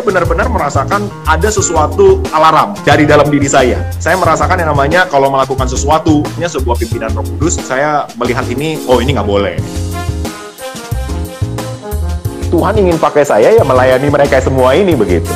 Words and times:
saya 0.00 0.16
benar-benar 0.16 0.48
merasakan 0.48 1.12
ada 1.28 1.52
sesuatu 1.52 2.24
alarm 2.32 2.72
dari 2.88 3.04
dalam 3.04 3.28
diri 3.28 3.44
saya. 3.44 3.84
Saya 4.00 4.16
merasakan 4.16 4.56
yang 4.64 4.72
namanya 4.72 5.04
kalau 5.04 5.28
melakukan 5.28 5.68
sesuatu, 5.68 6.24
sebuah 6.40 6.80
pimpinan 6.80 7.12
Roh 7.12 7.20
Kudus, 7.20 7.60
saya 7.60 8.08
melihat 8.16 8.48
ini, 8.48 8.80
oh 8.88 9.04
ini 9.04 9.12
nggak 9.12 9.28
boleh. 9.28 9.60
Tuhan 12.48 12.80
ingin 12.80 12.96
pakai 12.96 13.28
saya 13.28 13.52
ya 13.52 13.60
melayani 13.60 14.08
mereka 14.08 14.40
semua 14.40 14.72
ini 14.72 14.96
begitu. 14.96 15.28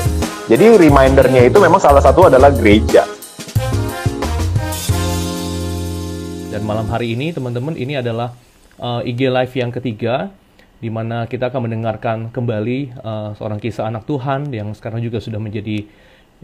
Jadi 0.49 0.81
remindernya 0.81 1.45
itu 1.45 1.61
memang 1.61 1.85
salah 1.85 2.01
satu 2.01 2.33
adalah 2.33 2.49
gereja. 2.49 3.05
Dan 6.49 6.65
malam 6.65 6.89
hari 6.89 7.13
ini 7.13 7.37
teman-teman 7.37 7.77
ini 7.77 8.01
adalah 8.01 8.33
uh, 8.81 9.05
IG 9.05 9.29
Live 9.29 9.53
yang 9.61 9.69
ketiga 9.69 10.33
di 10.85 10.93
mana 10.93 11.25
kita 11.25 11.49
akan 11.49 11.65
mendengarkan 11.65 12.29
kembali 12.29 13.01
uh, 13.01 13.33
seorang 13.41 13.57
kisah 13.57 13.89
anak 13.89 14.05
Tuhan 14.05 14.53
yang 14.53 14.69
sekarang 14.77 15.01
juga 15.01 15.17
sudah 15.17 15.41
menjadi 15.41 15.89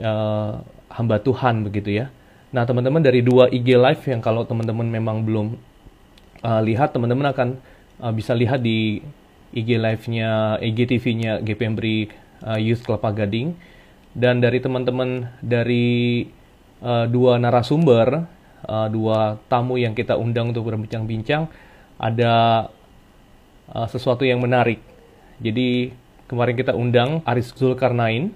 uh, 0.01 0.65
hamba 0.89 1.21
Tuhan 1.21 1.69
begitu 1.69 2.01
ya. 2.01 2.09
Nah 2.57 2.65
teman-teman 2.65 3.05
dari 3.05 3.21
dua 3.21 3.53
IG 3.53 3.77
live 3.77 4.01
yang 4.09 4.25
kalau 4.25 4.49
teman-teman 4.49 4.89
memang 4.89 5.29
belum 5.29 5.61
uh, 6.41 6.61
lihat, 6.65 6.97
teman-teman 6.97 7.37
akan 7.37 7.49
uh, 8.01 8.13
bisa 8.17 8.33
lihat 8.33 8.65
di 8.65 9.05
IG 9.53 9.77
live-nya, 9.77 10.57
IGTV-nya 10.63 11.45
GPMBRI 11.45 11.99
uh, 12.49 12.57
Youth 12.57 12.81
Kelapa 12.81 13.13
Gading. 13.13 13.53
Dan 14.11 14.41
dari 14.41 14.59
teman-teman 14.59 15.37
dari 15.39 16.27
uh, 16.81 17.07
dua 17.07 17.37
narasumber, 17.39 18.27
uh, 18.67 18.89
dua 18.89 19.37
tamu 19.47 19.77
yang 19.77 19.93
kita 19.95 20.17
undang 20.17 20.51
untuk 20.51 20.67
berbincang-bincang, 20.67 21.47
ada 22.01 22.67
uh, 23.75 23.87
sesuatu 23.91 24.23
yang 24.27 24.43
menarik. 24.43 24.83
Jadi 25.41 25.95
kemarin 26.29 26.55
kita 26.55 26.77
undang 26.77 27.25
Aris 27.25 27.51
Zulkarnain, 27.57 28.31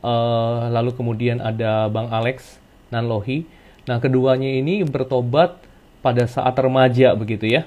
uh, 0.00 0.70
lalu 0.70 0.94
kemudian 0.94 1.42
ada 1.42 1.90
Bang 1.90 2.08
Alex 2.08 2.56
Nanlohi. 2.88 3.44
Nah 3.88 3.98
keduanya 3.98 4.48
ini 4.48 4.84
bertobat 4.84 5.58
pada 6.04 6.24
saat 6.28 6.54
remaja 6.56 7.12
begitu 7.16 7.48
ya. 7.48 7.66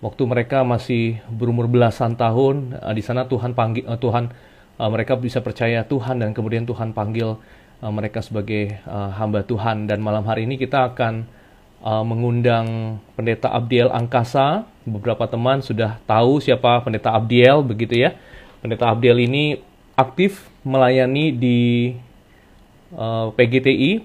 Waktu 0.00 0.24
mereka 0.24 0.64
masih 0.64 1.20
berumur 1.28 1.68
belasan 1.68 2.16
tahun, 2.16 2.76
uh, 2.80 2.92
di 2.92 3.02
sana 3.04 3.28
Tuhan 3.28 3.52
panggil 3.52 3.84
uh, 3.88 4.00
Tuhan 4.00 4.32
uh, 4.80 4.88
mereka 4.88 5.16
bisa 5.20 5.44
percaya 5.44 5.84
Tuhan 5.84 6.24
dan 6.24 6.32
kemudian 6.32 6.64
Tuhan 6.64 6.96
panggil 6.96 7.36
uh, 7.84 7.92
mereka 7.92 8.24
sebagai 8.24 8.80
uh, 8.88 9.12
hamba 9.12 9.44
Tuhan 9.44 9.84
dan 9.84 10.00
malam 10.00 10.24
hari 10.24 10.48
ini 10.48 10.56
kita 10.56 10.92
akan 10.94 11.28
uh, 11.84 12.04
mengundang 12.04 12.98
Pendeta 13.16 13.52
Abdiel 13.52 13.92
Angkasa. 13.92 14.64
Beberapa 14.90 15.30
teman 15.30 15.62
sudah 15.62 16.02
tahu 16.04 16.42
siapa 16.42 16.82
Pendeta 16.82 17.14
Abdiel 17.14 17.62
begitu 17.62 17.94
ya. 17.94 18.18
Pendeta 18.58 18.90
Abdiel 18.90 19.22
ini 19.22 19.62
aktif 19.94 20.50
melayani 20.66 21.30
di 21.30 21.60
uh, 22.94 23.30
PGTI 23.32 24.02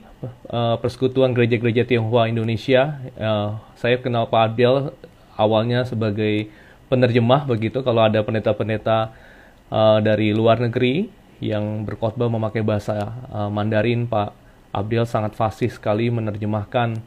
uh, 0.53 0.75
Persekutuan 0.77 1.33
Gereja-Gereja 1.33 1.83
Tionghoa 1.89 2.29
Indonesia. 2.29 3.01
Uh, 3.17 3.57
saya 3.73 3.97
kenal 3.97 4.29
Pak 4.29 4.53
Abdiel 4.53 4.93
awalnya 5.35 5.83
sebagai 5.83 6.47
penerjemah 6.87 7.49
begitu 7.49 7.81
kalau 7.81 8.05
ada 8.05 8.21
pendeta-pendeta 8.21 9.11
uh, 9.73 9.99
dari 9.99 10.31
luar 10.31 10.61
negeri 10.61 11.09
yang 11.43 11.83
berkhotbah 11.83 12.31
memakai 12.31 12.63
bahasa 12.63 13.11
uh, 13.33 13.49
Mandarin 13.51 14.07
Pak 14.07 14.31
Abdiel 14.71 15.07
sangat 15.07 15.35
fasih 15.35 15.71
sekali 15.71 16.07
menerjemahkan 16.11 16.99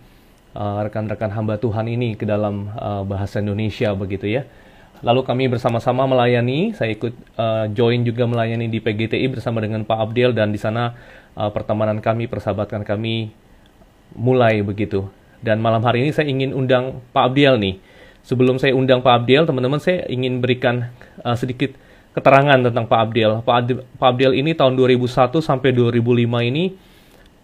uh, 0.58 0.82
rekan-rekan 0.82 1.30
uh, 1.30 1.34
hamba 1.38 1.54
Tuhan 1.62 1.86
ini 1.86 2.18
ke 2.18 2.26
dalam 2.26 2.74
uh, 2.74 3.06
bahasa 3.06 3.38
Indonesia 3.38 3.94
begitu 3.94 4.26
ya. 4.26 4.42
Lalu 4.98 5.22
kami 5.22 5.44
bersama-sama 5.46 6.10
melayani, 6.10 6.74
saya 6.74 6.90
ikut 6.90 7.14
uh, 7.38 7.70
join 7.70 8.02
juga 8.02 8.26
melayani 8.26 8.66
di 8.66 8.82
PGTI 8.82 9.30
bersama 9.30 9.62
dengan 9.62 9.86
Pak 9.86 9.94
Abdiel 10.10 10.34
dan 10.34 10.50
di 10.50 10.58
sana 10.58 10.98
uh, 11.38 11.54
pertemanan 11.54 12.02
kami, 12.02 12.26
persahabatan 12.26 12.82
kami 12.82 13.30
mulai 14.18 14.58
begitu. 14.66 15.06
Dan 15.38 15.62
malam 15.62 15.78
hari 15.86 16.02
ini 16.02 16.10
saya 16.10 16.26
ingin 16.26 16.50
undang 16.50 16.98
Pak 17.14 17.30
Abdiel 17.30 17.62
nih. 17.62 17.78
Sebelum 18.26 18.58
saya 18.58 18.74
undang 18.74 18.98
Pak 18.98 19.22
Abdiel, 19.22 19.46
teman-teman 19.46 19.78
saya 19.78 20.02
ingin 20.10 20.42
berikan 20.42 20.90
uh, 21.22 21.38
sedikit 21.38 21.78
keterangan 22.10 22.58
tentang 22.58 22.90
Pak 22.90 22.98
Abdiel. 22.98 23.38
Pak, 23.46 23.78
Abdiel 24.02 24.34
ini 24.34 24.58
tahun 24.58 24.74
2001 24.74 25.38
sampai 25.38 25.70
2005 25.70 26.26
ini 26.50 26.74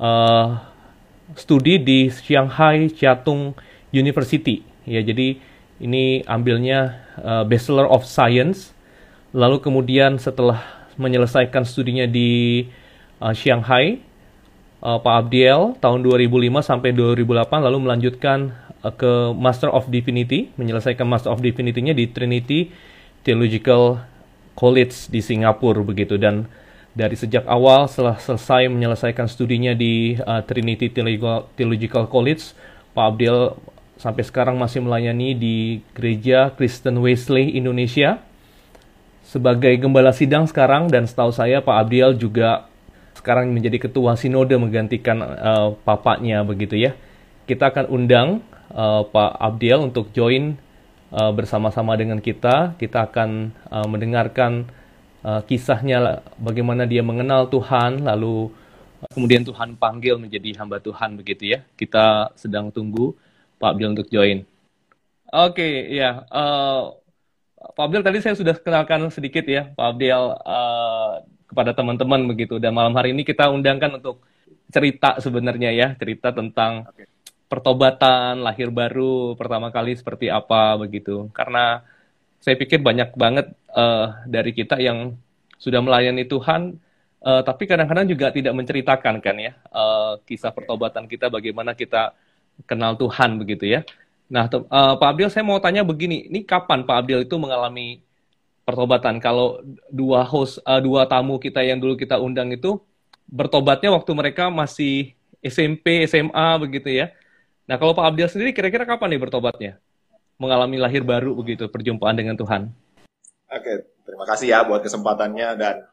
uh, 0.02 0.73
studi 1.32 1.80
di 1.80 2.12
Shanghai 2.12 2.92
Chiatung 2.92 3.56
University. 3.88 4.60
Ya, 4.84 5.00
jadi 5.00 5.40
ini 5.80 6.20
ambilnya 6.28 7.00
uh, 7.16 7.42
Bachelor 7.48 7.88
of 7.88 8.04
Science. 8.04 8.76
Lalu 9.32 9.64
kemudian 9.64 10.20
setelah 10.20 10.62
menyelesaikan 11.00 11.66
studinya 11.66 12.04
di 12.06 12.62
uh, 13.18 13.34
Shanghai, 13.34 13.98
uh, 14.84 15.00
Pak 15.00 15.14
Abdiel 15.26 15.74
tahun 15.80 16.04
2005 16.04 16.60
sampai 16.60 16.94
2008 16.94 17.66
lalu 17.66 17.78
melanjutkan 17.82 18.54
uh, 18.84 18.92
ke 18.94 19.32
Master 19.34 19.72
of 19.72 19.88
Divinity, 19.88 20.52
menyelesaikan 20.60 21.08
Master 21.08 21.32
of 21.32 21.40
Divinity-nya 21.40 21.96
di 21.96 22.12
Trinity 22.12 22.70
Theological 23.24 24.04
College 24.54 25.10
di 25.10 25.18
Singapura 25.18 25.82
begitu 25.82 26.14
dan 26.14 26.46
dari 26.94 27.18
sejak 27.18 27.42
awal 27.50 27.90
setelah 27.90 28.16
selesai 28.22 28.70
menyelesaikan 28.70 29.26
studinya 29.26 29.74
di 29.74 30.14
uh, 30.22 30.40
Trinity 30.46 30.88
Theological 30.94 32.06
College, 32.06 32.54
Pak 32.94 33.04
Abdiel 33.04 33.58
sampai 33.98 34.22
sekarang 34.22 34.56
masih 34.58 34.82
melayani 34.82 35.34
di 35.34 35.56
Gereja 35.94 36.54
Kristen 36.54 37.02
Wesley 37.02 37.54
Indonesia 37.58 38.22
sebagai 39.26 39.74
gembala 39.78 40.14
sidang 40.14 40.46
sekarang 40.46 40.86
dan 40.86 41.10
setahu 41.10 41.34
saya 41.34 41.58
Pak 41.58 41.76
Abdiel 41.82 42.14
juga 42.14 42.70
sekarang 43.18 43.50
menjadi 43.50 43.90
ketua 43.90 44.14
sinode 44.14 44.54
menggantikan 44.54 45.18
uh, 45.18 45.68
papanya 45.82 46.46
begitu 46.46 46.78
ya. 46.78 46.94
Kita 47.50 47.74
akan 47.74 47.90
undang 47.90 48.28
uh, 48.70 49.02
Pak 49.02 49.32
Abdiel 49.42 49.82
untuk 49.82 50.14
join 50.14 50.54
uh, 51.10 51.34
bersama-sama 51.34 51.98
dengan 51.98 52.22
kita. 52.22 52.78
Kita 52.78 53.10
akan 53.10 53.50
uh, 53.72 53.86
mendengarkan 53.90 54.70
uh, 55.24 55.40
kisahnya 55.48 56.20
bagaimana 56.36 56.84
dia 56.84 57.00
mengenal 57.00 57.48
Tuhan 57.48 58.04
lalu 58.04 58.52
uh, 59.00 59.10
kemudian 59.16 59.42
Tuhan 59.42 59.74
panggil 59.80 60.20
menjadi 60.20 60.60
hamba 60.60 60.78
Tuhan 60.78 61.16
begitu 61.16 61.56
ya. 61.56 61.64
Kita 61.74 62.36
sedang 62.36 62.68
tunggu 62.68 63.16
Pak 63.56 63.74
Abdul 63.74 63.96
untuk 63.96 64.08
join. 64.12 64.44
Oke 65.34 65.58
okay, 65.58 65.72
ya 65.98 66.22
uh, 66.30 66.94
Pak 67.74 67.84
Abdul 67.90 68.04
tadi 68.04 68.20
saya 68.20 68.36
sudah 68.36 68.54
kenalkan 68.60 69.08
sedikit 69.08 69.48
ya 69.48 69.72
Pak 69.72 69.86
Abdul 69.96 70.24
uh, 70.44 71.24
kepada 71.48 71.72
teman-teman 71.72 72.20
begitu. 72.28 72.60
Dan 72.60 72.76
malam 72.76 72.92
hari 72.94 73.16
ini 73.16 73.24
kita 73.24 73.48
undangkan 73.48 73.96
untuk 73.98 74.20
cerita 74.68 75.16
sebenarnya 75.22 75.70
ya 75.72 75.88
cerita 75.96 76.34
tentang 76.34 76.84
okay. 76.90 77.08
pertobatan 77.46 78.42
lahir 78.42 78.68
baru 78.74 79.38
pertama 79.38 79.72
kali 79.72 79.96
seperti 79.96 80.28
apa 80.28 80.76
begitu. 80.76 81.32
Karena 81.32 81.80
saya 82.44 82.60
pikir 82.60 82.84
banyak 82.84 83.16
banget 83.16 83.56
uh, 83.74 84.06
dari 84.24 84.54
kita 84.54 84.78
yang 84.78 85.18
sudah 85.58 85.82
melayani 85.82 86.24
Tuhan, 86.24 86.78
uh, 87.20 87.42
tapi 87.42 87.66
kadang-kadang 87.66 88.06
juga 88.06 88.30
tidak 88.30 88.54
menceritakan 88.54 89.20
kan 89.20 89.36
ya 89.36 89.52
uh, 89.74 90.18
kisah 90.24 90.54
pertobatan 90.54 91.10
kita, 91.10 91.28
bagaimana 91.28 91.74
kita 91.74 92.14
kenal 92.64 92.94
Tuhan 92.94 93.36
begitu 93.42 93.66
ya. 93.66 93.80
Nah, 94.30 94.48
uh, 94.48 94.94
Pak 94.96 95.08
Abdil, 95.14 95.28
saya 95.28 95.44
mau 95.44 95.60
tanya 95.60 95.84
begini, 95.84 96.30
ini 96.30 96.46
kapan 96.46 96.86
Pak 96.86 96.96
Abdil 97.04 97.28
itu 97.28 97.36
mengalami 97.36 98.00
pertobatan? 98.64 99.20
Kalau 99.20 99.60
dua 99.92 100.24
host, 100.24 100.62
uh, 100.64 100.80
dua 100.80 101.04
tamu 101.04 101.36
kita 101.36 101.60
yang 101.60 101.76
dulu 101.82 101.98
kita 101.98 102.16
undang 102.16 102.48
itu 102.54 102.80
bertobatnya 103.28 103.92
waktu 103.92 104.12
mereka 104.16 104.48
masih 104.48 105.12
SMP, 105.44 106.08
SMA 106.08 106.48
begitu 106.56 106.88
ya. 106.88 107.12
Nah, 107.68 107.76
kalau 107.76 107.92
Pak 107.92 108.06
Abdil 108.14 108.28
sendiri 108.32 108.50
kira-kira 108.56 108.88
kapan 108.88 109.12
nih 109.16 109.20
bertobatnya? 109.20 109.72
mengalami 110.38 110.76
lahir 110.82 111.02
baru 111.06 111.34
begitu 111.34 111.70
perjumpaan 111.70 112.16
dengan 112.18 112.34
Tuhan. 112.34 112.70
Oke, 113.54 114.02
terima 114.02 114.26
kasih 114.26 114.46
ya 114.50 114.58
buat 114.66 114.82
kesempatannya 114.82 115.48
dan 115.54 115.86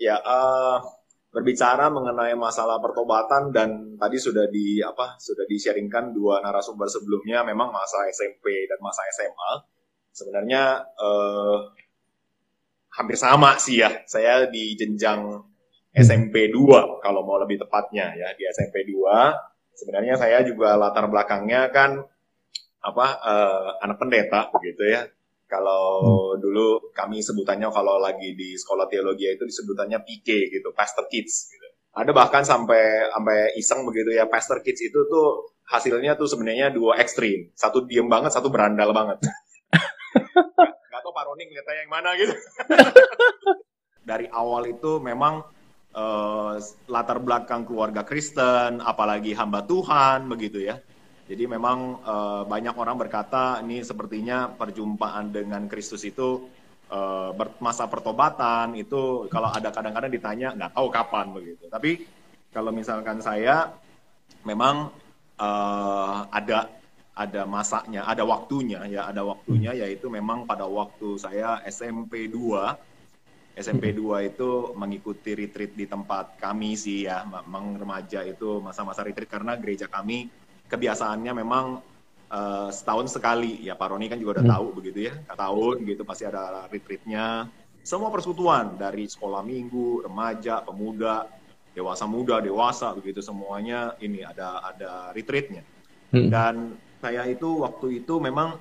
ya 0.00 0.16
uh, 0.16 0.80
berbicara 1.28 1.92
mengenai 1.92 2.32
masalah 2.36 2.80
pertobatan 2.80 3.52
dan 3.52 3.96
tadi 4.00 4.16
sudah 4.16 4.48
di 4.48 4.80
apa 4.80 5.20
sudah 5.20 5.44
di-sharingkan 5.44 6.12
dua 6.16 6.40
narasumber 6.40 6.88
sebelumnya 6.88 7.44
memang 7.44 7.68
masa 7.68 8.04
SMP 8.08 8.64
dan 8.64 8.80
masa 8.80 9.04
SMA 9.12 9.52
sebenarnya 10.12 10.84
uh, 10.96 11.72
hampir 12.92 13.16
sama 13.16 13.56
sih 13.56 13.80
ya. 13.80 14.04
Saya 14.04 14.48
di 14.48 14.76
jenjang 14.76 15.40
SMP 15.92 16.48
2 16.48 17.04
kalau 17.04 17.24
mau 17.24 17.36
lebih 17.36 17.60
tepatnya 17.60 18.12
ya 18.16 18.32
di 18.32 18.48
SMP 18.48 18.88
2 18.88 19.76
sebenarnya 19.76 20.16
saya 20.16 20.40
juga 20.44 20.76
latar 20.76 21.08
belakangnya 21.08 21.68
kan 21.68 22.00
apa 22.84 23.06
uh, 23.20 23.68
anak 23.84 23.96
pendeta 24.00 24.48
begitu 24.52 24.84
ya. 24.88 25.08
Kalau 25.52 25.84
hmm. 26.00 26.40
dulu 26.40 26.80
kami 26.96 27.20
sebutannya 27.20 27.68
kalau 27.68 28.00
lagi 28.00 28.32
di 28.32 28.56
sekolah 28.56 28.88
teologi 28.88 29.28
itu 29.28 29.44
disebutannya 29.44 30.00
PK 30.00 30.48
gitu, 30.48 30.72
pastor 30.72 31.04
kids 31.12 31.52
gitu. 31.52 31.68
Ada 31.92 32.08
bahkan 32.16 32.40
sampai 32.40 33.12
sampai 33.12 33.52
iseng 33.60 33.84
begitu 33.84 34.16
ya, 34.16 34.24
pastor 34.24 34.64
kids 34.64 34.80
itu 34.80 34.96
tuh 35.12 35.52
hasilnya 35.68 36.16
tuh 36.16 36.24
sebenarnya 36.24 36.72
dua 36.72 36.96
ekstrim. 36.96 37.52
Satu 37.52 37.84
diem 37.84 38.08
banget, 38.08 38.32
satu 38.32 38.48
berandal 38.48 38.96
banget. 38.96 39.20
Gak 40.88 41.00
tau 41.04 41.12
Pak 41.12 41.24
Roni 41.28 41.44
ngeliatnya 41.44 41.84
yang 41.84 41.92
mana 41.92 42.10
gitu. 42.16 42.32
Dari 44.08 44.32
awal 44.32 44.72
itu 44.72 45.04
memang 45.04 45.44
uh, 45.92 46.56
latar 46.88 47.20
belakang 47.20 47.68
keluarga 47.68 48.08
Kristen, 48.08 48.80
apalagi 48.80 49.36
hamba 49.36 49.68
Tuhan 49.68 50.32
begitu 50.32 50.64
ya. 50.64 50.80
Jadi 51.32 51.48
memang 51.48 52.04
uh, 52.04 52.44
banyak 52.44 52.76
orang 52.76 53.00
berkata 53.00 53.64
ini 53.64 53.80
sepertinya 53.80 54.52
perjumpaan 54.52 55.32
dengan 55.32 55.64
Kristus 55.64 56.04
itu 56.04 56.44
uh, 56.92 57.32
masa 57.56 57.88
pertobatan 57.88 58.76
itu 58.76 59.24
kalau 59.32 59.48
ada 59.48 59.72
kadang-kadang 59.72 60.12
ditanya 60.12 60.52
nggak 60.52 60.76
tahu 60.76 60.92
kapan 60.92 61.32
begitu. 61.32 61.72
Tapi 61.72 62.04
kalau 62.52 62.68
misalkan 62.68 63.24
saya 63.24 63.72
memang 64.44 64.92
uh, 65.40 66.28
ada 66.28 66.68
ada 67.16 67.48
masanya, 67.48 68.04
ada 68.04 68.28
waktunya 68.28 68.84
ya, 68.92 69.08
ada 69.08 69.24
waktunya 69.24 69.72
yaitu 69.72 70.12
memang 70.12 70.44
pada 70.44 70.68
waktu 70.68 71.16
saya 71.16 71.64
SMP 71.64 72.28
2 72.28 73.56
SMP 73.56 73.92
2 73.92 74.32
itu 74.32 74.72
mengikuti 74.76 75.36
retreat 75.36 75.76
di 75.76 75.84
tempat 75.88 76.40
kami 76.40 76.72
sih 76.72 77.08
ya, 77.08 77.24
memang 77.24 77.76
remaja 77.76 78.20
itu 78.24 78.60
masa-masa 78.64 79.04
retreat 79.04 79.28
karena 79.28 79.56
gereja 79.56 79.88
kami 79.88 80.28
kebiasaannya 80.72 81.32
memang 81.36 81.84
uh, 82.32 82.68
setahun 82.72 83.12
sekali 83.12 83.60
ya 83.60 83.76
Pak 83.76 83.92
Roni 83.92 84.08
kan 84.08 84.16
juga 84.16 84.40
udah 84.40 84.44
hmm. 84.48 84.54
tahu 84.56 84.66
begitu 84.80 84.98
ya, 85.12 85.14
tahun 85.36 85.76
gitu 85.84 86.02
pasti 86.08 86.24
ada 86.24 86.64
retreatnya. 86.72 87.52
Semua 87.82 88.08
persekutuan 88.14 88.78
dari 88.78 89.10
sekolah 89.10 89.42
minggu, 89.42 90.06
remaja, 90.06 90.62
pemuda, 90.62 91.26
dewasa 91.74 92.04
muda, 92.06 92.38
dewasa 92.38 92.94
begitu 92.94 93.20
semuanya 93.20 93.98
ini 93.98 94.22
ada 94.22 94.62
ada 94.64 94.92
retreatnya. 95.12 95.66
Hmm. 96.14 96.28
Dan 96.30 96.54
saya 97.02 97.26
itu 97.26 97.64
waktu 97.64 98.04
itu 98.04 98.22
memang 98.22 98.54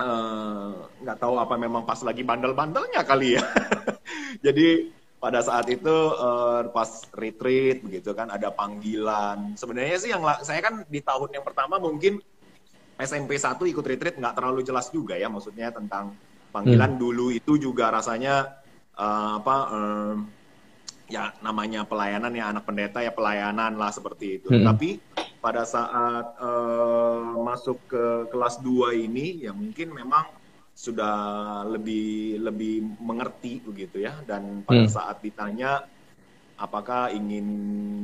eh, 0.00 0.72
nggak 1.04 1.18
uh, 1.18 1.20
tahu 1.20 1.34
apa 1.36 1.54
memang 1.60 1.84
pas 1.84 2.00
lagi 2.00 2.24
bandel-bandelnya 2.24 3.04
kali 3.04 3.36
ya. 3.36 3.44
Jadi 4.46 4.95
pada 5.16 5.40
saat 5.40 5.66
itu 5.72 5.96
uh, 6.12 6.68
pas 6.70 7.08
retreat 7.16 7.80
begitu 7.80 8.12
kan 8.12 8.28
ada 8.28 8.52
panggilan. 8.52 9.56
Sebenarnya 9.56 9.96
sih 9.96 10.10
yang 10.12 10.22
saya 10.44 10.60
kan 10.60 10.84
di 10.86 11.00
tahun 11.00 11.40
yang 11.40 11.44
pertama 11.44 11.80
mungkin 11.80 12.20
SMP 13.00 13.36
1 13.36 13.56
ikut 13.60 13.84
retreat 13.84 14.16
nggak 14.16 14.36
terlalu 14.36 14.60
jelas 14.64 14.88
juga 14.92 15.16
ya 15.16 15.28
maksudnya 15.28 15.72
tentang 15.72 16.16
panggilan 16.52 16.96
hmm. 16.96 17.00
dulu 17.00 17.26
itu 17.32 17.60
juga 17.60 17.92
rasanya 17.92 18.60
uh, 18.96 19.40
apa 19.40 19.56
uh, 19.68 20.14
ya 21.06 21.30
namanya 21.44 21.86
pelayanan 21.86 22.32
ya 22.34 22.50
anak 22.50 22.64
pendeta 22.66 22.98
ya 23.04 23.12
pelayanan 23.12 23.76
lah 23.76 23.92
seperti 23.92 24.40
itu. 24.40 24.48
Hmm. 24.52 24.64
Tapi 24.68 25.00
pada 25.40 25.62
saat 25.62 26.26
uh, 26.40 27.36
masuk 27.40 27.78
ke 27.88 28.04
kelas 28.32 28.58
2 28.64 29.06
ini 29.06 29.46
ya 29.46 29.52
mungkin 29.54 29.92
memang 29.92 30.26
sudah 30.76 31.16
lebih 31.64 32.36
lebih 32.36 33.00
mengerti 33.00 33.64
begitu 33.64 34.04
ya 34.04 34.20
dan 34.28 34.60
pada 34.60 34.84
hmm. 34.84 34.92
saat 34.92 35.24
ditanya 35.24 35.80
apakah 36.60 37.08
ingin 37.16 37.48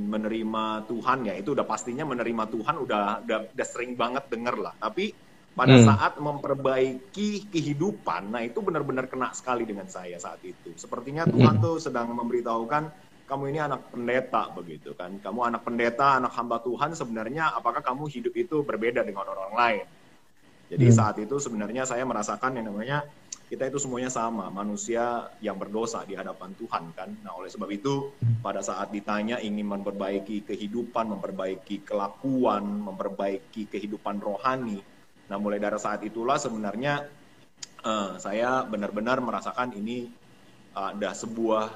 menerima 0.09 0.89
Tuhan 0.89 1.29
ya 1.29 1.37
itu 1.37 1.53
udah 1.53 1.69
pastinya 1.69 2.09
menerima 2.09 2.49
Tuhan 2.49 2.81
udah 2.81 3.05
udah, 3.29 3.39
udah 3.53 3.67
sering 3.69 3.93
banget 3.93 4.25
denger 4.33 4.57
lah 4.57 4.73
tapi 4.81 5.13
pada 5.53 5.77
hmm. 5.77 5.85
saat 5.85 6.13
memperbaiki 6.17 7.53
kehidupan 7.53 8.33
nah 8.33 8.41
itu 8.41 8.65
benar-benar 8.65 9.05
kena 9.05 9.37
sekali 9.37 9.69
dengan 9.69 9.93
saya 9.93 10.17
saat 10.17 10.41
itu 10.41 10.73
sepertinya 10.73 11.29
Tuhan 11.29 11.61
hmm. 11.61 11.65
tuh 11.65 11.77
sedang 11.77 12.09
memberitahukan 12.17 13.13
kamu 13.29 13.53
ini 13.53 13.61
anak 13.61 13.93
pendeta 13.93 14.49
begitu 14.49 14.97
kan 14.97 15.21
kamu 15.21 15.53
anak 15.53 15.61
pendeta 15.61 16.17
anak 16.17 16.33
hamba 16.33 16.57
Tuhan 16.65 16.97
sebenarnya 16.97 17.53
apakah 17.53 17.85
kamu 17.85 18.09
hidup 18.09 18.33
itu 18.33 18.65
berbeda 18.65 19.05
dengan 19.05 19.29
orang 19.29 19.53
lain 19.53 19.85
jadi 20.73 20.89
hmm. 20.89 20.97
saat 20.97 21.17
itu 21.21 21.37
sebenarnya 21.37 21.85
saya 21.85 22.01
merasakan 22.09 22.57
yang 22.57 22.73
namanya 22.73 23.05
kita 23.53 23.69
itu 23.69 23.77
semuanya 23.77 24.09
sama, 24.09 24.49
manusia 24.49 25.29
yang 25.45 25.61
berdosa 25.61 26.01
di 26.09 26.17
hadapan 26.17 26.57
Tuhan 26.57 26.97
kan. 26.97 27.13
Nah, 27.21 27.37
oleh 27.37 27.53
sebab 27.53 27.69
itu 27.69 28.09
pada 28.41 28.65
saat 28.65 28.89
ditanya 28.89 29.37
ingin 29.45 29.69
memperbaiki 29.69 30.49
kehidupan, 30.49 31.13
memperbaiki 31.13 31.85
kelakuan, 31.85 32.65
memperbaiki 32.65 33.69
kehidupan 33.69 34.25
rohani. 34.25 34.81
Nah, 35.29 35.37
mulai 35.37 35.61
dari 35.61 35.77
saat 35.77 36.01
itulah 36.01 36.41
sebenarnya 36.41 37.05
uh, 37.85 38.17
saya 38.17 38.65
benar-benar 38.65 39.21
merasakan 39.21 39.77
ini 39.77 40.09
uh, 40.73 40.97
ada 40.97 41.13
sebuah 41.13 41.69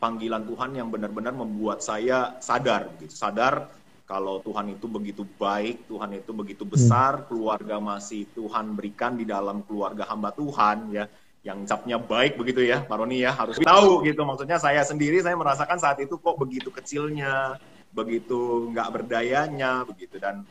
panggilan 0.00 0.48
Tuhan 0.48 0.80
yang 0.80 0.88
benar-benar 0.88 1.36
membuat 1.36 1.84
saya 1.84 2.40
sadar 2.40 2.88
gitu. 2.96 3.12
Sadar 3.12 3.68
kalau 4.12 4.44
Tuhan 4.44 4.76
itu 4.76 4.84
begitu 4.92 5.24
baik, 5.40 5.88
Tuhan 5.88 6.12
itu 6.12 6.36
begitu 6.36 6.68
besar, 6.68 7.24
keluarga 7.24 7.80
masih 7.80 8.28
Tuhan 8.36 8.76
berikan 8.76 9.16
di 9.16 9.24
dalam 9.24 9.64
keluarga 9.64 10.04
hamba 10.04 10.28
Tuhan 10.36 10.92
ya, 10.92 11.08
yang 11.40 11.64
capnya 11.64 11.96
baik 11.96 12.36
begitu 12.36 12.60
ya, 12.60 12.84
Pak 12.84 12.92
Roni 12.92 13.24
ya, 13.24 13.32
harus 13.32 13.56
tahu 13.56 14.04
gitu. 14.04 14.20
Maksudnya 14.28 14.60
saya 14.60 14.84
sendiri 14.84 15.24
saya 15.24 15.32
merasakan 15.32 15.80
saat 15.80 15.96
itu 16.04 16.20
kok 16.20 16.36
begitu 16.36 16.68
kecilnya, 16.68 17.56
begitu 17.88 18.68
nggak 18.68 19.00
berdayanya 19.00 19.88
begitu 19.88 20.20
dan 20.20 20.44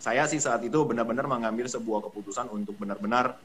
saya 0.00 0.24
sih 0.24 0.40
saat 0.40 0.64
itu 0.64 0.80
benar-benar 0.88 1.28
mengambil 1.28 1.68
sebuah 1.68 2.08
keputusan 2.08 2.48
untuk 2.52 2.76
benar-benar 2.80 3.36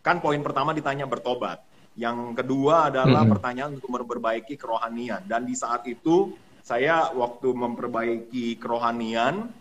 kan 0.00 0.16
poin 0.24 0.40
pertama 0.40 0.72
ditanya 0.72 1.04
bertobat. 1.04 1.60
Yang 1.96 2.40
kedua 2.40 2.92
adalah 2.92 3.24
hmm. 3.24 3.32
pertanyaan 3.36 3.72
untuk 3.76 3.88
memperbaiki 3.92 4.56
kerohanian 4.56 5.24
dan 5.28 5.44
di 5.44 5.56
saat 5.56 5.84
itu 5.88 6.32
saya 6.66 7.14
waktu 7.14 7.54
memperbaiki 7.54 8.58
kerohanian, 8.58 9.54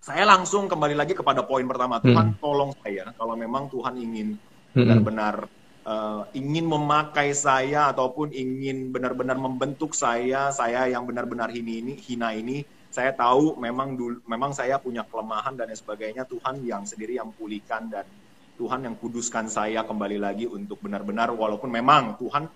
saya 0.00 0.24
langsung 0.24 0.64
kembali 0.64 0.96
lagi 0.96 1.12
kepada 1.12 1.44
poin 1.44 1.68
pertama. 1.68 2.00
Tuhan 2.00 2.32
hmm. 2.32 2.40
tolong 2.40 2.72
saya 2.80 3.12
kalau 3.12 3.36
memang 3.36 3.68
Tuhan 3.68 4.00
ingin 4.00 4.40
hmm. 4.72 4.72
benar-benar 4.72 5.44
uh, 5.84 6.24
ingin 6.32 6.64
memakai 6.64 7.36
saya 7.36 7.92
ataupun 7.92 8.32
ingin 8.32 8.88
benar-benar 8.88 9.36
membentuk 9.36 9.92
saya, 9.92 10.48
saya 10.48 10.88
yang 10.88 11.04
benar-benar 11.04 11.52
ini 11.52 11.84
ini 11.84 11.92
hina 12.00 12.32
ini, 12.32 12.64
saya 12.88 13.12
tahu 13.12 13.60
memang 13.60 13.92
dulu, 13.92 14.24
memang 14.24 14.56
saya 14.56 14.80
punya 14.80 15.04
kelemahan 15.04 15.60
dan 15.60 15.68
sebagainya. 15.76 16.24
Tuhan 16.24 16.64
yang 16.64 16.88
sendiri 16.88 17.20
yang 17.20 17.36
pulihkan 17.36 17.92
dan 17.92 18.08
Tuhan 18.56 18.80
yang 18.80 18.96
kuduskan 18.96 19.52
saya 19.52 19.84
kembali 19.84 20.16
lagi 20.16 20.48
untuk 20.48 20.80
benar-benar 20.80 21.36
walaupun 21.36 21.68
memang 21.68 22.16
Tuhan 22.16 22.48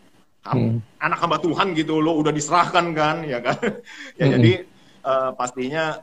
hmm. 0.51 0.99
anak 0.99 1.19
hamba 1.23 1.39
Tuhan 1.39 1.75
gitu 1.79 2.03
lo 2.03 2.19
udah 2.19 2.35
diserahkan 2.35 2.87
kan 2.95 3.17
ya 3.23 3.39
kan 3.39 3.59
ya 4.21 4.27
hmm. 4.27 4.33
jadi 4.39 4.53
uh, 5.07 5.31
pastinya 5.39 6.03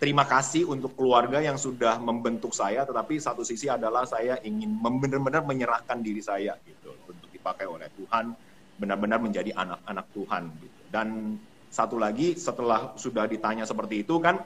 terima 0.00 0.24
kasih 0.24 0.64
untuk 0.68 0.96
keluarga 0.96 1.40
yang 1.44 1.60
sudah 1.60 2.00
membentuk 2.00 2.52
saya 2.56 2.84
tetapi 2.88 3.20
satu 3.20 3.44
sisi 3.44 3.68
adalah 3.68 4.08
saya 4.08 4.40
ingin 4.44 4.80
benar-benar 4.80 5.44
menyerahkan 5.44 6.00
diri 6.00 6.24
saya 6.24 6.56
gitu 6.64 6.96
untuk 7.04 7.28
dipakai 7.32 7.68
oleh 7.68 7.88
Tuhan 7.96 8.32
benar-benar 8.80 9.20
menjadi 9.20 9.52
anak-anak 9.52 10.06
Tuhan 10.16 10.42
gitu 10.56 10.80
dan 10.88 11.36
satu 11.70 12.00
lagi 12.00 12.34
setelah 12.34 12.96
sudah 12.96 13.28
ditanya 13.28 13.68
seperti 13.68 14.02
itu 14.02 14.16
kan 14.18 14.40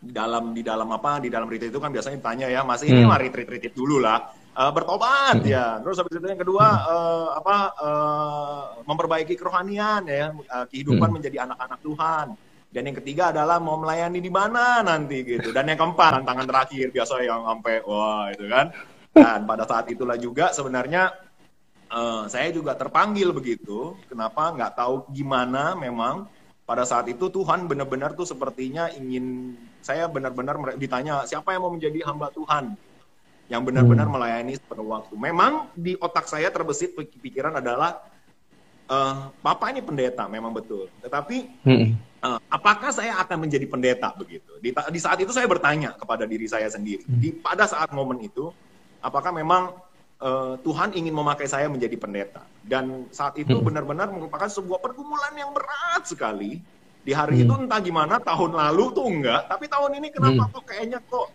dalam 0.00 0.56
di 0.56 0.64
dalam 0.64 0.88
apa 0.92 1.20
di 1.20 1.28
dalam 1.28 1.48
retreat 1.48 1.72
itu 1.72 1.80
kan 1.80 1.92
biasanya 1.92 2.16
ditanya 2.20 2.46
ya 2.48 2.60
masih 2.64 2.90
ini 2.90 3.04
hmm. 3.04 3.08
mah 3.08 3.18
retreat 3.20 3.48
retreat 3.48 3.74
dulu 3.76 4.00
lah 4.00 4.32
uh, 4.56 4.72
bertobat 4.72 5.44
hmm. 5.44 5.46
ya. 5.46 5.78
Terus 5.84 6.00
habis 6.00 6.16
itu 6.16 6.26
yang 6.26 6.40
kedua 6.40 6.66
uh, 6.88 7.28
apa 7.36 7.56
uh, 7.76 8.62
memperbaiki 8.88 9.36
kerohanian 9.36 10.08
ya, 10.08 10.32
uh, 10.32 10.64
kehidupan 10.72 11.12
hmm. 11.12 11.14
menjadi 11.20 11.36
anak-anak 11.44 11.78
Tuhan. 11.84 12.26
Dan 12.66 12.82
yang 12.92 12.96
ketiga 12.98 13.32
adalah 13.32 13.56
mau 13.62 13.78
melayani 13.80 14.20
di 14.20 14.32
mana 14.32 14.84
nanti 14.84 15.22
gitu. 15.24 15.54
Dan 15.54 15.70
yang 15.70 15.80
keempat 15.80 16.20
tantangan 16.20 16.44
terakhir 16.44 16.92
biasa 16.92 17.24
yang 17.24 17.46
sampai 17.46 17.80
wah 17.84 18.28
itu 18.32 18.44
kan. 18.48 18.66
Dan 19.16 19.48
pada 19.48 19.64
saat 19.64 19.88
itulah 19.88 20.20
juga 20.20 20.52
sebenarnya 20.52 21.08
uh, 21.88 22.28
saya 22.28 22.52
juga 22.52 22.76
terpanggil 22.76 23.32
begitu. 23.32 23.96
Kenapa 24.12 24.52
nggak 24.52 24.76
tahu 24.76 25.08
gimana 25.08 25.72
memang 25.72 26.28
pada 26.68 26.82
saat 26.82 27.06
itu 27.08 27.30
Tuhan 27.30 27.64
benar-benar 27.70 28.12
tuh 28.12 28.28
sepertinya 28.28 28.90
ingin 28.92 29.56
saya 29.80 30.10
benar-benar 30.10 30.74
ditanya 30.76 31.22
siapa 31.22 31.54
yang 31.54 31.62
mau 31.62 31.72
menjadi 31.72 32.02
hamba 32.02 32.28
Tuhan 32.34 32.74
yang 33.46 33.62
benar-benar 33.62 34.10
hmm. 34.10 34.14
melayani 34.14 34.52
sepenuh 34.58 34.86
waktu. 34.90 35.14
Memang 35.14 35.70
di 35.78 35.94
otak 35.98 36.26
saya 36.26 36.50
terbesit 36.50 36.98
pikiran 36.98 37.62
adalah 37.62 38.02
uh, 38.90 39.30
Papa 39.38 39.70
ini 39.70 39.82
pendeta, 39.82 40.26
memang 40.26 40.50
betul. 40.50 40.90
Tetapi 41.02 41.36
hmm. 41.62 41.86
uh, 42.26 42.38
apakah 42.50 42.90
saya 42.90 43.18
akan 43.22 43.46
menjadi 43.46 43.66
pendeta 43.70 44.10
begitu? 44.18 44.58
Di, 44.58 44.74
di 44.74 45.00
saat 45.00 45.18
itu 45.22 45.30
saya 45.30 45.46
bertanya 45.46 45.94
kepada 45.94 46.26
diri 46.26 46.46
saya 46.50 46.66
sendiri. 46.66 47.06
Hmm. 47.06 47.22
Di 47.22 47.30
pada 47.38 47.70
saat 47.70 47.94
momen 47.94 48.18
itu, 48.18 48.50
apakah 48.98 49.30
memang 49.30 49.78
uh, 50.18 50.58
Tuhan 50.66 50.98
ingin 50.98 51.14
memakai 51.14 51.46
saya 51.46 51.70
menjadi 51.70 51.94
pendeta? 51.94 52.42
Dan 52.66 53.06
saat 53.14 53.38
itu 53.38 53.54
hmm. 53.54 53.62
benar-benar 53.62 54.10
merupakan 54.10 54.50
sebuah 54.50 54.82
pergumulan 54.82 55.34
yang 55.38 55.54
berat 55.54 56.02
sekali. 56.02 56.58
Di 57.06 57.14
hari 57.14 57.38
hmm. 57.38 57.44
itu 57.46 57.52
entah 57.54 57.78
gimana 57.78 58.18
tahun 58.18 58.58
lalu 58.58 58.84
tuh 58.90 59.06
enggak, 59.06 59.46
tapi 59.46 59.70
tahun 59.70 60.02
ini 60.02 60.10
kenapa 60.10 60.42
hmm. 60.42 60.52
kok 60.58 60.64
kayaknya 60.66 60.98
kok 61.06 61.30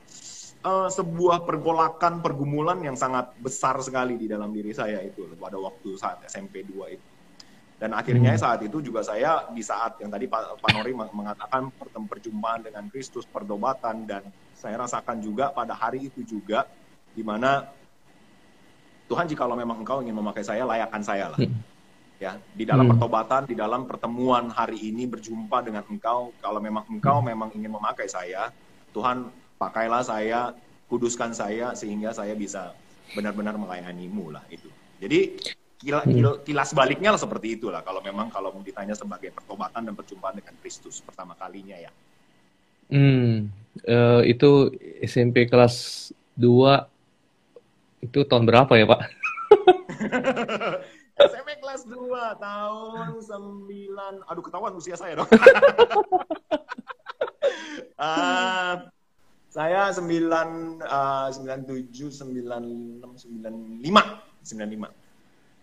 uh, 0.65 0.89
sebuah 0.89 1.43
pergolakan 1.45 2.21
pergumulan 2.21 2.79
yang 2.81 2.97
sangat 2.97 3.33
besar 3.41 3.77
sekali 3.81 4.17
di 4.17 4.29
dalam 4.29 4.53
diri 4.53 4.71
saya 4.73 5.01
itu 5.01 5.25
pada 5.37 5.57
waktu 5.57 5.97
saat 5.97 6.25
SMP 6.29 6.65
2 6.65 6.95
itu. 6.95 7.07
Dan 7.81 7.97
akhirnya 7.97 8.37
hmm. 8.37 8.41
saat 8.41 8.61
itu 8.61 8.77
juga 8.77 9.01
saya 9.01 9.49
di 9.49 9.65
saat 9.65 9.97
yang 9.97 10.13
tadi 10.13 10.29
Pak, 10.29 10.61
Pak 10.61 10.69
Nori 10.77 10.93
mengatakan 10.93 11.73
perjumpaan 12.05 12.61
dengan 12.61 12.85
Kristus, 12.93 13.25
perdobatan 13.25 14.05
dan 14.05 14.21
saya 14.53 14.77
rasakan 14.77 15.17
juga 15.17 15.49
pada 15.49 15.73
hari 15.73 16.13
itu 16.13 16.21
juga 16.21 16.69
di 17.17 17.25
mana 17.25 17.65
Tuhan 19.09 19.25
jikalau 19.25 19.57
memang 19.57 19.81
engkau 19.81 19.97
ingin 20.05 20.13
memakai 20.13 20.45
saya, 20.45 20.61
layakkan 20.61 21.01
saya 21.01 21.33
lah. 21.33 21.41
Hmm. 21.41 21.57
ya 22.21 22.37
di 22.53 22.69
dalam 22.69 22.85
hmm. 22.85 22.93
pertobatan 22.93 23.49
di 23.49 23.57
dalam 23.57 23.89
pertemuan 23.89 24.53
hari 24.53 24.77
ini 24.77 25.09
berjumpa 25.09 25.65
dengan 25.65 25.81
engkau 25.89 26.37
kalau 26.37 26.61
memang 26.61 26.85
engkau 26.85 27.17
hmm. 27.17 27.33
memang 27.33 27.49
ingin 27.57 27.73
memakai 27.73 28.05
saya 28.05 28.53
Tuhan 28.93 29.25
pakailah 29.61 30.01
saya 30.01 30.57
kuduskan 30.89 31.37
saya 31.37 31.77
sehingga 31.77 32.09
saya 32.17 32.33
bisa 32.33 32.73
benar-benar 33.13 33.53
melayanimu 33.61 34.33
lah 34.33 34.41
itu 34.49 34.65
jadi 34.97 35.37
kila, 35.77 36.01
hmm. 36.01 36.09
kila, 36.09 36.31
kilas 36.41 36.73
baliknya 36.73 37.13
lah 37.13 37.21
seperti 37.21 37.61
itulah 37.61 37.85
kalau 37.85 38.01
memang 38.01 38.33
kalau 38.33 38.49
ditanya 38.65 38.97
sebagai 38.97 39.29
pertobatan 39.29 39.85
dan 39.85 39.93
perjumpaan 39.93 40.41
dengan 40.41 40.57
Kristus 40.65 40.97
pertama 41.05 41.37
kalinya 41.37 41.77
ya 41.77 41.91
hmm 42.89 43.53
uh, 43.85 44.25
itu 44.25 44.73
SMP 45.05 45.45
kelas 45.45 46.09
2 46.41 48.09
itu 48.09 48.19
tahun 48.25 48.49
berapa 48.49 48.73
ya 48.81 48.89
Pak 48.89 49.01
SMP 51.21 51.49
kelas 51.61 51.85
2 51.85 52.41
tahun 52.41 53.21
9 53.21 54.25
aduh 54.25 54.41
ketahuan 54.41 54.73
usia 54.73 54.97
saya 54.97 55.21
dong. 55.21 55.29
uh, 58.01 58.89
saya 59.51 59.91
9 59.91 60.79
uh, 60.79 61.27
97 61.27 61.91
96 61.91 63.03
95 63.03 63.83
95 64.47 64.95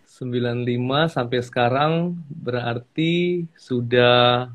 95 0.09 1.09
sampai 1.09 1.39
sekarang 1.41 2.13
berarti 2.29 3.45
sudah 3.57 4.53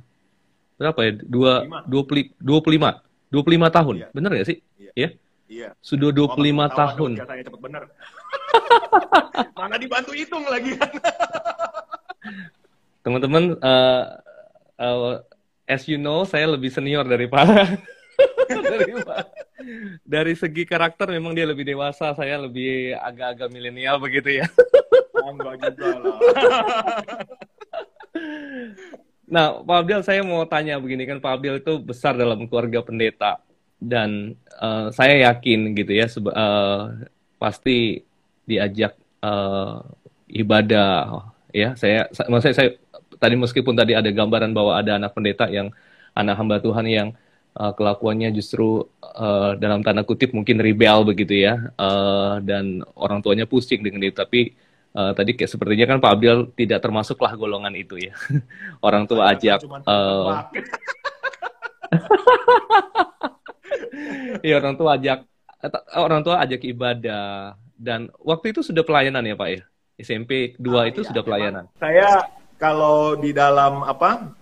berapa 0.78 0.98
ya? 1.02 1.12
Dua, 1.26 1.66
25 1.90 2.38
25 2.38 3.34
25 3.34 3.74
tahun. 3.74 3.94
Iya. 3.98 4.08
Benar 4.14 4.32
ya 4.38 4.44
sih? 4.46 4.58
Iya. 4.78 4.92
Ya? 4.94 5.08
Iya. 5.50 5.68
Sudah 5.82 6.14
25 6.14 6.22
oh, 6.22 6.70
tahun. 6.70 7.10
Saya 7.18 7.42
cepet 7.42 7.60
bener. 7.62 7.82
Mana 9.58 9.76
dibantu 9.82 10.14
hitung 10.14 10.46
lagi 10.46 10.78
kan. 10.78 10.94
Teman-teman, 13.04 13.58
uh, 13.58 14.02
uh, 14.78 15.18
as 15.66 15.90
you 15.90 15.98
know, 15.98 16.22
saya 16.22 16.54
lebih 16.54 16.70
senior 16.70 17.02
dari 17.02 17.26
Pak. 17.26 17.82
dari, 18.72 18.92
dari 20.04 20.34
segi 20.36 20.62
karakter 20.68 21.10
memang 21.10 21.32
dia 21.32 21.46
lebih 21.48 21.64
dewasa, 21.64 22.12
saya 22.16 22.40
lebih 22.40 22.96
agak-agak 22.98 23.48
milenial 23.50 23.96
begitu 23.98 24.42
ya. 24.42 24.46
Enggak 25.24 25.54
juga 25.74 25.86
lah. 26.00 26.18
Nah, 29.24 29.64
Pak 29.64 29.76
Abdel, 29.82 30.04
saya 30.04 30.20
mau 30.22 30.44
tanya 30.46 30.78
begini 30.78 31.08
kan, 31.08 31.18
Pak 31.18 31.40
Abdel 31.40 31.58
itu 31.58 31.80
besar 31.80 32.14
dalam 32.14 32.44
keluarga 32.46 32.84
pendeta 32.84 33.40
dan 33.80 34.36
uh, 34.60 34.92
saya 34.94 35.32
yakin 35.32 35.74
gitu 35.74 35.90
ya, 35.96 36.06
uh, 36.30 36.92
pasti 37.40 38.04
diajak 38.46 38.94
uh, 39.24 39.80
ibadah 40.28 41.28
ya 41.54 41.72
saya 41.78 42.10
maksudnya 42.26 42.56
saya 42.56 42.70
tadi 43.16 43.34
meskipun 43.38 43.74
tadi 43.78 43.94
ada 43.94 44.10
gambaran 44.10 44.50
bahwa 44.50 44.74
ada 44.74 44.98
anak 44.98 45.14
pendeta 45.14 45.46
yang 45.48 45.70
anak 46.12 46.34
hamba 46.34 46.58
Tuhan 46.58 46.86
yang 46.90 47.08
uh, 47.58 47.72
kelakuannya 47.74 48.30
justru 48.34 48.86
uh, 49.00 49.54
dalam 49.58 49.82
tanda 49.82 50.04
kutip 50.06 50.32
mungkin 50.34 50.60
rebel 50.60 51.04
begitu 51.06 51.34
ya 51.38 51.72
uh, 51.78 52.38
dan 52.42 52.82
orang 52.98 53.22
tuanya 53.22 53.46
pusing 53.46 53.82
dengan 53.82 54.02
itu 54.06 54.16
tapi 54.18 54.54
uh, 54.94 55.12
tadi 55.14 55.34
kayak 55.38 55.50
sepertinya 55.50 55.86
kan 55.94 56.00
Pak 56.02 56.12
Abdul 56.14 56.52
tidak 56.54 56.82
termasuklah 56.82 57.34
golongan 57.38 57.74
itu 57.74 57.98
ya 57.98 58.14
orang 58.86 59.06
tua 59.06 59.30
ajak 59.34 59.62
uh, 59.86 60.44
Iya 64.44 64.60
orang 64.60 64.76
tua 64.76 64.98
ajak 64.98 65.24
orang 65.96 66.20
tua 66.26 66.42
ajak 66.44 66.60
ibadah 66.66 67.56
dan 67.78 68.10
waktu 68.20 68.52
itu 68.52 68.60
sudah 68.60 68.84
pelayanan 68.84 69.24
ya 69.24 69.36
Pak 69.38 69.48
ya? 69.50 69.62
SMP 69.94 70.58
2 70.58 70.74
ah, 70.74 70.84
itu 70.90 71.06
iya, 71.06 71.08
sudah 71.14 71.22
pelayanan. 71.22 71.64
Saya 71.78 72.26
kalau 72.58 73.14
di 73.14 73.30
dalam 73.30 73.86
apa? 73.86 74.34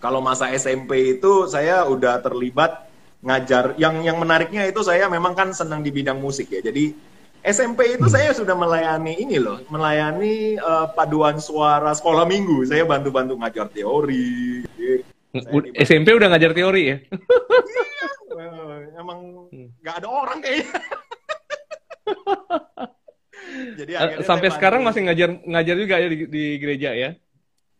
Kalau 0.00 0.24
masa 0.24 0.48
SMP 0.56 1.20
itu 1.20 1.44
saya 1.46 1.84
udah 1.84 2.24
terlibat 2.24 2.88
ngajar. 3.20 3.76
Yang 3.76 4.08
yang 4.08 4.16
menariknya 4.16 4.64
itu 4.64 4.80
saya 4.80 5.06
memang 5.12 5.36
kan 5.36 5.52
senang 5.52 5.84
di 5.84 5.92
bidang 5.92 6.16
musik 6.16 6.48
ya. 6.48 6.64
Jadi 6.64 6.96
SMP 7.40 7.96
itu 7.96 8.04
hmm. 8.04 8.14
saya 8.16 8.32
sudah 8.36 8.52
melayani 8.52 9.16
ini 9.16 9.40
loh, 9.40 9.64
melayani 9.72 10.60
uh, 10.60 10.92
paduan 10.92 11.40
suara 11.40 11.92
sekolah 11.96 12.28
minggu. 12.28 12.68
Saya 12.68 12.84
bantu-bantu 12.84 13.36
ngajar 13.40 13.68
teori. 13.72 14.64
SMP 15.76 16.16
udah 16.16 16.28
ngajar 16.32 16.52
teori 16.52 16.82
ya? 16.90 16.96
iya, 17.00 18.98
emang 19.00 19.48
hmm. 19.52 19.68
nggak 19.80 19.96
ada 20.04 20.08
orang 20.08 20.38
kayaknya. 20.44 20.68
Jadi 23.80 23.92
uh, 23.96 24.20
sampai 24.24 24.48
sekarang 24.52 24.84
masih 24.84 25.08
ngajar 25.08 25.28
ngajar 25.44 25.76
juga 25.80 25.96
ya 25.96 26.08
di, 26.12 26.28
di 26.28 26.44
gereja 26.60 26.92
ya? 26.92 27.16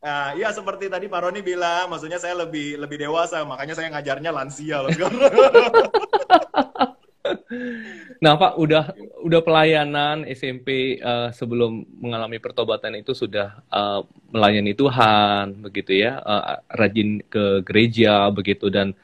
Nah, 0.00 0.33
iya 0.33 0.49
seperti 0.49 0.88
tadi 0.88 1.12
Pak 1.12 1.28
Roni 1.28 1.45
bilang, 1.45 1.92
maksudnya 1.92 2.16
saya 2.16 2.33
lebih 2.33 2.80
lebih 2.80 3.04
dewasa, 3.04 3.45
makanya 3.45 3.76
saya 3.76 3.92
ngajarnya 3.92 4.33
lansia 4.33 4.80
loh. 4.80 4.88
nah 8.25 8.33
Pak, 8.40 8.57
udah 8.57 8.97
udah 9.21 9.40
pelayanan 9.45 10.25
SMP 10.25 10.97
uh, 11.04 11.28
sebelum 11.37 11.85
mengalami 12.00 12.40
pertobatan 12.40 12.97
itu 12.97 13.12
sudah 13.12 13.61
uh, 13.69 14.00
melayani 14.33 14.73
Tuhan, 14.73 15.69
begitu 15.69 16.00
ya, 16.00 16.16
uh, 16.16 16.64
rajin 16.73 17.21
ke 17.28 17.61
gereja 17.61 18.25
begitu 18.33 18.73
dan 18.73 18.97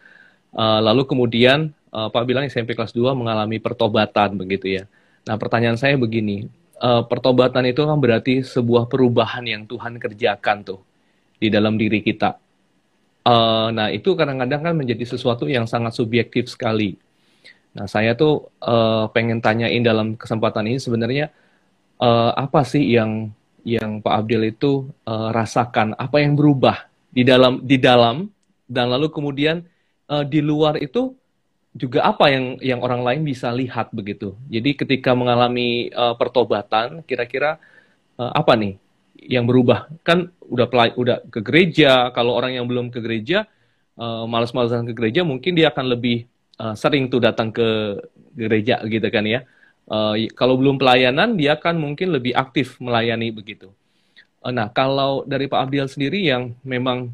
uh, 0.57 0.81
lalu 0.81 1.05
kemudian 1.05 1.77
uh, 1.93 2.09
Pak 2.09 2.25
bilang 2.25 2.49
SMP 2.49 2.73
kelas 2.73 2.97
2 2.97 3.13
mengalami 3.13 3.61
pertobatan 3.61 4.41
begitu 4.41 4.81
ya. 4.81 4.89
Nah, 5.29 5.37
pertanyaan 5.37 5.77
saya 5.77 6.01
begini, 6.01 6.49
uh, 6.81 7.03
pertobatan 7.05 7.65
itu 7.69 7.85
kan 7.85 7.99
berarti 7.99 8.45
sebuah 8.45 8.89
perubahan 8.91 9.45
yang 9.47 9.63
Tuhan 9.65 9.97
kerjakan 9.97 10.65
tuh 10.65 10.81
di 11.37 11.49
dalam 11.53 11.77
diri 11.77 12.01
kita. 12.01 12.37
Uh, 13.27 13.75
nah, 13.75 13.91
itu 13.91 14.15
kadang-kadang 14.15 14.63
kan 14.63 14.75
menjadi 14.79 15.03
sesuatu 15.03 15.51
yang 15.51 15.67
sangat 15.67 15.99
subjektif 15.99 16.47
sekali. 16.47 16.95
Nah, 17.77 17.91
saya 17.91 18.15
tuh 18.15 18.49
uh, 18.63 19.11
pengen 19.11 19.43
tanyain 19.43 19.83
dalam 19.83 20.17
kesempatan 20.17 20.65
ini 20.71 20.79
sebenarnya 20.79 21.29
uh, 22.01 22.33
apa 22.33 22.65
sih 22.65 22.87
yang 22.87 23.29
yang 23.67 23.99
Pak 23.99 24.15
Abdul 24.23 24.47
itu 24.47 24.87
uh, 25.11 25.35
rasakan, 25.35 25.99
apa 25.99 26.23
yang 26.23 26.39
berubah 26.39 26.87
di 27.11 27.27
dalam 27.27 27.59
di 27.67 27.77
dalam 27.83 28.31
dan 28.71 28.95
lalu 28.95 29.11
kemudian 29.11 29.67
uh, 30.07 30.23
di 30.23 30.39
luar 30.39 30.79
itu 30.79 31.13
juga 31.77 32.09
apa 32.09 32.33
yang 32.33 32.57
yang 32.65 32.81
orang 32.81 33.05
lain 33.05 33.23
bisa 33.23 33.53
lihat 33.53 33.93
begitu. 33.93 34.33
Jadi 34.49 34.73
ketika 34.73 35.13
mengalami 35.13 35.93
uh, 35.93 36.17
pertobatan, 36.17 37.05
kira-kira 37.05 37.61
uh, 38.17 38.33
apa 38.33 38.57
nih 38.57 38.81
yang 39.21 39.45
berubah? 39.45 39.93
Kan 40.01 40.33
udah 40.41 40.67
pelay 40.73 40.91
udah 40.97 41.21
ke 41.29 41.45
gereja. 41.45 42.09
Kalau 42.17 42.33
orang 42.33 42.57
yang 42.57 42.65
belum 42.65 42.89
ke 42.89 43.05
gereja, 43.05 43.45
uh, 44.01 44.25
malas-malasan 44.25 44.89
ke 44.89 44.97
gereja, 44.97 45.21
mungkin 45.21 45.53
dia 45.53 45.69
akan 45.69 45.93
lebih 45.93 46.25
uh, 46.57 46.73
sering 46.73 47.13
tuh 47.13 47.21
datang 47.21 47.53
ke 47.53 48.01
gereja 48.33 48.81
gitu 48.89 49.09
kan 49.13 49.29
ya. 49.29 49.45
Uh, 49.87 50.27
kalau 50.35 50.57
belum 50.59 50.81
pelayanan, 50.81 51.37
dia 51.37 51.55
akan 51.61 51.79
mungkin 51.79 52.11
lebih 52.11 52.33
aktif 52.35 52.81
melayani 52.81 53.31
begitu. 53.31 53.71
Uh, 54.41 54.51
nah, 54.51 54.73
kalau 54.73 55.29
dari 55.29 55.47
Pak 55.47 55.69
Abdiel 55.69 55.93
sendiri 55.93 56.25
yang 56.25 56.57
memang 56.65 57.13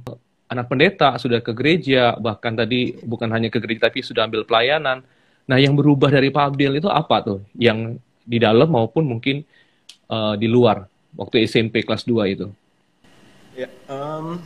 anak 0.53 0.69
pendeta, 0.69 1.17
sudah 1.17 1.41
ke 1.41 1.57
gereja, 1.57 2.15
bahkan 2.21 2.53
tadi 2.53 2.95
bukan 3.01 3.33
hanya 3.33 3.49
ke 3.49 3.59
gereja 3.59 3.89
tapi 3.89 4.05
sudah 4.05 4.29
ambil 4.29 4.45
pelayanan. 4.45 5.01
Nah, 5.49 5.59
yang 5.59 5.75
berubah 5.75 6.13
dari 6.13 6.29
Pak 6.29 6.55
Abdel 6.55 6.79
itu 6.79 6.87
apa 6.93 7.25
tuh? 7.25 7.41
Yang 7.57 7.99
di 8.23 8.39
dalam 8.39 8.71
maupun 8.71 9.09
mungkin 9.09 9.43
uh, 10.07 10.39
di 10.39 10.47
luar 10.47 10.87
waktu 11.17 11.49
SMP 11.49 11.83
kelas 11.83 12.07
2 12.07 12.35
itu? 12.37 12.47
Ya, 13.53 13.69
um, 13.91 14.39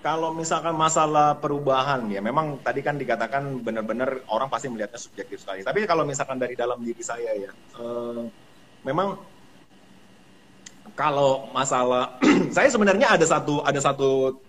kalau 0.00 0.32
misalkan 0.32 0.72
masalah 0.72 1.36
perubahan 1.36 2.08
ya, 2.08 2.24
memang 2.24 2.56
tadi 2.64 2.80
kan 2.80 2.96
dikatakan 2.96 3.60
benar-benar 3.60 4.24
orang 4.32 4.48
pasti 4.48 4.72
melihatnya 4.72 4.96
subjektif 4.96 5.44
sekali. 5.44 5.60
Tapi 5.60 5.84
kalau 5.84 6.08
misalkan 6.08 6.40
dari 6.40 6.56
dalam 6.56 6.80
diri 6.80 7.04
saya 7.04 7.36
ya, 7.36 7.52
uh, 7.76 8.24
memang 8.86 9.18
kalau 10.96 11.48
masalah 11.52 12.16
saya 12.56 12.68
sebenarnya 12.72 13.14
ada 13.14 13.26
satu 13.28 13.62
ada 13.62 13.78
satu 13.78 14.40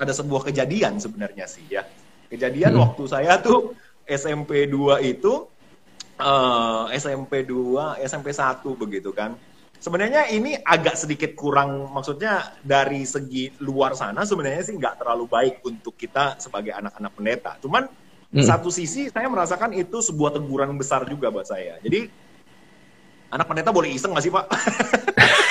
ada 0.00 0.16
sebuah 0.16 0.48
kejadian 0.48 0.96
sebenarnya 0.96 1.44
sih 1.44 1.68
ya. 1.68 1.84
Kejadian 2.32 2.72
hmm. 2.72 2.82
waktu 2.82 3.04
saya 3.04 3.36
tuh 3.44 3.76
SMP 4.08 4.64
2 4.64 5.04
itu 5.04 5.44
uh, 6.16 6.88
SMP 6.96 7.44
2, 7.44 8.00
SMP 8.08 8.32
1 8.32 8.64
begitu 8.80 9.12
kan. 9.12 9.36
Sebenarnya 9.80 10.28
ini 10.28 10.60
agak 10.60 10.92
sedikit 10.92 11.32
kurang, 11.32 11.88
maksudnya 11.88 12.52
dari 12.60 13.08
segi 13.08 13.48
luar 13.64 13.96
sana 13.96 14.28
sebenarnya 14.28 14.60
sih 14.60 14.76
nggak 14.76 15.00
terlalu 15.00 15.24
baik 15.24 15.64
untuk 15.64 15.96
kita 15.96 16.36
sebagai 16.36 16.76
anak-anak 16.76 17.12
pendeta. 17.16 17.52
Cuman 17.64 17.88
hmm. 18.32 18.44
satu 18.44 18.68
sisi 18.68 19.08
saya 19.08 19.28
merasakan 19.28 19.72
itu 19.72 20.04
sebuah 20.04 20.36
teguran 20.36 20.76
besar 20.76 21.08
juga 21.08 21.32
buat 21.32 21.48
saya. 21.48 21.80
Jadi 21.80 22.12
anak 23.32 23.46
pendeta 23.48 23.72
boleh 23.72 23.92
iseng 23.96 24.12
nggak 24.12 24.24
sih 24.24 24.32
pak? 24.32 24.44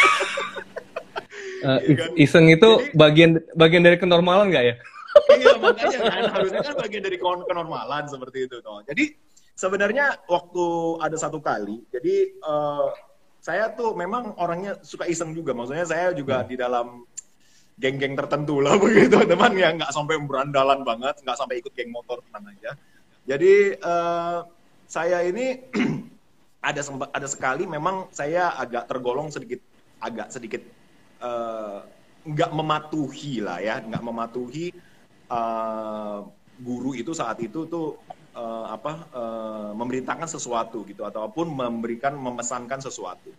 Uh, 1.60 1.80
iseng 2.16 2.48
itu 2.48 2.70
Jadi, 2.80 2.96
bagian 2.96 3.32
bagian 3.54 3.84
dari 3.84 3.98
kenormalan 4.00 4.48
nggak 4.48 4.66
ya? 4.66 4.76
iya 5.42 5.54
makanya 5.58 6.00
kan 6.06 6.24
harusnya 6.32 6.62
kan 6.64 6.76
bagian 6.80 7.04
dari 7.04 7.18
kenormalan 7.20 8.04
seperti 8.08 8.48
itu 8.48 8.62
toh. 8.64 8.80
Jadi 8.86 9.18
sebenarnya 9.58 10.24
waktu 10.30 10.66
ada 11.04 11.18
satu 11.20 11.44
kali, 11.44 11.84
jadi 11.92 12.40
uh, 12.46 12.94
saya 13.40 13.72
tuh 13.74 13.96
memang 13.96 14.36
orangnya 14.40 14.80
suka 14.86 15.08
iseng 15.10 15.36
juga. 15.36 15.52
Maksudnya 15.52 15.88
saya 15.88 16.16
juga 16.16 16.44
hmm. 16.44 16.48
di 16.48 16.56
dalam 16.56 16.88
geng-geng 17.80 18.14
tertentu 18.14 18.60
lah 18.60 18.76
begitu 18.84 19.16
teman 19.24 19.56
yang 19.56 19.80
nggak 19.80 19.96
sampai 19.96 20.20
berandalan 20.20 20.84
banget 20.84 21.16
nggak 21.24 21.38
sampai 21.40 21.64
ikut 21.64 21.72
geng 21.74 21.90
motor 21.96 22.20
tenang 22.28 22.52
aja 22.52 22.76
jadi 23.24 23.80
uh, 23.80 24.44
saya 24.84 25.24
ini 25.24 25.64
ada 26.70 26.84
ada 27.16 27.28
sekali 27.32 27.64
memang 27.64 28.12
saya 28.12 28.52
agak 28.60 28.92
tergolong 28.92 29.32
sedikit 29.32 29.64
agak 30.04 30.28
sedikit 30.28 30.62
uh, 31.22 31.86
nggak 32.28 32.52
mematuhi 32.52 33.40
lah 33.40 33.64
ya 33.64 33.80
nggak 33.80 34.04
mematuhi 34.04 34.76
uh, 35.32 36.28
guru 36.60 36.92
itu 36.92 37.16
saat 37.16 37.40
itu 37.40 37.64
tuh 37.72 37.96
uh, 38.36 38.66
apa 38.76 38.94
uh, 39.16 39.72
memerintahkan 39.74 40.28
sesuatu 40.28 40.84
gitu 40.84 41.08
ataupun 41.08 41.48
memberikan 41.50 42.16
memesankan 42.20 42.84
sesuatu. 42.84 43.32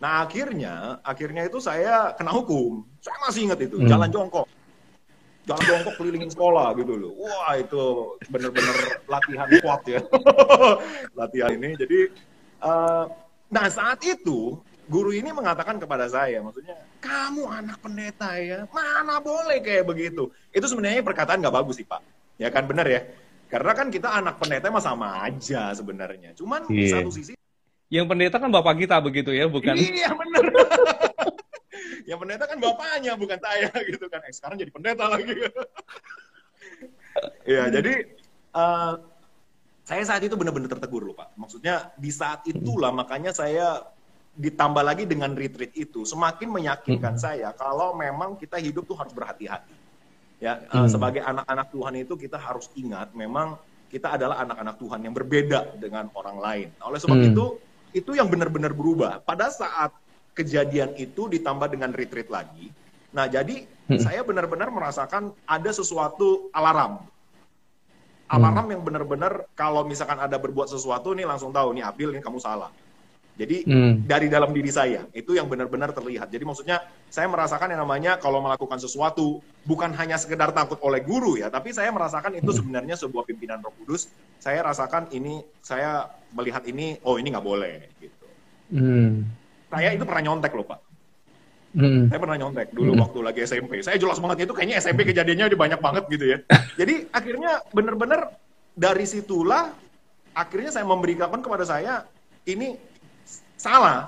Nah 0.00 0.24
akhirnya 0.24 0.98
akhirnya 1.04 1.46
itu 1.46 1.60
saya 1.60 2.16
kena 2.16 2.32
hukum. 2.32 2.82
Saya 3.04 3.16
masih 3.28 3.50
ingat 3.50 3.60
itu 3.62 3.76
hmm. 3.78 3.88
jalan 3.88 4.08
jongkok, 4.10 4.48
jalan 5.44 5.64
jongkok 5.68 5.94
kelilingin 6.00 6.30
sekolah 6.32 6.72
gitu 6.80 6.96
loh. 6.96 7.12
Wah 7.20 7.54
itu 7.60 7.84
bener-bener 8.32 9.04
latihan 9.06 9.48
kuat 9.60 9.82
ya, 9.86 10.00
latihan 11.20 11.52
ini. 11.54 11.76
Jadi 11.76 11.98
uh, 12.64 13.04
nah 13.52 13.66
saat 13.68 14.00
itu 14.02 14.58
guru 14.88 15.10
ini 15.14 15.30
mengatakan 15.32 15.80
kepada 15.80 16.08
saya, 16.08 16.40
maksudnya, 16.44 16.76
kamu 17.00 17.44
anak 17.48 17.78
pendeta 17.80 18.36
ya, 18.36 18.68
mana 18.68 19.20
boleh 19.20 19.60
kayak 19.64 19.88
begitu. 19.88 20.28
Itu 20.52 20.66
sebenarnya 20.68 21.04
perkataan 21.04 21.40
nggak 21.40 21.56
bagus 21.56 21.80
sih 21.80 21.86
Pak. 21.88 22.00
Ya 22.36 22.50
kan 22.50 22.68
benar 22.68 22.86
ya. 22.88 23.04
Karena 23.48 23.72
kan 23.76 23.88
kita 23.88 24.10
anak 24.10 24.40
pendeta 24.42 24.72
mah 24.72 24.82
sama 24.82 25.22
aja 25.22 25.70
sebenarnya. 25.72 26.34
Cuman 26.34 26.66
yeah. 26.68 26.74
di 26.74 26.84
iya. 26.84 26.94
satu 26.98 27.10
sisi 27.12 27.32
yang 27.92 28.10
pendeta 28.10 28.42
kan 28.42 28.50
bapak 28.50 28.74
kita 28.82 28.98
begitu 28.98 29.30
ya, 29.30 29.46
bukan? 29.46 29.76
Iya 29.78 30.10
benar. 30.10 30.44
yang 32.10 32.18
pendeta 32.18 32.44
kan 32.50 32.58
bapaknya 32.58 33.12
bukan 33.14 33.38
saya 33.38 33.70
gitu 33.92 34.06
kan. 34.10 34.20
Eh, 34.26 34.34
sekarang 34.34 34.56
jadi 34.58 34.72
pendeta 34.72 35.04
lagi. 35.08 35.34
Iya, 37.46 37.70
jadi 37.70 38.10
uh, 38.58 38.98
saya 39.86 40.02
saat 40.02 40.26
itu 40.26 40.34
benar-benar 40.34 40.66
tertegur 40.66 41.06
loh 41.06 41.14
Pak. 41.14 41.38
Maksudnya 41.38 41.94
di 41.94 42.10
saat 42.10 42.42
itulah 42.50 42.90
makanya 42.90 43.30
saya 43.30 43.93
ditambah 44.34 44.82
lagi 44.82 45.06
dengan 45.06 45.30
retreat 45.34 45.70
itu 45.78 46.02
semakin 46.02 46.50
meyakinkan 46.50 47.14
hmm. 47.14 47.22
saya 47.22 47.48
kalau 47.54 47.94
memang 47.94 48.34
kita 48.34 48.58
hidup 48.58 48.82
tuh 48.82 48.98
harus 48.98 49.14
berhati-hati 49.14 49.84
Ya, 50.42 50.60
eh, 50.60 50.76
hmm. 50.76 50.90
sebagai 50.92 51.22
anak-anak 51.24 51.72
Tuhan 51.72 51.94
itu 52.04 52.14
kita 52.20 52.36
harus 52.36 52.68
ingat 52.76 53.16
memang 53.16 53.56
kita 53.88 54.18
adalah 54.18 54.44
anak-anak 54.44 54.76
Tuhan 54.76 55.00
yang 55.06 55.14
berbeda 55.16 55.80
dengan 55.80 56.10
orang 56.12 56.36
lain. 56.36 56.68
Oleh 56.84 57.00
sebab 57.00 57.16
hmm. 57.16 57.28
itu 57.32 57.44
itu 57.96 58.10
yang 58.12 58.28
benar-benar 58.28 58.76
berubah. 58.76 59.24
Pada 59.24 59.48
saat 59.48 59.94
kejadian 60.36 60.98
itu 61.00 61.30
ditambah 61.32 61.70
dengan 61.72 61.96
retreat 61.96 62.28
lagi. 62.28 62.68
Nah, 63.14 63.24
jadi 63.24 63.64
hmm. 63.64 64.02
saya 64.02 64.20
benar-benar 64.20 64.68
merasakan 64.68 65.30
ada 65.48 65.70
sesuatu 65.72 66.52
alarm. 66.52 67.00
Alarm 68.28 68.66
hmm. 68.68 68.72
yang 68.76 68.82
benar-benar 68.84 69.32
kalau 69.56 69.86
misalkan 69.86 70.18
ada 70.20 70.36
berbuat 70.36 70.68
sesuatu 70.68 71.14
nih 71.16 71.24
langsung 71.24 71.54
tahu 71.54 71.72
nih 71.72 71.88
Abil 71.88 72.12
ini 72.12 72.20
kamu 72.20 72.36
salah. 72.36 72.68
Jadi 73.34 73.66
hmm. 73.66 74.06
dari 74.06 74.30
dalam 74.30 74.54
diri 74.54 74.70
saya 74.70 75.10
itu 75.10 75.34
yang 75.34 75.50
benar-benar 75.50 75.90
terlihat. 75.90 76.30
Jadi 76.30 76.46
maksudnya 76.46 76.86
saya 77.10 77.26
merasakan 77.26 77.74
yang 77.74 77.82
namanya 77.82 78.14
kalau 78.22 78.38
melakukan 78.38 78.78
sesuatu 78.78 79.42
bukan 79.66 79.90
hanya 79.98 80.14
sekedar 80.14 80.54
takut 80.54 80.78
oleh 80.86 81.02
guru 81.02 81.34
ya, 81.34 81.50
tapi 81.50 81.74
saya 81.74 81.90
merasakan 81.90 82.38
itu 82.38 82.54
hmm. 82.54 82.58
sebenarnya 82.62 82.94
sebuah 82.94 83.26
pimpinan 83.26 83.58
Roh 83.58 83.74
Kudus. 83.82 84.06
Saya 84.38 84.62
rasakan 84.62 85.10
ini 85.10 85.42
saya 85.58 86.06
melihat 86.30 86.62
ini 86.70 87.02
oh 87.02 87.18
ini 87.18 87.34
nggak 87.34 87.46
boleh 87.46 87.90
gitu. 87.98 88.26
Hmm. 88.70 89.26
Saya 89.66 89.90
itu 89.98 90.06
pernah 90.06 90.22
nyontek 90.30 90.54
loh 90.54 90.66
pak. 90.70 90.80
Hmm. 91.74 92.06
Saya 92.06 92.18
pernah 92.22 92.38
nyontek 92.38 92.70
dulu 92.70 92.94
hmm. 92.94 93.02
waktu 93.02 93.18
lagi 93.18 93.40
SMP. 93.50 93.82
Saya 93.82 93.98
jelas 93.98 94.22
banget 94.22 94.46
itu 94.46 94.54
kayaknya 94.54 94.78
SMP 94.78 95.02
kejadiannya 95.10 95.50
udah 95.50 95.58
banyak 95.58 95.80
banget 95.82 96.04
gitu 96.06 96.24
ya. 96.30 96.38
Jadi 96.80 97.10
akhirnya 97.10 97.66
benar-benar 97.74 98.30
dari 98.78 99.02
situlah 99.10 99.74
akhirnya 100.38 100.70
saya 100.70 100.86
memberikan 100.86 101.34
kepada 101.42 101.66
saya 101.66 102.06
ini 102.46 102.78
salah. 103.64 104.00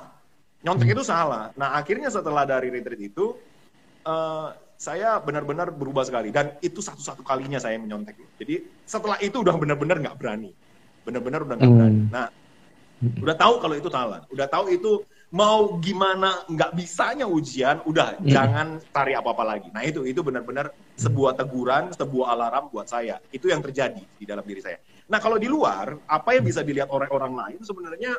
Nyontek 0.60 0.92
itu 0.92 1.04
salah. 1.06 1.54
Nah, 1.56 1.78
akhirnya 1.78 2.12
setelah 2.12 2.44
dari 2.44 2.68
retreat 2.68 3.00
itu, 3.00 3.38
uh, 4.04 4.52
saya 4.76 5.16
benar-benar 5.24 5.72
berubah 5.72 6.04
sekali. 6.04 6.28
Dan 6.28 6.52
itu 6.60 6.84
satu-satu 6.84 7.24
kalinya 7.24 7.56
saya 7.56 7.80
menyontek. 7.80 8.18
Jadi 8.36 8.84
setelah 8.84 9.16
itu 9.24 9.40
udah 9.40 9.56
benar-benar 9.56 9.96
nggak 10.04 10.16
berani. 10.20 10.52
Benar-benar 11.08 11.48
udah 11.48 11.56
nggak 11.56 11.70
hmm. 11.70 11.78
berani. 11.80 12.00
Nah, 12.12 12.26
udah 13.24 13.36
tahu 13.38 13.54
kalau 13.62 13.74
itu 13.78 13.88
salah. 13.88 14.20
Udah 14.28 14.46
tahu 14.50 14.74
itu 14.74 14.92
mau 15.34 15.76
gimana 15.82 16.46
nggak 16.46 16.70
bisanya 16.78 17.26
ujian, 17.26 17.82
udah 17.82 18.18
hmm. 18.18 18.30
jangan 18.30 18.66
tarik 18.94 19.18
apa-apa 19.18 19.42
lagi. 19.42 19.68
Nah 19.74 19.82
itu 19.82 20.06
itu 20.06 20.22
benar-benar 20.22 20.70
sebuah 20.94 21.34
teguran, 21.34 21.90
sebuah 21.92 22.26
alarm 22.32 22.70
buat 22.70 22.86
saya. 22.86 23.18
Itu 23.34 23.50
yang 23.50 23.60
terjadi 23.60 24.00
di 24.00 24.24
dalam 24.24 24.46
diri 24.46 24.62
saya. 24.62 24.78
Nah 25.10 25.18
kalau 25.18 25.36
di 25.36 25.50
luar, 25.50 25.98
apa 26.06 26.38
yang 26.38 26.46
bisa 26.46 26.62
dilihat 26.62 26.88
oleh 26.88 27.10
orang 27.10 27.34
lain 27.34 27.58
sebenarnya 27.62 28.12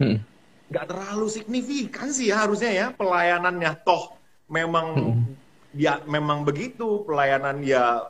hmm 0.00 0.29
nggak 0.70 0.86
terlalu 0.86 1.26
signifikan 1.26 2.14
sih 2.14 2.30
ya 2.30 2.46
harusnya 2.46 2.70
ya 2.70 2.86
pelayanannya. 2.94 3.82
Toh 3.82 4.14
memang 4.46 4.86
hmm. 4.94 5.22
ya 5.74 5.98
memang 6.06 6.46
begitu 6.46 7.02
pelayanan 7.02 7.58
ya 7.66 8.06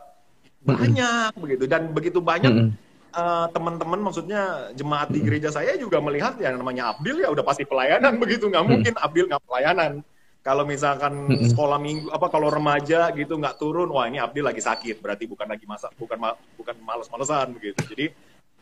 banyak 0.60 1.32
hmm. 1.32 1.40
begitu. 1.40 1.64
Dan 1.64 1.82
begitu 1.96 2.20
banyak 2.20 2.52
hmm. 2.52 2.70
uh, 3.16 3.48
teman-teman 3.56 4.00
maksudnya 4.04 4.72
jemaat 4.76 5.08
di 5.08 5.24
gereja 5.24 5.48
saya 5.48 5.80
juga 5.80 6.04
melihat 6.04 6.36
yang 6.36 6.60
namanya 6.60 6.92
Abdil 6.92 7.24
ya 7.24 7.32
udah 7.32 7.44
pasti 7.44 7.64
pelayanan 7.64 8.16
begitu. 8.22 8.52
Nggak 8.52 8.64
mungkin 8.68 8.94
Abdil 9.00 9.26
nggak 9.32 9.44
pelayanan. 9.48 10.04
Kalau 10.40 10.64
misalkan 10.64 11.28
sekolah 11.52 11.76
minggu 11.76 12.08
apa 12.16 12.32
kalau 12.32 12.48
remaja 12.48 13.12
gitu 13.12 13.36
nggak 13.36 13.60
turun 13.60 13.92
wah 13.92 14.08
ini 14.08 14.20
Abdil 14.20 14.44
lagi 14.44 14.60
sakit. 14.60 15.00
Berarti 15.00 15.24
bukan 15.28 15.48
lagi 15.48 15.64
masak 15.68 15.92
bukan 15.96 16.16
bukan 16.56 16.76
males-malesan 16.80 17.56
begitu. 17.56 17.80
Jadi 17.92 18.08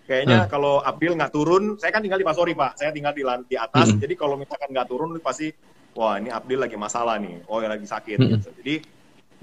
Kayaknya 0.09 0.39
hmm. 0.43 0.49
kalau 0.49 0.81
Abil 0.81 1.13
nggak 1.13 1.33
turun, 1.37 1.77
saya 1.77 1.93
kan 1.93 2.01
tinggal 2.01 2.17
di 2.17 2.25
Pasori 2.25 2.57
Pak, 2.57 2.81
saya 2.81 2.89
tinggal 2.97 3.13
di 3.13 3.21
di 3.45 3.57
atas. 3.61 3.93
Hmm. 3.93 4.01
Jadi 4.01 4.17
kalau 4.17 4.41
misalkan 4.41 4.73
nggak 4.73 4.89
turun, 4.89 5.13
pasti 5.21 5.53
wah 5.93 6.17
ini 6.17 6.33
Abdil 6.33 6.65
lagi 6.65 6.81
masalah 6.81 7.21
nih, 7.21 7.45
oh 7.45 7.61
lagi 7.61 7.85
sakit. 7.85 8.17
Hmm. 8.17 8.31
Gitu. 8.33 8.49
Jadi 8.65 8.75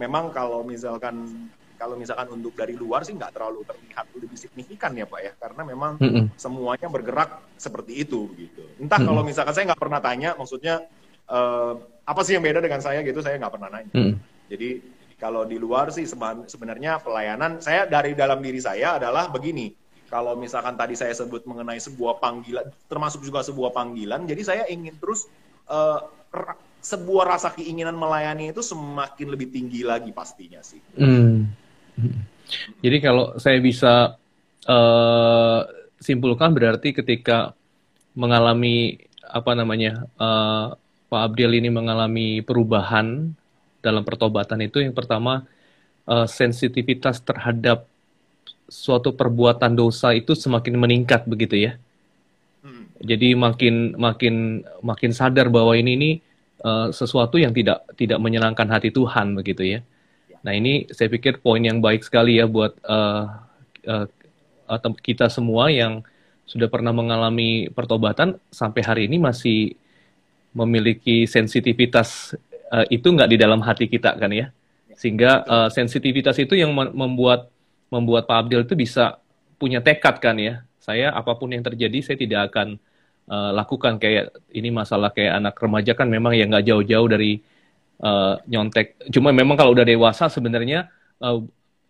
memang 0.01 0.33
kalau 0.33 0.65
misalkan 0.65 1.45
kalau 1.77 1.93
misalkan 1.93 2.33
untuk 2.33 2.57
dari 2.57 2.73
luar 2.73 3.05
sih 3.05 3.13
nggak 3.13 3.35
terlalu 3.35 3.61
terlihat 3.61 4.09
lebih 4.17 4.39
signifikan 4.41 4.89
ya 4.97 5.05
Pak 5.05 5.21
ya, 5.21 5.31
karena 5.37 5.61
memang 5.69 6.01
hmm. 6.01 6.33
semuanya 6.33 6.89
bergerak 6.89 7.45
seperti 7.61 8.01
itu 8.01 8.33
gitu. 8.33 8.65
Entah 8.81 8.97
hmm. 8.97 9.05
kalau 9.05 9.21
misalkan 9.21 9.53
saya 9.53 9.69
nggak 9.69 9.81
pernah 9.85 10.01
tanya, 10.01 10.33
maksudnya 10.33 10.81
uh, 11.29 11.77
apa 12.09 12.21
sih 12.25 12.33
yang 12.33 12.41
beda 12.41 12.57
dengan 12.57 12.81
saya 12.81 13.05
gitu, 13.05 13.21
saya 13.21 13.37
nggak 13.37 13.53
pernah 13.53 13.69
nanya. 13.69 13.93
Hmm. 13.93 14.17
Jadi 14.49 14.81
kalau 15.21 15.45
di 15.45 15.61
luar 15.61 15.93
sih 15.93 16.09
sebenarnya 16.49 17.05
pelayanan 17.05 17.61
saya 17.61 17.85
dari 17.85 18.17
dalam 18.17 18.41
diri 18.41 18.57
saya 18.57 18.97
adalah 18.97 19.29
begini 19.29 19.84
kalau 20.15 20.39
misalkan 20.39 20.79
tadi 20.79 20.95
saya 20.95 21.11
sebut 21.11 21.43
mengenai 21.43 21.75
sebuah 21.75 22.23
panggilan, 22.23 22.71
termasuk 22.87 23.19
juga 23.19 23.43
sebuah 23.43 23.75
panggilan, 23.75 24.23
jadi 24.23 24.41
saya 24.47 24.63
ingin 24.71 24.95
terus 24.95 25.27
uh, 25.67 26.07
sebuah 26.79 27.35
rasa 27.35 27.51
keinginan 27.51 27.99
melayani 27.99 28.55
itu 28.55 28.63
semakin 28.63 29.27
lebih 29.27 29.51
tinggi 29.51 29.83
lagi 29.83 30.15
pastinya 30.15 30.63
sih. 30.63 30.79
Hmm. 30.95 31.51
Jadi 32.79 32.97
kalau 33.03 33.35
saya 33.43 33.59
bisa 33.59 34.15
uh, 34.71 35.59
simpulkan 35.99 36.55
berarti 36.55 36.95
ketika 36.95 37.51
mengalami 38.15 38.95
apa 39.19 39.51
namanya 39.51 40.07
uh, 40.15 40.79
Pak 41.11 41.21
Abdil 41.27 41.59
ini 41.59 41.67
mengalami 41.67 42.39
perubahan 42.39 43.35
dalam 43.83 44.07
pertobatan 44.07 44.63
itu 44.63 44.79
yang 44.79 44.95
pertama 44.95 45.43
uh, 46.07 46.23
sensitivitas 46.23 47.19
terhadap 47.19 47.91
suatu 48.65 49.13
perbuatan 49.13 49.77
dosa 49.77 50.13
itu 50.13 50.33
semakin 50.33 50.75
meningkat 50.77 51.25
begitu 51.29 51.69
ya. 51.69 51.71
Hmm. 52.65 52.89
Jadi 53.01 53.37
makin 53.37 53.93
makin 53.97 54.65
makin 54.81 55.11
sadar 55.13 55.49
bahwa 55.53 55.77
ini 55.77 55.91
ini 55.93 56.11
uh, 56.65 56.89
sesuatu 56.89 57.37
yang 57.37 57.53
tidak 57.53 57.85
tidak 57.93 58.17
menyenangkan 58.17 58.65
hati 58.69 58.89
Tuhan 58.89 59.37
begitu 59.37 59.61
ya. 59.65 59.79
ya. 60.29 60.37
Nah 60.41 60.53
ini 60.57 60.89
saya 60.89 61.09
pikir 61.09 61.41
poin 61.41 61.61
yang 61.61 61.77
baik 61.77 62.01
sekali 62.01 62.41
ya 62.41 62.49
buat 62.49 62.73
uh, 62.85 63.45
uh, 63.85 64.91
kita 65.01 65.29
semua 65.29 65.69
yang 65.69 66.01
sudah 66.45 66.69
pernah 66.69 66.93
mengalami 66.93 67.69
pertobatan 67.73 68.37
sampai 68.53 68.81
hari 68.85 69.01
ini 69.09 69.17
masih 69.17 69.73
memiliki 70.53 71.25
sensitivitas 71.25 72.37
uh, 72.69 72.85
itu 72.87 73.05
nggak 73.11 73.29
di 73.29 73.37
dalam 73.37 73.61
hati 73.61 73.89
kita 73.89 74.13
kan 74.17 74.29
ya. 74.33 74.49
ya 74.89 74.95
Sehingga 74.97 75.45
uh, 75.45 75.69
sensitivitas 75.69 76.37
itu 76.41 76.57
yang 76.57 76.73
membuat 76.73 77.49
membuat 77.89 78.25
Pak 78.25 78.47
Abdil 78.47 78.65
itu 78.65 78.75
bisa 78.77 79.19
punya 79.55 79.79
tekad 79.79 80.19
kan 80.19 80.35
ya. 80.37 80.61
Saya 80.81 81.09
apa 81.13 81.33
pun 81.33 81.49
yang 81.49 81.65
terjadi 81.65 81.97
saya 82.01 82.17
tidak 82.19 82.53
akan 82.53 82.77
uh, 83.29 83.51
lakukan 83.55 83.97
kayak 83.97 84.35
ini 84.53 84.69
masalah 84.69 85.09
kayak 85.09 85.41
anak 85.41 85.55
remaja 85.57 85.97
kan 85.97 86.05
memang 86.05 86.37
ya 86.37 86.45
nggak 86.45 86.65
jauh-jauh 86.65 87.07
dari 87.09 87.41
uh, 88.01 88.37
nyontek. 88.45 88.99
Cuma 89.09 89.33
memang 89.33 89.57
kalau 89.57 89.73
udah 89.73 89.85
dewasa 89.87 90.29
sebenarnya 90.29 90.91
uh, 91.21 91.41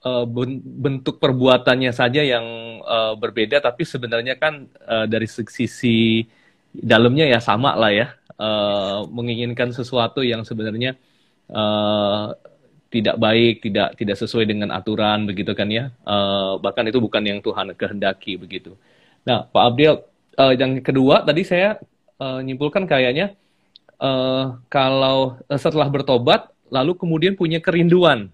uh, 0.06 0.26
bentuk 0.62 1.18
perbuatannya 1.20 1.92
saja 1.92 2.22
yang 2.22 2.46
uh, 2.86 3.18
berbeda, 3.18 3.60
tapi 3.60 3.84
sebenarnya 3.84 4.38
kan 4.38 4.70
uh, 4.86 5.06
dari 5.10 5.28
sisi 5.28 6.24
dalamnya 6.72 7.26
ya 7.28 7.40
sama 7.42 7.74
lah 7.76 7.92
ya. 7.92 8.08
Uh, 8.36 9.08
menginginkan 9.16 9.72
sesuatu 9.72 10.20
yang 10.20 10.44
sebenarnya 10.44 11.00
tidak 12.96 13.20
baik, 13.20 13.60
tidak 13.60 14.00
tidak 14.00 14.16
sesuai 14.16 14.48
dengan 14.48 14.72
aturan 14.72 15.28
begitu 15.28 15.52
kan 15.52 15.68
ya. 15.68 15.92
Uh, 16.08 16.56
bahkan 16.64 16.88
itu 16.88 17.04
bukan 17.04 17.20
yang 17.20 17.40
Tuhan 17.44 17.76
kehendaki 17.76 18.40
begitu. 18.40 18.80
Nah, 19.28 19.44
Pak 19.52 19.64
Abdil, 19.68 20.00
uh, 20.40 20.54
yang 20.56 20.80
kedua 20.80 21.28
tadi 21.28 21.44
saya 21.44 21.76
uh, 22.24 22.40
nyimpulkan 22.40 22.88
kayaknya 22.88 23.36
uh, 24.00 24.56
kalau 24.72 25.36
setelah 25.60 25.92
bertobat 25.92 26.48
lalu 26.72 26.96
kemudian 26.96 27.36
punya 27.36 27.60
kerinduan 27.60 28.32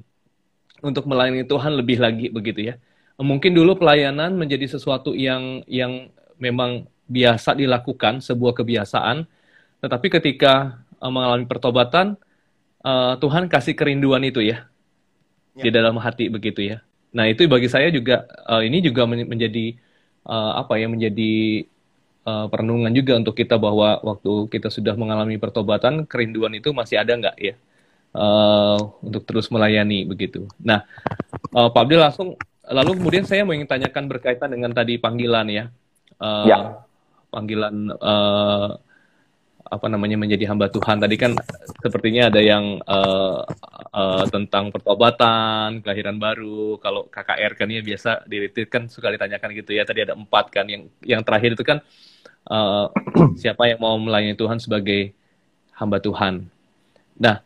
untuk 0.85 1.09
melayani 1.09 1.41
Tuhan 1.43 1.73
lebih 1.73 1.97
lagi 1.97 2.29
begitu 2.29 2.73
ya. 2.73 2.75
Mungkin 3.21 3.53
dulu 3.53 3.77
pelayanan 3.77 4.33
menjadi 4.33 4.77
sesuatu 4.77 5.13
yang 5.13 5.61
yang 5.69 6.09
memang 6.41 6.89
biasa 7.05 7.53
dilakukan, 7.53 8.17
sebuah 8.23 8.57
kebiasaan, 8.57 9.29
tetapi 9.83 10.07
ketika 10.09 10.81
mengalami 10.97 11.45
pertobatan, 11.45 12.17
uh, 12.85 13.13
Tuhan 13.17 13.47
kasih 13.47 13.73
kerinduan 13.77 14.21
itu 14.25 14.41
ya, 14.41 14.67
ya 15.57 15.63
di 15.63 15.69
dalam 15.69 15.97
hati 16.01 16.27
begitu 16.29 16.65
ya. 16.65 16.83
Nah 17.11 17.27
itu 17.27 17.43
bagi 17.47 17.67
saya 17.67 17.91
juga 17.91 18.23
uh, 18.47 18.63
ini 18.63 18.79
juga 18.79 19.03
menjadi 19.07 19.75
uh, 20.25 20.61
apa 20.63 20.79
ya 20.79 20.87
menjadi 20.87 21.65
uh, 22.25 22.47
perenungan 22.47 22.91
juga 22.93 23.19
untuk 23.19 23.35
kita 23.35 23.59
bahwa 23.59 23.99
waktu 24.01 24.47
kita 24.47 24.71
sudah 24.71 24.95
mengalami 24.95 25.35
pertobatan 25.35 26.07
kerinduan 26.07 26.55
itu 26.55 26.71
masih 26.71 27.01
ada 27.01 27.13
nggak 27.17 27.35
ya 27.37 27.55
uh, 28.15 28.79
untuk 29.03 29.27
terus 29.27 29.51
melayani 29.51 30.07
begitu. 30.07 30.47
Nah 30.61 30.87
uh, 31.51 31.69
Pak 31.69 31.81
Abdul 31.83 32.01
langsung 32.01 32.27
lalu 32.71 32.91
kemudian 33.01 33.25
saya 33.27 33.43
mau 33.43 33.51
ingin 33.51 33.67
tanyakan 33.67 34.07
berkaitan 34.07 34.49
dengan 34.51 34.71
tadi 34.71 34.95
panggilan 34.95 35.47
ya. 35.51 35.65
Uh, 36.21 36.47
ya. 36.47 36.57
Panggilan 37.31 37.95
uh, 37.95 38.75
apa 39.71 39.87
namanya 39.87 40.19
menjadi 40.19 40.51
hamba 40.51 40.67
Tuhan. 40.67 40.99
Tadi 40.99 41.15
kan 41.15 41.31
sepertinya 41.79 42.27
ada 42.27 42.43
yang 42.43 42.83
uh, 42.83 43.39
uh, 43.95 44.25
tentang 44.27 44.67
pertobatan, 44.67 45.79
kelahiran 45.79 46.19
baru. 46.19 46.75
Kalau 46.83 47.07
KKR 47.07 47.55
kan 47.55 47.71
ya 47.71 47.79
biasa 47.79 48.27
di 48.27 48.51
kan 48.67 48.91
suka 48.91 49.07
ditanyakan 49.15 49.49
gitu 49.55 49.71
ya. 49.71 49.87
Tadi 49.87 50.03
ada 50.03 50.13
empat 50.19 50.51
kan. 50.51 50.67
Yang 50.67 50.91
yang 51.07 51.23
terakhir 51.23 51.55
itu 51.55 51.63
kan 51.63 51.79
uh, 52.51 52.91
siapa 53.41 53.71
yang 53.71 53.79
mau 53.79 53.95
melayani 53.95 54.35
Tuhan 54.35 54.59
sebagai 54.59 55.15
hamba 55.71 56.03
Tuhan. 56.03 56.51
Nah, 57.15 57.39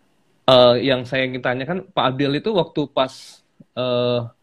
uh, 0.50 0.76
yang 0.82 1.06
saya 1.06 1.30
ingin 1.30 1.46
tanyakan 1.46 1.86
Pak 1.94 2.06
Abdil 2.10 2.42
itu 2.42 2.50
waktu 2.58 2.90
pas 2.90 3.14
uh, 3.78 4.34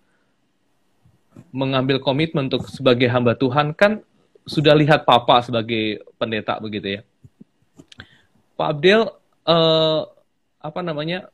mengambil 1.51 1.99
komitmen 1.99 2.47
untuk 2.47 2.71
sebagai 2.71 3.11
hamba 3.11 3.35
Tuhan 3.35 3.75
kan 3.75 4.07
sudah 4.47 4.75
lihat 4.75 5.03
papa 5.03 5.43
sebagai 5.43 6.03
pendeta 6.15 6.63
begitu 6.63 7.01
ya. 7.01 7.03
Pak 8.59 8.67
Abdel 8.79 9.11
uh, 9.49 10.01
apa 10.63 10.81
namanya 10.81 11.29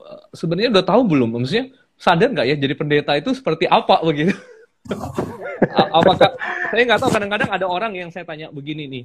uh, 0.00 0.24
sebenarnya 0.34 0.72
udah 0.80 0.84
tahu 0.84 1.02
belum? 1.06 1.28
Maksudnya 1.36 1.72
sadar 1.96 2.32
nggak 2.32 2.46
ya 2.46 2.56
jadi 2.56 2.74
pendeta 2.76 3.12
itu 3.16 3.32
seperti 3.36 3.68
apa 3.68 4.00
begitu? 4.04 4.34
Apakah 5.96 6.36
saya 6.70 6.82
nggak 6.82 7.00
tahu 7.00 7.10
kadang-kadang 7.10 7.50
ada 7.50 7.66
orang 7.66 7.92
yang 7.96 8.08
saya 8.12 8.28
tanya 8.28 8.52
begini 8.52 8.84
nih 8.86 9.04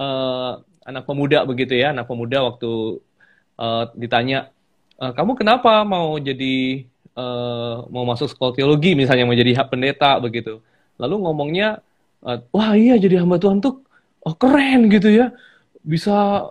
uh, 0.00 0.60
anak 0.86 1.04
pemuda 1.04 1.42
begitu 1.48 1.74
ya 1.76 1.92
anak 1.92 2.06
pemuda 2.06 2.46
waktu 2.46 3.00
uh, 3.58 3.84
ditanya 3.96 4.52
uh, 5.00 5.12
kamu 5.12 5.34
kenapa 5.38 5.82
mau 5.82 6.16
jadi 6.20 6.86
uh, 7.16 7.88
mau 7.90 8.04
masuk 8.06 8.30
sekolah 8.30 8.52
teologi 8.54 8.94
misalnya 8.94 9.26
mau 9.26 9.36
jadi 9.36 9.56
pendeta 9.66 10.20
begitu 10.22 10.62
lalu 11.00 11.14
ngomongnya 11.26 11.80
uh, 12.22 12.38
wah 12.52 12.76
iya 12.76 12.96
jadi 13.00 13.24
hamba 13.24 13.40
Tuhan 13.40 13.58
tuh 13.60 13.82
oh 14.22 14.34
keren 14.36 14.88
gitu 14.92 15.10
ya 15.10 15.32
bisa 15.86 16.50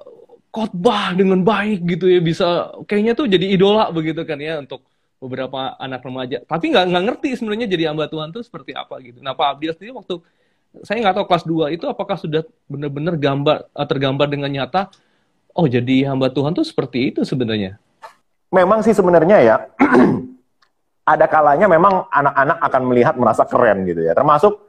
khotbah 0.55 1.11
dengan 1.11 1.43
baik 1.43 1.83
gitu 1.83 2.07
ya 2.07 2.23
bisa 2.23 2.71
kayaknya 2.87 3.11
tuh 3.11 3.27
jadi 3.27 3.43
idola 3.51 3.91
begitu 3.91 4.23
kan 4.23 4.39
ya 4.39 4.63
untuk 4.63 4.87
beberapa 5.19 5.75
anak 5.75 5.99
remaja. 6.03 6.37
Tapi 6.47 6.71
nggak 6.71 6.85
nggak 6.91 7.03
ngerti 7.11 7.29
sebenarnya 7.35 7.67
jadi 7.67 7.83
hamba 7.91 8.07
Tuhan 8.07 8.31
tuh 8.31 8.43
seperti 8.43 8.71
apa 8.71 8.95
gitu. 9.03 9.19
Nah 9.19 9.35
Pak 9.35 9.59
Abdiel 9.59 9.75
sendiri 9.75 9.91
waktu 9.95 10.23
saya 10.83 11.03
nggak 11.03 11.15
tahu 11.19 11.25
kelas 11.27 11.45
2 11.47 11.75
itu 11.75 11.85
apakah 11.87 12.15
sudah 12.19 12.43
benar-benar 12.67 13.15
gambar 13.19 13.57
eh, 13.67 13.87
tergambar 13.87 14.27
dengan 14.27 14.51
nyata 14.51 14.91
oh 15.55 15.67
jadi 15.67 16.11
hamba 16.11 16.27
Tuhan 16.31 16.55
tuh 16.55 16.63
seperti 16.63 17.11
itu 17.11 17.27
sebenarnya? 17.27 17.79
Memang 18.51 18.79
sih 18.83 18.95
sebenarnya 18.95 19.37
ya 19.43 19.55
ada 21.15 21.25
kalanya 21.27 21.67
memang 21.67 22.07
anak-anak 22.11 22.57
akan 22.63 22.81
melihat 22.87 23.15
merasa 23.19 23.43
keren 23.43 23.83
gitu 23.83 24.03
ya. 24.03 24.15
Termasuk 24.15 24.64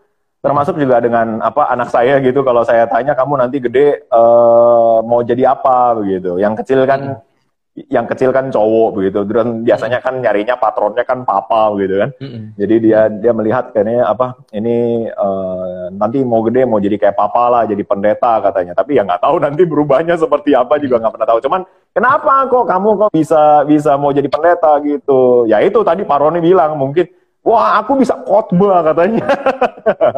termasuk 0.47 0.79
juga 0.79 1.03
dengan 1.03 1.43
apa 1.43 1.67
anak 1.75 1.91
saya 1.91 2.23
gitu 2.23 2.47
kalau 2.47 2.63
saya 2.63 2.87
tanya 2.87 3.19
kamu 3.19 3.43
nanti 3.43 3.59
gede 3.59 4.07
uh, 4.15 5.03
mau 5.03 5.27
jadi 5.27 5.51
apa? 5.51 5.99
Begitu. 5.99 6.39
Yang 6.39 6.63
kecil 6.63 6.87
kan 6.87 7.01
hmm. 7.19 7.91
yang 7.91 8.07
kecil 8.07 8.31
kan 8.31 8.55
cowok 8.55 8.95
begitu. 8.95 9.27
Dan 9.27 9.67
biasanya 9.67 9.99
kan 9.99 10.23
nyarinya 10.23 10.55
patronnya 10.55 11.03
kan 11.03 11.27
papa 11.27 11.75
gitu 11.83 11.99
kan. 11.99 12.11
Hmm. 12.23 12.55
jadi 12.55 12.75
dia 12.79 13.01
dia 13.11 13.33
melihat 13.35 13.75
kayaknya 13.75 14.07
apa 14.07 14.39
ini 14.55 15.11
uh, 15.11 15.91
nanti 15.91 16.23
mau 16.23 16.47
gede 16.47 16.63
mau 16.63 16.79
jadi 16.79 16.95
kayak 16.95 17.19
papa 17.19 17.43
lah 17.51 17.63
jadi 17.67 17.83
pendeta 17.83 18.39
katanya. 18.39 18.79
Tapi 18.79 18.95
ya 18.95 19.03
nggak 19.03 19.27
tahu 19.27 19.43
nanti 19.43 19.67
berubahnya 19.67 20.15
seperti 20.15 20.55
apa 20.55 20.79
juga 20.79 21.03
nggak 21.03 21.15
pernah 21.19 21.29
tahu. 21.35 21.43
Cuman 21.43 21.61
kenapa 21.91 22.47
kok 22.47 22.65
kamu 22.71 22.89
kok 23.03 23.11
bisa 23.11 23.67
bisa 23.67 23.99
mau 23.99 24.15
jadi 24.15 24.31
pendeta? 24.31 24.79
Gitu. 24.79 25.51
Ya 25.51 25.59
itu 25.59 25.83
tadi 25.83 26.07
Pak 26.07 26.19
Roni 26.23 26.39
bilang 26.39 26.79
mungkin 26.79 27.11
Wah, 27.47 27.79
aku 27.79 28.03
bisa 28.03 28.19
khotbah 28.27 28.83
katanya. 28.83 29.23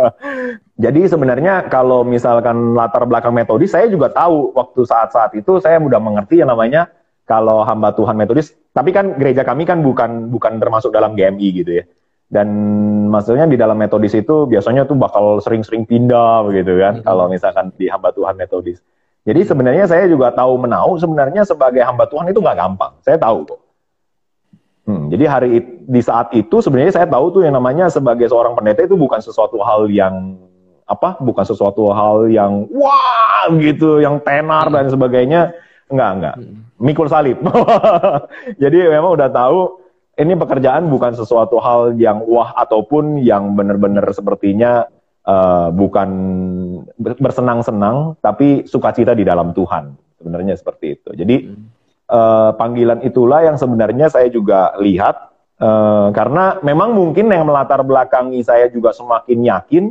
Jadi 0.84 1.04
sebenarnya 1.12 1.68
kalau 1.68 2.00
misalkan 2.00 2.72
latar 2.72 3.04
belakang 3.04 3.36
metodis, 3.36 3.76
saya 3.76 3.84
juga 3.84 4.08
tahu 4.08 4.56
waktu 4.56 4.80
saat-saat 4.88 5.36
itu 5.36 5.60
saya 5.60 5.76
mudah 5.76 6.00
mengerti 6.00 6.40
yang 6.40 6.48
namanya 6.48 6.88
kalau 7.28 7.68
hamba 7.68 7.92
Tuhan 7.92 8.16
metodis. 8.16 8.56
Tapi 8.72 8.96
kan 8.96 9.20
gereja 9.20 9.44
kami 9.44 9.68
kan 9.68 9.84
bukan 9.84 10.32
bukan 10.32 10.56
termasuk 10.56 10.88
dalam 10.88 11.12
GMI 11.12 11.48
gitu 11.52 11.72
ya. 11.76 11.84
Dan 12.32 12.48
maksudnya 13.12 13.44
di 13.44 13.60
dalam 13.60 13.76
metodis 13.76 14.16
itu 14.16 14.48
biasanya 14.48 14.88
tuh 14.88 14.96
bakal 14.96 15.44
sering-sering 15.44 15.84
pindah 15.84 16.48
begitu 16.48 16.80
kan. 16.80 17.00
Hmm. 17.00 17.04
Kalau 17.04 17.28
misalkan 17.28 17.76
di 17.76 17.92
hamba 17.92 18.08
Tuhan 18.16 18.40
metodis. 18.40 18.80
Jadi 19.28 19.44
sebenarnya 19.44 19.84
saya 19.84 20.08
juga 20.08 20.32
tahu 20.32 20.56
menau 20.64 20.96
sebenarnya 20.96 21.44
sebagai 21.44 21.84
hamba 21.84 22.08
Tuhan 22.08 22.32
itu 22.32 22.40
nggak 22.40 22.56
gampang. 22.56 22.96
Saya 23.04 23.20
tahu 23.20 23.44
kok. 23.44 23.67
Hmm, 24.88 25.12
jadi 25.12 25.24
hari 25.29 25.61
di 25.85 26.01
saat 26.01 26.33
itu 26.33 26.64
sebenarnya 26.64 26.96
saya 26.96 27.05
tahu 27.05 27.29
tuh 27.29 27.42
yang 27.44 27.53
namanya 27.61 27.92
sebagai 27.92 28.24
seorang 28.24 28.57
pendeta 28.57 28.88
itu 28.88 28.96
bukan 28.96 29.20
sesuatu 29.20 29.61
hal 29.61 29.85
yang 29.92 30.40
apa, 30.88 31.20
bukan 31.20 31.44
sesuatu 31.44 31.92
hal 31.92 32.33
yang 32.33 32.64
wah 32.72 33.53
gitu, 33.61 34.01
yang 34.01 34.16
tenar 34.24 34.72
dan 34.72 34.88
sebagainya. 34.88 35.53
Enggak, 35.92 36.11
enggak. 36.16 36.37
Hmm. 36.40 36.64
Mikul 36.81 37.05
salib. 37.12 37.37
jadi 38.64 38.96
memang 38.96 39.12
udah 39.12 39.29
tahu 39.29 39.77
ini 40.16 40.33
pekerjaan 40.40 40.88
bukan 40.88 41.12
sesuatu 41.12 41.61
hal 41.61 41.92
yang 42.01 42.24
wah 42.24 42.57
ataupun 42.57 43.20
yang 43.20 43.53
benar-benar 43.61 44.09
sepertinya 44.16 44.88
uh, 45.29 45.68
bukan 45.68 46.09
bersenang-senang, 46.96 48.16
tapi 48.24 48.64
sukacita 48.64 49.12
di 49.12 49.29
dalam 49.29 49.53
Tuhan. 49.53 49.92
Sebenarnya 50.16 50.57
seperti 50.57 50.96
itu. 50.96 51.12
Jadi 51.12 51.37
hmm 51.44 51.77
uh, 52.08 52.50
panggilan 52.56 53.04
itulah 53.04 53.44
yang 53.44 53.56
sebenarnya 53.60 54.08
saya 54.08 54.26
juga 54.32 54.74
lihat. 54.80 55.28
Uh, 55.58 56.14
karena 56.14 56.62
memang 56.62 56.94
mungkin 56.94 57.34
yang 57.34 57.42
melatar 57.42 57.82
belakangi 57.82 58.46
saya 58.46 58.70
juga 58.70 58.94
semakin 58.94 59.42
yakin 59.42 59.84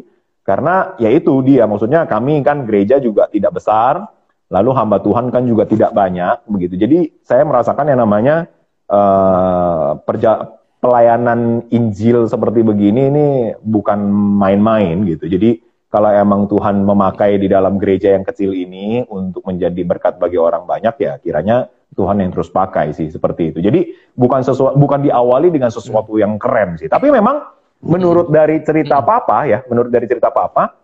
karena 0.48 0.96
ya 0.96 1.12
itu 1.12 1.44
dia. 1.44 1.68
Maksudnya 1.68 2.08
kami 2.08 2.40
kan 2.40 2.64
gereja 2.64 3.04
juga 3.04 3.28
tidak 3.28 3.60
besar 3.60 4.08
lalu 4.48 4.72
hamba 4.72 5.04
Tuhan 5.04 5.28
kan 5.28 5.44
juga 5.44 5.68
tidak 5.68 5.92
banyak 5.92 6.48
begitu. 6.48 6.80
Jadi 6.80 7.00
saya 7.20 7.44
merasakan 7.44 7.92
yang 7.92 8.00
namanya 8.00 8.48
uh, 8.88 10.00
perja 10.08 10.56
pelayanan 10.80 11.68
Injil 11.68 12.32
seperti 12.32 12.64
begini 12.64 13.12
ini 13.12 13.28
bukan 13.60 14.00
main-main 14.40 15.04
gitu. 15.04 15.28
Jadi 15.28 15.60
kalau 15.92 16.12
emang 16.12 16.48
Tuhan 16.48 16.84
memakai 16.84 17.40
di 17.40 17.48
dalam 17.52 17.80
gereja 17.80 18.16
yang 18.16 18.24
kecil 18.24 18.52
ini 18.56 19.04
untuk 19.08 19.44
menjadi 19.48 19.82
berkat 19.88 20.20
bagi 20.20 20.40
orang 20.40 20.68
banyak 20.68 20.96
ya 21.00 21.14
kiranya 21.20 21.68
Tuhan 21.98 22.22
yang 22.22 22.30
terus 22.30 22.54
pakai 22.54 22.94
sih 22.94 23.10
seperti 23.10 23.50
itu. 23.50 23.60
Jadi 23.60 24.14
bukan 24.14 24.46
sesuatu 24.46 24.78
bukan 24.78 25.02
diawali 25.02 25.50
dengan 25.50 25.74
sesuatu 25.74 26.22
yang 26.22 26.38
keren 26.38 26.78
sih. 26.78 26.86
Tapi 26.86 27.10
memang 27.10 27.42
menurut 27.82 28.30
dari 28.30 28.62
cerita 28.62 29.02
papa 29.02 29.50
ya, 29.50 29.66
menurut 29.66 29.90
dari 29.90 30.06
cerita 30.06 30.30
papa, 30.30 30.78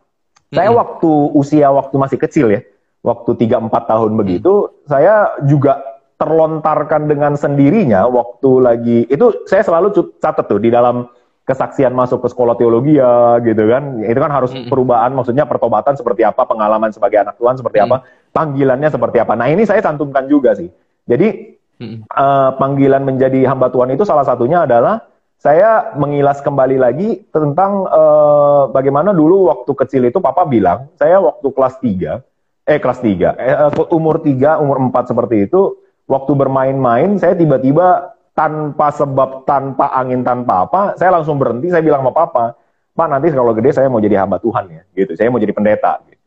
saya 0.49 0.73
waktu 0.73 1.37
usia 1.37 1.69
waktu 1.69 1.95
masih 2.01 2.17
kecil 2.17 2.49
ya, 2.49 2.65
waktu 3.05 3.37
3 3.37 3.61
4 3.69 3.69
tahun 3.69 4.11
begitu, 4.17 4.73
saya 4.89 5.37
juga 5.45 5.85
terlontarkan 6.17 7.05
dengan 7.05 7.37
sendirinya 7.37 8.09
waktu 8.09 8.49
lagi 8.61 8.99
itu 9.05 9.45
saya 9.45 9.61
selalu 9.61 10.17
catat 10.17 10.45
tuh 10.49 10.61
di 10.61 10.73
dalam 10.73 11.09
kesaksian 11.43 11.91
masuk 11.91 12.23
ke 12.23 12.31
sekolah 12.31 12.55
teologi 12.57 12.97
ya 12.97 13.37
gitu 13.45 13.69
kan. 13.69 14.01
Itu 14.01 14.17
kan 14.17 14.31
harus 14.33 14.49
perubahan 14.65 15.13
maksudnya 15.13 15.45
pertobatan 15.45 15.93
seperti 15.93 16.25
apa 16.25 16.41
pengalaman 16.47 16.89
sebagai 16.89 17.21
anak 17.21 17.37
Tuhan 17.37 17.59
seperti 17.59 17.85
apa 17.85 18.01
panggilannya 18.33 18.89
seperti 18.89 19.21
apa. 19.21 19.37
Nah 19.37 19.51
ini 19.51 19.67
saya 19.67 19.83
cantumkan 19.83 20.25
juga 20.25 20.57
sih 20.57 20.73
jadi 21.03 21.59
hmm. 21.79 22.07
uh, 22.07 22.51
panggilan 22.55 23.03
menjadi 23.03 23.47
hamba 23.49 23.69
Tuhan 23.69 23.91
itu 23.91 24.03
salah 24.07 24.23
satunya 24.23 24.63
adalah 24.63 25.03
saya 25.43 25.91
mengilas 25.99 26.39
kembali 26.39 26.79
lagi 26.79 27.27
tentang 27.27 27.83
uh, 27.83 28.71
bagaimana 28.71 29.11
dulu 29.11 29.51
waktu 29.51 29.71
kecil 29.75 30.07
itu 30.07 30.23
papa 30.23 30.47
bilang, 30.47 30.87
saya 30.95 31.19
waktu 31.19 31.47
kelas 31.51 31.75
3, 31.83 32.23
eh 32.63 32.79
kelas 32.79 32.99
3, 33.03 33.35
eh, 33.35 33.55
umur 33.91 34.23
3, 34.23 34.63
umur 34.63 34.79
4 34.87 35.11
seperti 35.11 35.51
itu, 35.51 35.83
waktu 36.07 36.31
bermain-main 36.31 37.19
saya 37.19 37.35
tiba-tiba 37.35 38.15
tanpa 38.31 38.95
sebab, 38.95 39.43
tanpa 39.43 39.91
angin, 39.91 40.23
tanpa 40.23 40.63
apa, 40.63 40.81
saya 40.95 41.11
langsung 41.11 41.35
berhenti, 41.35 41.67
saya 41.67 41.83
bilang 41.83 42.07
sama 42.07 42.15
papa, 42.15 42.55
Pak 42.93 43.07
nanti 43.09 43.27
kalau 43.33 43.51
gede 43.57 43.73
saya 43.73 43.89
mau 43.89 43.99
jadi 43.99 44.21
hamba 44.23 44.37
Tuhan 44.37 44.69
ya, 44.69 44.81
gitu. 44.93 45.17
Saya 45.17 45.33
mau 45.33 45.41
jadi 45.41 45.49
pendeta. 45.49 45.97
Gitu. 46.05 46.23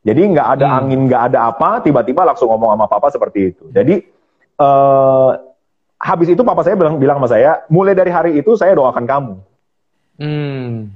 Jadi 0.00 0.22
nggak 0.32 0.48
ada 0.58 0.66
hmm. 0.66 0.78
angin, 0.80 1.00
nggak 1.06 1.22
ada 1.30 1.38
apa, 1.52 1.84
tiba-tiba 1.84 2.24
langsung 2.24 2.48
ngomong 2.48 2.72
sama 2.72 2.86
papa 2.88 3.12
seperti 3.12 3.52
itu. 3.52 3.68
Jadi 3.68 4.00
uh, 4.60 5.30
habis 5.96 6.28
itu 6.28 6.42
papa 6.44 6.60
saya 6.62 6.76
bilang 6.76 7.00
bilang 7.00 7.18
sama 7.18 7.28
saya, 7.32 7.64
mulai 7.72 7.96
dari 7.96 8.12
hari 8.12 8.36
itu 8.36 8.54
saya 8.54 8.76
doakan 8.76 9.04
kamu. 9.08 9.34
Hmm. 10.20 10.92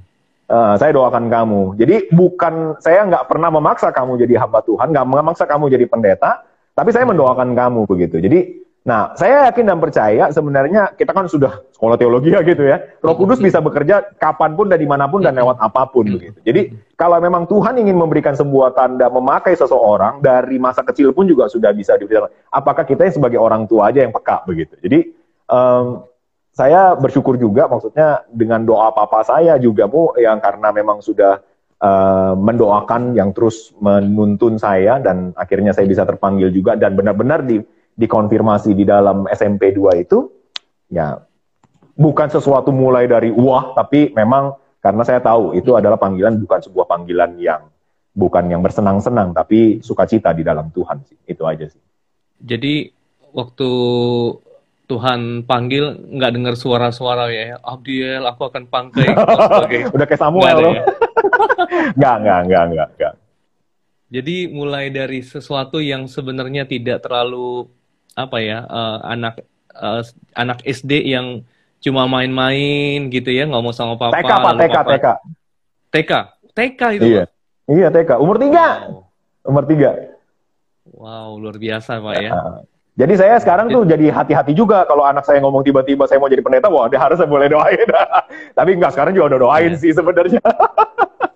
Uh, 0.51 0.75
saya 0.75 0.91
doakan 0.91 1.31
kamu. 1.31 1.61
Jadi 1.79 2.11
bukan 2.11 2.75
saya 2.83 3.07
nggak 3.07 3.25
pernah 3.31 3.49
memaksa 3.49 3.89
kamu 3.89 4.19
jadi 4.21 4.45
hamba 4.45 4.61
Tuhan, 4.61 4.91
nggak 4.91 5.07
memaksa 5.07 5.47
kamu 5.47 5.71
jadi 5.71 5.85
pendeta, 5.87 6.43
tapi 6.77 6.93
saya 6.93 7.07
hmm. 7.07 7.17
mendoakan 7.17 7.49
kamu 7.57 7.81
begitu. 7.89 8.21
Jadi 8.21 8.60
Nah, 8.81 9.13
saya 9.13 9.45
yakin 9.45 9.69
dan 9.69 9.77
percaya 9.77 10.33
sebenarnya 10.33 10.97
kita 10.97 11.13
kan 11.13 11.29
sudah 11.29 11.61
sekolah 11.69 12.01
teologi 12.01 12.33
ya 12.33 12.41
gitu 12.41 12.65
ya. 12.65 12.81
Roh 13.05 13.13
Kudus 13.13 13.37
bisa 13.37 13.61
bekerja 13.61 14.01
kapan 14.17 14.57
pun 14.57 14.73
dan 14.73 14.81
di 14.81 14.89
mana 14.89 15.05
pun 15.05 15.21
dan 15.21 15.37
lewat 15.37 15.61
apa 15.61 15.85
pun 15.85 16.09
begitu. 16.09 16.41
Jadi 16.41 16.73
kalau 16.97 17.21
memang 17.21 17.45
Tuhan 17.45 17.77
ingin 17.77 17.93
memberikan 17.93 18.33
sebuah 18.33 18.73
tanda 18.73 19.05
memakai 19.13 19.53
seseorang 19.53 20.25
dari 20.25 20.57
masa 20.57 20.81
kecil 20.81 21.13
pun 21.13 21.29
juga 21.29 21.45
sudah 21.45 21.69
bisa 21.77 21.93
diberikan. 21.93 22.33
Apakah 22.49 22.81
kita 22.81 23.05
yang 23.05 23.13
sebagai 23.21 23.37
orang 23.37 23.69
tua 23.69 23.93
aja 23.93 24.01
yang 24.01 24.09
peka 24.09 24.49
begitu. 24.49 24.73
Jadi 24.81 25.13
um, 25.45 26.09
saya 26.49 26.97
bersyukur 26.97 27.37
juga 27.37 27.69
maksudnya 27.69 28.25
dengan 28.33 28.65
doa 28.65 28.89
papa 28.97 29.21
saya 29.21 29.61
juga 29.61 29.85
bu 29.85 30.17
yang 30.17 30.41
karena 30.41 30.73
memang 30.73 31.05
sudah 31.05 31.37
uh, 31.79 32.33
mendoakan 32.33 33.13
yang 33.13 33.29
terus 33.29 33.77
menuntun 33.77 34.57
saya 34.57 34.97
dan 34.97 35.37
akhirnya 35.37 35.69
saya 35.69 35.85
bisa 35.85 36.01
terpanggil 36.01 36.49
juga 36.49 36.73
dan 36.73 36.97
benar-benar 36.97 37.45
di 37.45 37.61
dikonfirmasi 37.95 38.73
di 38.73 38.87
dalam 38.87 39.27
SMP 39.29 39.75
2 39.75 40.03
itu 40.03 40.31
ya 40.91 41.19
bukan 41.95 42.27
sesuatu 42.31 42.71
mulai 42.73 43.05
dari 43.05 43.29
wah 43.31 43.75
tapi 43.75 44.11
memang 44.15 44.55
karena 44.81 45.05
saya 45.05 45.21
tahu 45.21 45.53
itu 45.53 45.77
adalah 45.77 46.01
panggilan 46.01 46.41
bukan 46.41 46.59
sebuah 46.65 46.89
panggilan 46.89 47.37
yang 47.37 47.69
bukan 48.11 48.49
yang 48.51 48.59
bersenang-senang 48.65 49.31
tapi 49.31 49.79
sukacita 49.79 50.33
di 50.35 50.43
dalam 50.43 50.73
Tuhan 50.73 51.05
sih. 51.05 51.17
Itu 51.29 51.45
aja 51.47 51.69
sih. 51.69 51.79
Jadi 52.41 52.89
waktu 53.31 53.69
Tuhan 54.89 55.47
panggil 55.47 56.17
nggak 56.19 56.31
dengar 56.35 56.55
suara-suara 56.59 57.31
ya 57.31 57.55
Abdiel 57.63 58.27
aku 58.27 58.51
akan 58.51 58.67
panggil. 58.67 59.07
Udah 59.95 60.05
kayak 60.09 60.19
Samuel 60.19 60.57
loh. 60.59 60.73
ya? 60.75 60.83
nggak 61.97 62.15
nggak 62.25 62.39
nggak 62.49 62.63
nggak 62.75 62.87
nggak. 62.97 63.13
Jadi 64.11 64.35
mulai 64.51 64.91
dari 64.91 65.23
sesuatu 65.23 65.79
yang 65.79 66.03
sebenarnya 66.11 66.67
tidak 66.67 67.07
terlalu 67.07 67.71
apa 68.15 68.37
ya 68.43 68.67
uh, 68.67 68.97
anak 69.07 69.43
uh, 69.75 70.03
anak 70.35 70.59
SD 70.67 71.07
yang 71.07 71.47
cuma 71.81 72.05
main-main 72.05 73.09
gitu 73.09 73.31
ya 73.33 73.49
ngomong 73.49 73.73
sama 73.73 73.97
papa 73.97 74.21
TK 74.21 74.31
pak 74.31 74.53
TK 74.53 74.75
papa, 74.75 74.91
TK 74.91 75.07
TK 75.91 76.11
TK 76.53 76.81
itu 77.01 77.05
iya 77.07 77.23
pak? 77.25 77.27
iya 77.71 77.87
TK 77.89 78.11
umur 78.21 78.37
tiga 78.37 78.65
wow. 78.85 79.49
umur 79.49 79.63
tiga 79.65 79.89
wow 80.91 81.33
luar 81.39 81.57
biasa 81.57 81.97
pak 81.97 82.15
ya 82.21 82.31
uh, 82.35 82.61
jadi 82.91 83.13
saya 83.15 83.35
sekarang 83.39 83.71
tuh 83.71 83.87
jadi 83.87 84.11
hati-hati 84.11 84.51
juga 84.51 84.83
kalau 84.83 85.07
anak 85.07 85.23
saya 85.23 85.39
ngomong 85.39 85.63
tiba-tiba 85.63 86.05
saya 86.11 86.19
mau 86.19 86.27
jadi 86.27 86.43
pendeta, 86.43 86.67
wah 86.67 86.91
dia 86.91 86.99
harus 86.99 87.15
saya 87.15 87.25
boleh 87.25 87.47
doain. 87.47 87.87
Tapi 88.59 88.75
enggak, 88.75 88.93
sekarang 88.93 89.15
juga 89.15 89.33
udah 89.33 89.39
doain 89.47 89.73
yeah. 89.73 89.79
sih 89.79 89.95
sebenarnya. 89.95 90.43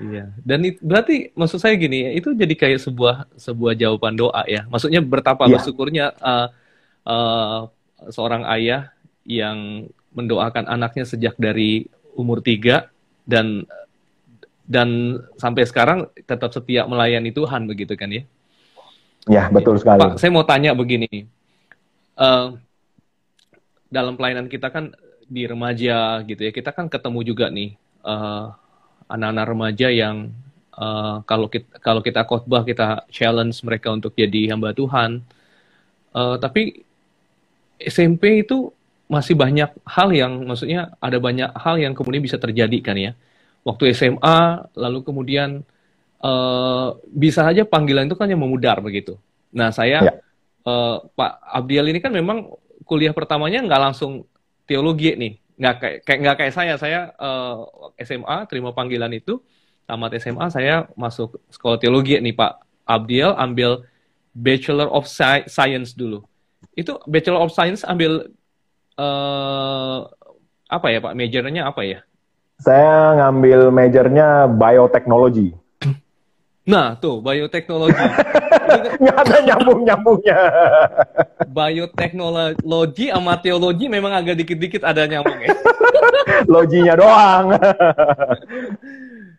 Iya, 0.00 0.32
dan 0.40 0.64
itu, 0.64 0.80
berarti 0.80 1.28
maksud 1.36 1.60
saya 1.60 1.76
gini 1.76 2.08
ya, 2.08 2.10
itu 2.16 2.32
jadi 2.32 2.54
kayak 2.56 2.80
sebuah 2.80 3.28
sebuah 3.36 3.76
jawaban 3.76 4.16
doa 4.16 4.48
ya. 4.48 4.64
Maksudnya 4.72 5.04
betapa 5.04 5.44
yeah. 5.44 5.52
bersyukurnya 5.52 6.06
uh, 6.24 6.48
uh, 7.04 7.68
seorang 8.08 8.48
ayah 8.56 8.96
yang 9.28 9.86
mendoakan 10.16 10.72
anaknya 10.72 11.04
sejak 11.04 11.36
dari 11.36 11.84
umur 12.16 12.40
tiga 12.40 12.88
dan 13.28 13.68
dan 14.64 15.20
sampai 15.36 15.68
sekarang 15.68 16.08
tetap 16.24 16.48
setia 16.56 16.88
melayani 16.88 17.28
Tuhan 17.28 17.68
begitu 17.68 17.92
kan 17.92 18.08
ya? 18.08 18.24
Ya 19.28 19.52
betul 19.52 19.76
sekali. 19.76 20.00
Pak, 20.00 20.16
saya 20.16 20.32
mau 20.32 20.48
tanya 20.48 20.72
begini, 20.72 21.28
uh, 22.16 22.56
dalam 23.92 24.16
pelayanan 24.16 24.48
kita 24.48 24.72
kan 24.72 24.96
di 25.28 25.44
remaja 25.44 26.24
gitu 26.24 26.40
ya, 26.40 26.50
kita 26.56 26.72
kan 26.72 26.88
ketemu 26.88 27.20
juga 27.20 27.52
nih. 27.52 27.76
Uh, 28.00 28.56
anak-anak 29.10 29.44
remaja 29.50 29.88
yang 29.90 30.30
uh, 30.78 31.20
kalau 31.26 31.50
kita 31.50 31.82
kalau 31.82 32.00
kita 32.00 32.22
khotbah 32.22 32.62
kita 32.62 33.04
challenge 33.10 33.60
mereka 33.66 33.90
untuk 33.90 34.14
jadi 34.14 34.54
hamba 34.54 34.70
Tuhan. 34.72 35.20
Uh, 36.10 36.38
tapi 36.38 36.82
SMP 37.78 38.46
itu 38.46 38.70
masih 39.10 39.34
banyak 39.34 39.74
hal 39.82 40.08
yang 40.14 40.46
maksudnya 40.46 40.94
ada 41.02 41.18
banyak 41.18 41.50
hal 41.58 41.76
yang 41.82 41.92
kemudian 41.98 42.22
bisa 42.22 42.38
terjadi 42.38 42.78
kan 42.80 42.96
ya. 42.96 43.12
Waktu 43.66 43.92
SMA 43.92 44.70
lalu 44.78 45.02
kemudian 45.02 45.66
uh, 46.22 46.96
bisa 47.10 47.44
aja 47.44 47.66
panggilan 47.66 48.06
itu 48.06 48.16
kan 48.16 48.30
yang 48.30 48.40
memudar 48.40 48.78
begitu. 48.78 49.18
Nah 49.50 49.74
saya 49.74 49.98
ya. 50.06 50.14
uh, 50.64 51.02
Pak 51.12 51.32
Abdiel 51.42 51.90
ini 51.90 51.98
kan 51.98 52.14
memang 52.14 52.48
kuliah 52.86 53.14
pertamanya 53.14 53.62
nggak 53.66 53.82
langsung 53.90 54.24
teologi 54.64 55.14
nih 55.18 55.34
nggak 55.60 55.74
kayak 55.76 55.98
kayak 56.08 56.18
nggak 56.24 56.36
kayak 56.40 56.54
saya. 56.56 56.74
Saya 56.80 57.00
uh, 57.20 57.68
eh, 58.00 58.08
SMA 58.08 58.36
terima 58.48 58.72
panggilan 58.72 59.12
itu. 59.12 59.44
Tamat 59.84 60.16
SMA 60.16 60.46
saya 60.48 60.88
masuk 60.96 61.36
sekolah 61.52 61.76
teologi 61.76 62.16
nih 62.16 62.32
Pak 62.32 62.64
Abdiel 62.88 63.36
ambil 63.36 63.84
Bachelor 64.32 64.88
of 64.88 65.04
Science 65.04 65.92
dulu. 65.92 66.24
Itu 66.72 66.96
Bachelor 67.04 67.44
of 67.44 67.52
Science 67.52 67.84
ambil 67.84 68.32
uh, 68.96 70.08
apa 70.70 70.86
ya 70.88 71.04
Pak? 71.04 71.12
Majornya 71.12 71.68
apa 71.68 71.84
ya? 71.84 72.00
Saya 72.60 73.16
ngambil 73.16 73.72
majornya 73.72 74.44
bioteknologi 74.52 75.56
Nah, 76.70 76.94
tuh 77.00 77.18
bioteknologi. 77.18 77.98
Nggak 79.02 79.16
ada 79.26 79.36
nyambung-nyambungnya. 79.46 80.38
bioteknologi 81.56 83.06
sama 83.10 83.34
teologi 83.42 83.86
memang 83.90 84.12
agak 84.14 84.38
dikit-dikit 84.44 84.82
ada 84.86 85.06
nyambungnya. 85.06 85.54
Loginya 86.52 86.94
doang. 86.96 87.44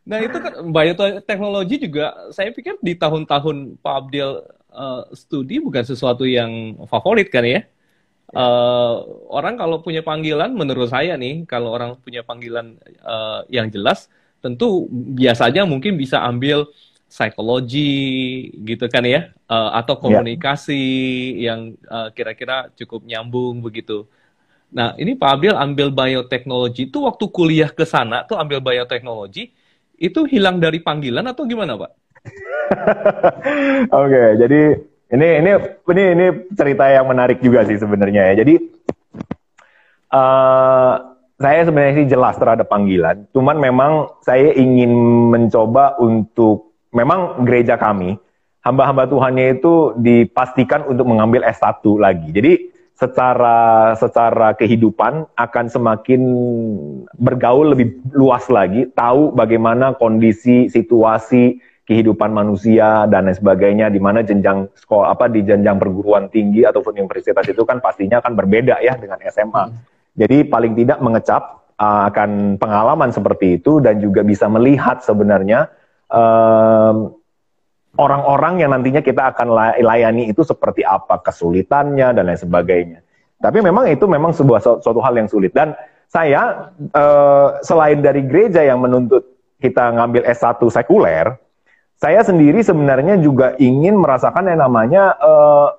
nah, 0.03 0.19
itu 0.19 0.37
kan 0.37 0.53
bioteknologi 0.69 1.75
juga 1.87 2.13
saya 2.35 2.51
pikir 2.51 2.77
di 2.83 2.93
tahun-tahun 2.97 3.79
Pak 3.79 3.95
Abdil 3.95 4.29
uh, 4.71 5.03
studi 5.15 5.59
bukan 5.59 5.83
sesuatu 5.83 6.23
yang 6.27 6.79
favorit 6.87 7.31
kan 7.31 7.43
ya? 7.47 7.63
Uh, 8.31 9.27
orang 9.27 9.59
kalau 9.59 9.83
punya 9.83 9.99
panggilan, 9.99 10.55
menurut 10.55 10.87
saya 10.87 11.19
nih, 11.19 11.43
kalau 11.43 11.75
orang 11.75 11.99
punya 11.99 12.23
panggilan 12.23 12.79
uh, 13.03 13.43
yang 13.51 13.67
jelas, 13.67 14.07
tentu 14.39 14.87
biasa 14.89 15.51
aja 15.51 15.67
mungkin 15.67 15.99
bisa 15.99 16.23
ambil 16.23 16.63
psikologi 17.11 18.47
gitu 18.63 18.87
kan 18.87 19.03
ya 19.03 19.35
uh, 19.51 19.75
atau 19.75 19.99
ya. 19.99 20.01
komunikasi 20.07 20.79
yeah. 21.35 21.51
yang 21.51 21.59
uh, 21.91 22.07
kira-kira 22.15 22.71
cukup 22.79 23.03
nyambung 23.03 23.59
begitu. 23.59 24.07
Nah, 24.71 24.95
ini 24.95 25.19
Pak 25.19 25.29
Abil 25.35 25.51
ambil 25.51 25.91
bioteknologi 25.91 26.87
itu 26.87 27.03
waktu 27.03 27.27
kuliah 27.27 27.67
ke 27.67 27.83
sana 27.83 28.23
tuh 28.23 28.39
ambil 28.39 28.63
bioteknologi 28.63 29.51
itu 29.99 30.23
hilang 30.31 30.63
dari 30.63 30.79
panggilan 30.79 31.27
atau 31.27 31.43
gimana, 31.43 31.75
Pak? 31.75 31.91
Oke, 33.91 34.07
okay, 34.07 34.27
jadi 34.39 34.61
ini 35.11 35.27
ini 35.43 35.51
ini 35.91 36.03
ini 36.15 36.25
cerita 36.55 36.87
yang 36.87 37.11
menarik 37.11 37.43
juga 37.43 37.67
sih 37.67 37.75
sebenarnya 37.75 38.31
ya. 38.31 38.47
Jadi 38.47 38.55
uh, 40.15 40.93
saya 41.35 41.59
sebenarnya 41.67 41.93
sih 41.99 42.07
jelas 42.07 42.39
terhadap 42.39 42.71
panggilan, 42.71 43.27
cuman 43.35 43.59
memang 43.59 43.91
saya 44.23 44.55
ingin 44.55 44.95
mencoba 45.35 45.99
untuk 45.99 46.70
memang 46.91 47.43
gereja 47.47 47.75
kami, 47.79 48.19
hamba-hamba 48.61 49.09
Tuhannya 49.09 49.57
itu 49.59 49.97
dipastikan 49.97 50.85
untuk 50.87 51.09
mengambil 51.09 51.43
S1 51.47 51.81
lagi. 51.97 52.29
Jadi 52.31 52.53
secara 52.93 53.91
secara 53.97 54.53
kehidupan 54.53 55.25
akan 55.33 55.65
semakin 55.71 56.21
bergaul 57.17 57.73
lebih 57.73 57.97
luas 58.13 58.45
lagi, 58.51 58.85
tahu 58.93 59.33
bagaimana 59.33 59.97
kondisi, 59.97 60.69
situasi 60.69 61.57
kehidupan 61.89 62.29
manusia 62.29 63.09
dan 63.09 63.27
lain 63.27 63.35
sebagainya 63.35 63.89
di 63.89 63.97
mana 63.97 64.21
jenjang 64.21 64.69
sekolah 64.77 65.11
apa 65.17 65.27
di 65.27 65.41
jenjang 65.41 65.81
perguruan 65.81 66.29
tinggi 66.29 66.63
ataupun 66.63 66.95
universitas 66.95 67.43
itu 67.49 67.65
kan 67.65 67.81
pastinya 67.81 68.21
akan 68.21 68.37
berbeda 68.37 68.79
ya 68.79 68.95
dengan 68.95 69.17
SMA. 69.27 69.63
Hmm. 69.67 69.75
Jadi 70.15 70.45
paling 70.45 70.77
tidak 70.77 71.01
mengecap 71.01 71.67
uh, 71.81 72.07
akan 72.13 72.61
pengalaman 72.61 73.09
seperti 73.09 73.57
itu 73.59 73.81
dan 73.81 73.97
juga 73.97 74.21
bisa 74.21 74.45
melihat 74.45 75.01
sebenarnya 75.01 75.67
orang-orang 77.97 78.53
yang 78.63 78.71
nantinya 78.71 78.99
kita 79.03 79.35
akan 79.35 79.47
layani 79.79 80.31
itu 80.31 80.43
seperti 80.43 80.83
apa 80.83 81.19
kesulitannya 81.23 82.15
dan 82.15 82.23
lain 82.27 82.39
sebagainya. 82.39 82.99
Tapi 83.41 83.57
memang 83.59 83.89
itu 83.89 84.05
memang 84.05 84.31
sebuah 84.37 84.61
suatu 84.61 85.01
hal 85.01 85.17
yang 85.17 85.25
sulit 85.25 85.49
dan 85.51 85.73
saya 86.11 86.71
uh, 86.91 87.57
selain 87.63 88.03
dari 88.03 88.27
gereja 88.27 88.61
yang 88.61 88.83
menuntut 88.83 89.23
kita 89.63 89.95
ngambil 89.95 90.27
S1 90.27 90.59
sekuler, 90.67 91.39
saya 91.95 92.21
sendiri 92.25 92.59
sebenarnya 92.65 93.15
juga 93.21 93.55
ingin 93.61 93.95
merasakan 93.95 94.49
yang 94.51 94.59
namanya 94.59 95.15
uh, 95.21 95.73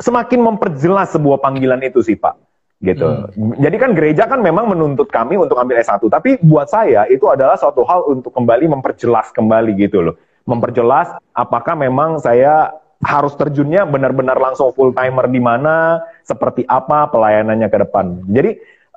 semakin 0.00 0.40
memperjelas 0.42 1.14
sebuah 1.14 1.38
panggilan 1.40 1.80
itu 1.84 2.02
sih 2.02 2.18
Pak. 2.18 2.45
Gitu. 2.84 3.08
Hmm. 3.32 3.56
Jadi 3.56 3.76
kan 3.80 3.90
gereja 3.96 4.28
kan 4.28 4.44
memang 4.44 4.68
menuntut 4.68 5.08
kami 5.08 5.40
untuk 5.40 5.56
ambil 5.56 5.80
S1, 5.80 6.02
tapi 6.12 6.36
buat 6.44 6.68
saya 6.68 7.08
itu 7.08 7.24
adalah 7.28 7.56
suatu 7.56 7.86
hal 7.88 8.04
untuk 8.08 8.32
kembali 8.36 8.68
memperjelas 8.68 9.32
kembali 9.32 9.72
gitu 9.80 10.04
loh. 10.04 10.14
Memperjelas 10.44 11.16
apakah 11.32 11.74
memang 11.74 12.20
saya 12.20 12.76
harus 13.02 13.36
terjunnya 13.36 13.84
benar-benar 13.84 14.36
langsung 14.40 14.72
full 14.72 14.92
timer 14.92 15.28
di 15.28 15.40
mana, 15.40 16.00
seperti 16.24 16.64
apa 16.68 17.08
pelayanannya 17.12 17.68
ke 17.68 17.78
depan. 17.84 18.24
Jadi 18.28 18.50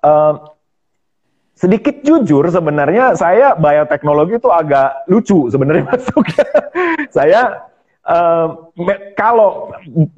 uh, 0.03 0.33
sedikit 1.55 1.99
jujur 2.03 2.47
sebenarnya 2.47 3.19
saya 3.19 3.55
bioteknologi 3.59 4.39
itu 4.39 4.47
agak 4.47 5.07
lucu 5.11 5.51
sebenarnya 5.51 5.83
masuk. 5.91 6.23
saya 7.11 7.68
Uh, 8.09 8.73
kalau 9.13 9.69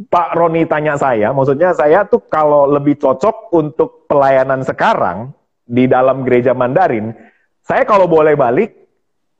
Pak 0.07 0.39
Roni 0.39 0.63
tanya 0.63 0.95
saya, 0.95 1.35
maksudnya 1.35 1.75
saya 1.75 2.07
tuh 2.07 2.23
kalau 2.31 2.63
lebih 2.63 2.95
cocok 2.95 3.51
untuk 3.51 4.07
pelayanan 4.07 4.63
sekarang 4.63 5.35
di 5.67 5.91
dalam 5.91 6.23
gereja 6.23 6.55
Mandarin, 6.55 7.11
saya 7.59 7.83
kalau 7.83 8.07
boleh 8.07 8.39
balik, 8.39 8.71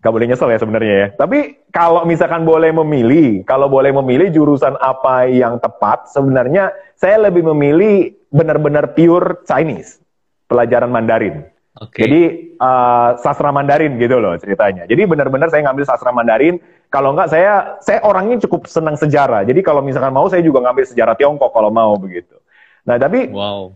gak 0.04 0.12
boleh 0.12 0.28
nyesel 0.28 0.52
ya 0.52 0.60
sebenarnya 0.60 0.96
ya. 1.00 1.08
Tapi 1.16 1.68
kalau 1.72 2.04
misalkan 2.04 2.44
boleh 2.44 2.76
memilih, 2.76 3.48
kalau 3.48 3.72
boleh 3.72 3.96
memilih 3.96 4.28
jurusan 4.36 4.76
apa 4.84 5.32
yang 5.32 5.56
tepat, 5.64 6.12
sebenarnya 6.12 6.76
saya 7.00 7.32
lebih 7.32 7.48
memilih 7.56 8.12
benar-benar 8.32 8.92
pure 8.92 9.48
Chinese, 9.48 10.04
pelajaran 10.52 10.92
Mandarin. 10.92 11.51
Okay. 11.72 12.04
Jadi 12.04 12.22
uh, 12.60 13.16
sastra 13.24 13.48
Mandarin 13.56 13.96
gitu 13.96 14.20
loh 14.20 14.36
ceritanya. 14.36 14.84
Jadi 14.84 15.08
benar-benar 15.08 15.48
saya 15.48 15.64
ngambil 15.64 15.88
sastra 15.88 16.12
Mandarin. 16.12 16.60
Kalau 16.92 17.16
enggak 17.16 17.32
saya 17.32 17.80
saya 17.80 18.04
orangnya 18.04 18.44
cukup 18.44 18.68
senang 18.68 19.00
sejarah. 19.00 19.48
Jadi 19.48 19.64
kalau 19.64 19.80
misalkan 19.80 20.12
mau 20.12 20.28
saya 20.28 20.44
juga 20.44 20.60
ngambil 20.60 20.84
sejarah 20.84 21.16
Tiongkok 21.16 21.56
kalau 21.56 21.72
mau 21.72 21.96
begitu. 21.96 22.36
Nah 22.84 23.00
tapi 23.00 23.32
wow. 23.32 23.72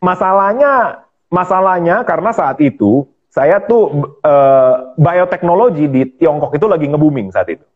masalahnya 0.00 1.04
masalahnya 1.28 2.00
karena 2.08 2.32
saat 2.32 2.56
itu 2.64 3.04
saya 3.28 3.60
tuh 3.60 4.14
uh, 4.24 4.94
bioteknologi 4.96 5.84
di 5.90 6.08
Tiongkok 6.16 6.56
itu 6.56 6.64
lagi 6.64 6.88
nge-booming 6.88 7.28
saat 7.28 7.52
itu. 7.52 7.66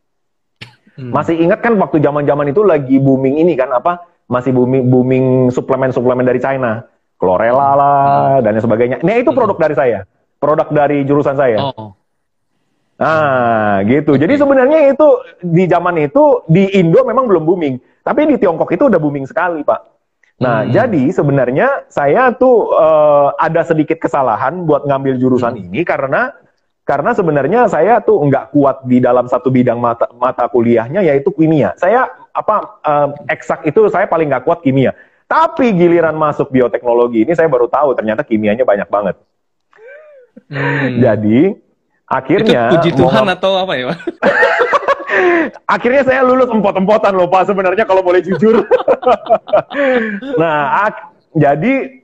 Hmm. 0.97 1.13
Masih 1.13 1.39
ingat 1.39 1.61
kan 1.61 1.77
waktu 1.77 2.01
zaman-zaman 2.01 2.51
itu 2.51 2.65
lagi 2.65 2.97
booming 2.97 3.43
ini 3.45 3.53
kan 3.53 3.69
apa? 3.71 4.01
Masih 4.33 4.57
booming 4.57 4.89
booming 4.89 5.27
suplemen-suplemen 5.53 6.25
dari 6.25 6.41
China. 6.41 6.89
Chlorella 7.19 7.71
lah 7.75 7.99
hmm. 8.39 8.45
dan 8.47 8.55
sebagainya. 8.63 8.97
Nah 9.03 9.15
itu 9.19 9.35
produk 9.35 9.59
hmm. 9.59 9.65
dari 9.67 9.75
saya, 9.75 9.99
produk 10.39 10.69
dari 10.71 10.99
jurusan 11.03 11.35
saya. 11.35 11.59
Oh. 11.59 11.99
Nah, 12.99 13.79
gitu. 13.87 14.19
Jadi 14.19 14.35
sebenarnya 14.35 14.91
itu 14.91 15.09
di 15.39 15.71
zaman 15.71 16.03
itu 16.03 16.43
di 16.51 16.67
Indo 16.79 17.07
memang 17.07 17.31
belum 17.31 17.47
booming, 17.47 18.03
tapi 18.03 18.27
di 18.27 18.43
Tiongkok 18.43 18.75
itu 18.75 18.91
udah 18.91 18.99
booming 18.99 19.27
sekali, 19.27 19.63
Pak. 19.63 19.81
Nah, 20.39 20.63
hmm. 20.63 20.71
jadi 20.71 21.03
sebenarnya 21.11 21.91
saya 21.91 22.31
tuh 22.35 22.71
uh, 22.71 23.35
ada 23.39 23.67
sedikit 23.67 23.99
kesalahan 23.99 24.63
buat 24.67 24.87
ngambil 24.87 25.19
jurusan 25.19 25.59
hmm. 25.59 25.63
ini 25.71 25.81
karena 25.83 26.31
karena 26.87 27.13
sebenarnya 27.13 27.69
saya 27.69 28.01
tuh 28.01 28.23
nggak 28.25 28.55
kuat 28.55 28.87
di 28.89 29.03
dalam 29.03 29.29
satu 29.29 29.53
bidang 29.53 29.77
mata, 29.77 30.09
mata 30.15 30.47
kuliahnya 30.47 31.05
yaitu 31.05 31.35
kimia. 31.35 31.75
Saya 31.77 32.07
apa 32.33 32.81
uh, 32.81 33.09
eksak 33.29 33.67
itu 33.67 33.91
saya 33.91 34.07
paling 34.07 34.31
nggak 34.31 34.47
kuat 34.47 34.63
kimia. 34.63 34.95
Tapi 35.29 35.77
giliran 35.77 36.17
masuk 36.17 36.49
bioteknologi 36.49 37.29
ini 37.29 37.37
saya 37.37 37.53
baru 37.53 37.69
tahu 37.69 37.93
ternyata 37.93 38.25
kimianya 38.25 38.65
banyak 38.65 38.89
banget. 38.89 39.17
Hmm. 40.49 41.05
Jadi 41.05 41.53
akhirnya 42.09 42.73
Itu 42.73 42.75
puji 42.81 42.91
Tuhan 42.97 43.27
atau 43.37 43.53
apa 43.61 43.73
ya? 43.77 43.93
akhirnya 45.75 46.03
saya 46.09 46.25
lulus 46.25 46.49
empot-empotan 46.49 47.13
loh 47.13 47.29
Pak 47.29 47.53
sebenarnya 47.53 47.85
kalau 47.85 48.01
boleh 48.01 48.25
jujur. 48.25 48.65
nah, 50.41 50.89
jadi 51.37 52.01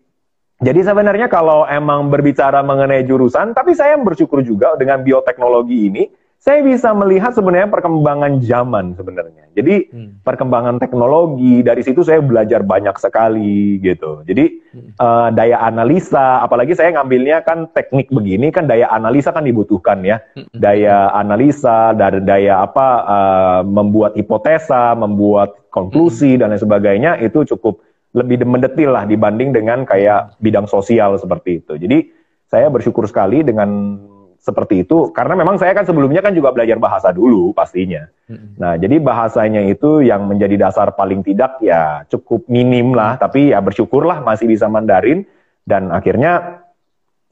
jadi 0.61 0.81
sebenarnya 0.85 1.33
kalau 1.33 1.65
emang 1.65 2.13
berbicara 2.13 2.61
mengenai 2.61 3.09
jurusan, 3.09 3.57
tapi 3.57 3.73
saya 3.73 3.97
bersyukur 3.97 4.45
juga 4.45 4.77
dengan 4.77 5.01
bioteknologi 5.01 5.89
ini 5.89 6.05
saya 6.45 6.61
bisa 6.61 6.93
melihat 6.93 7.33
sebenarnya 7.33 7.73
perkembangan 7.73 8.37
zaman 8.45 8.93
sebenarnya. 9.01 9.49
Jadi 9.57 9.89
hmm. 9.89 10.21
perkembangan 10.21 10.77
teknologi 10.77 11.65
dari 11.65 11.81
situ 11.81 12.05
saya 12.05 12.21
belajar 12.21 12.61
banyak 12.61 12.93
sekali 13.01 13.81
gitu. 13.81 14.21
Jadi 14.29 14.61
hmm. 14.77 15.01
uh, 15.01 15.33
daya 15.33 15.65
analisa, 15.65 16.45
apalagi 16.45 16.77
saya 16.77 17.01
ngambilnya 17.01 17.41
kan 17.49 17.73
teknik 17.73 18.13
begini 18.13 18.53
kan 18.53 18.69
daya 18.69 18.93
analisa 18.93 19.33
kan 19.33 19.41
dibutuhkan 19.41 20.05
ya. 20.05 20.21
Hmm. 20.37 20.53
Daya 20.53 21.17
analisa 21.17 21.97
dari 21.97 22.21
daya 22.21 22.61
apa 22.61 22.89
uh, 23.09 23.61
membuat 23.65 24.13
hipotesa, 24.13 24.93
membuat 25.01 25.73
konklusi 25.73 26.37
hmm. 26.37 26.45
dan 26.45 26.53
lain 26.53 26.61
sebagainya 26.61 27.11
itu 27.25 27.41
cukup 27.57 27.81
lebih 28.13 28.45
mendetil 28.45 28.93
lah 28.93 29.09
dibanding 29.09 29.57
dengan 29.57 29.89
kayak 29.89 30.37
bidang 30.45 30.69
sosial 30.69 31.17
seperti 31.17 31.65
itu. 31.65 31.81
Jadi 31.81 32.13
saya 32.53 32.69
bersyukur 32.69 33.09
sekali 33.09 33.41
dengan 33.41 33.97
seperti 34.45 34.85
itu 34.85 35.09
karena 35.17 35.41
memang 35.41 35.57
saya 35.57 35.73
kan 35.73 35.89
sebelumnya 35.89 36.21
kan 36.21 36.37
juga 36.37 36.53
belajar 36.53 36.77
bahasa 36.77 37.09
dulu 37.17 37.57
pastinya. 37.57 38.05
hmm 38.29 38.61
Nah, 38.61 38.77
jadi 38.77 39.01
bahasanya 39.01 39.65
itu 39.65 40.05
yang 40.05 40.29
menjadi 40.29 40.69
dasar 40.69 40.93
paling 40.93 41.25
tidak 41.25 41.57
ya 41.65 42.05
cukup 42.13 42.45
minim 42.53 42.93
lah, 42.93 43.17
tapi 43.17 43.57
ya 43.57 43.65
bersyukurlah 43.65 44.21
masih 44.21 44.45
bisa 44.45 44.69
Mandarin 44.69 45.25
dan 45.65 45.89
akhirnya 45.89 46.61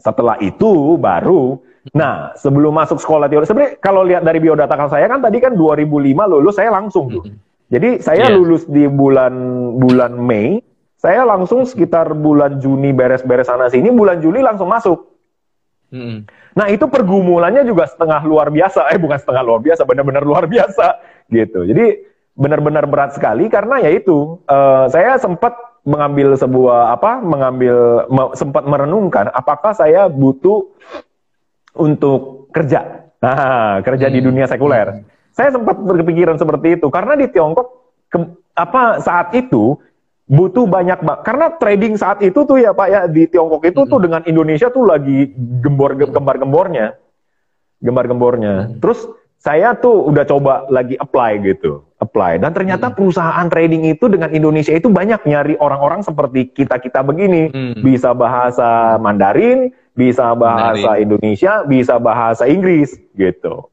setelah 0.00 0.40
itu 0.40 0.96
baru 0.96 1.60
nah 1.94 2.30
sebelum 2.38 2.78
masuk 2.78 3.02
sekolah 3.02 3.26
teori 3.26 3.42
sebenarnya 3.42 3.74
kalau 3.82 4.06
lihat 4.06 4.22
dari 4.22 4.38
biodata 4.38 4.70
saya 4.86 5.10
kan 5.10 5.18
tadi 5.18 5.42
kan 5.42 5.58
2005 5.58 5.90
lulus 6.30 6.54
saya 6.56 6.70
langsung 6.72 7.10
tuh. 7.10 7.26
Jadi 7.72 8.04
saya 8.04 8.28
yeah. 8.28 8.36
lulus 8.36 8.68
di 8.68 8.84
bulan 8.84 9.32
bulan 9.80 10.12
Mei, 10.20 10.60
saya 11.00 11.24
langsung 11.24 11.64
sekitar 11.64 12.12
bulan 12.12 12.60
Juni 12.60 12.92
beres-beres 12.92 13.48
sana 13.48 13.72
sini, 13.72 13.88
bulan 13.88 14.20
Juli 14.20 14.44
langsung 14.44 14.68
masuk. 14.68 15.11
Hmm. 15.92 16.24
Nah 16.56 16.72
itu 16.72 16.88
pergumulannya 16.88 17.68
juga 17.68 17.84
setengah 17.84 18.24
luar 18.24 18.48
biasa, 18.48 18.88
eh 18.88 18.96
bukan 18.96 19.20
setengah 19.20 19.44
luar 19.44 19.60
biasa, 19.60 19.84
benar-benar 19.84 20.24
luar 20.24 20.48
biasa 20.48 20.96
gitu. 21.28 21.68
Jadi 21.68 22.08
benar-benar 22.32 22.88
berat 22.88 23.12
sekali 23.12 23.52
karena 23.52 23.76
ya 23.84 23.92
itu 23.92 24.40
uh, 24.48 24.88
saya 24.88 25.20
sempat 25.20 25.52
mengambil 25.84 26.32
sebuah 26.32 26.96
apa, 26.96 27.20
mengambil 27.20 28.08
me, 28.08 28.32
sempat 28.32 28.64
merenungkan 28.64 29.28
apakah 29.36 29.76
saya 29.76 30.08
butuh 30.08 30.64
untuk 31.76 32.48
kerja, 32.56 33.12
nah 33.20 33.84
kerja 33.84 34.08
hmm. 34.08 34.14
di 34.16 34.20
dunia 34.24 34.46
sekuler. 34.48 34.96
Hmm. 34.96 35.04
Saya 35.32 35.52
sempat 35.52 35.76
berpikiran 35.76 36.40
seperti 36.40 36.80
itu 36.80 36.88
karena 36.88 37.16
di 37.16 37.28
Tiongkok 37.28 37.68
ke, 38.08 38.16
apa 38.56 39.00
saat 39.00 39.32
itu 39.36 39.76
butuh 40.32 40.64
banyak 40.64 41.04
mbak 41.04 41.28
karena 41.28 41.46
trading 41.60 41.94
saat 42.00 42.24
itu 42.24 42.48
tuh 42.48 42.56
ya 42.56 42.72
Pak 42.72 42.88
ya 42.88 43.00
di 43.04 43.28
Tiongkok 43.28 43.68
itu 43.68 43.76
mm 43.76 43.84
-hmm. 43.84 43.92
tuh 43.92 44.00
dengan 44.00 44.22
Indonesia 44.24 44.68
tuh 44.72 44.88
lagi 44.88 45.28
gembor 45.60 45.92
gembar 45.92 46.40
gembornya 46.40 46.96
gembar 47.84 48.08
gembornya 48.08 48.54
mm 48.56 48.64
-hmm. 48.64 48.78
terus 48.80 49.04
saya 49.36 49.76
tuh 49.76 50.08
udah 50.08 50.24
coba 50.24 50.64
lagi 50.72 50.96
apply 50.96 51.36
gitu 51.44 51.84
apply 52.00 52.40
dan 52.40 52.56
ternyata 52.56 52.88
mm 52.88 52.90
-hmm. 52.90 52.98
perusahaan 53.04 53.46
trading 53.52 53.84
itu 53.92 54.08
dengan 54.08 54.32
Indonesia 54.32 54.72
itu 54.72 54.88
banyak 54.88 55.20
nyari 55.28 55.54
orang-orang 55.60 56.00
seperti 56.00 56.48
kita 56.48 56.80
kita 56.80 57.04
begini 57.04 57.52
mm 57.52 57.52
-hmm. 57.52 57.82
bisa 57.84 58.16
bahasa 58.16 58.96
Mandarin 58.96 59.68
bisa 59.92 60.32
bahasa 60.32 60.96
Mandarin. 60.96 61.04
Indonesia 61.12 61.52
bisa 61.68 62.00
bahasa 62.00 62.48
Inggris 62.48 62.96
gitu 63.20 63.68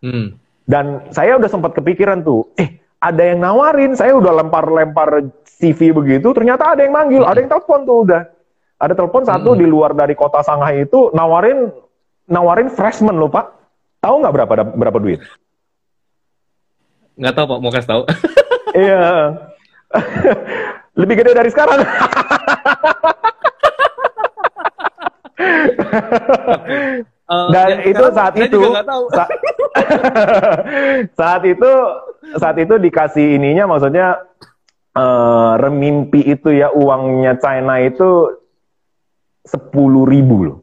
mm. 0.00 0.40
dan 0.64 1.04
saya 1.12 1.36
udah 1.36 1.52
sempat 1.52 1.76
kepikiran 1.76 2.24
tuh 2.24 2.48
eh 2.56 2.80
ada 2.98 3.22
yang 3.22 3.38
nawarin 3.38 3.94
saya 3.94 4.14
udah 4.18 4.42
lempar-lempar 4.42 5.30
CV 5.46 5.94
begitu, 5.94 6.34
ternyata 6.34 6.74
ada 6.74 6.82
yang 6.82 6.94
manggil, 6.94 7.22
hmm. 7.22 7.30
ada 7.30 7.38
yang 7.38 7.50
telepon 7.50 7.80
tuh 7.86 7.96
udah. 8.06 8.22
Ada 8.78 8.94
telepon 8.94 9.22
satu 9.26 9.54
hmm. 9.54 9.58
di 9.58 9.66
luar 9.66 9.90
dari 9.94 10.14
kota 10.14 10.42
Shanghai 10.42 10.86
itu 10.86 11.10
nawarin 11.14 11.70
nawarin 12.30 12.70
freshman 12.70 13.18
loh 13.18 13.30
pak. 13.30 13.50
Tahu 13.98 14.22
nggak 14.22 14.34
berapa 14.34 14.52
berapa 14.74 14.98
duit? 15.02 15.18
Nggak 17.18 17.34
tahu 17.34 17.46
pak, 17.50 17.58
mau 17.58 17.70
kasih 17.74 17.90
tahu. 17.90 18.02
iya. 18.86 19.34
Lebih 20.94 21.14
gede 21.22 21.32
dari 21.34 21.50
sekarang. 21.50 21.82
Uh, 27.28 27.52
Dan 27.52 27.84
itu 27.84 28.04
saat 28.16 28.32
itu 28.40 28.56
sa 29.12 29.28
saat 31.18 31.42
itu 31.46 31.70
saat 32.36 32.56
itu 32.60 32.74
dikasih 32.76 33.38
ininya 33.38 33.70
maksudnya 33.70 34.20
uh, 34.98 35.54
remimpi 35.56 36.26
itu 36.26 36.52
ya 36.52 36.74
uangnya 36.74 37.38
China 37.38 37.78
itu 37.80 38.38
sepuluh 39.46 40.04
ribu 40.04 40.36
loh. 40.44 40.58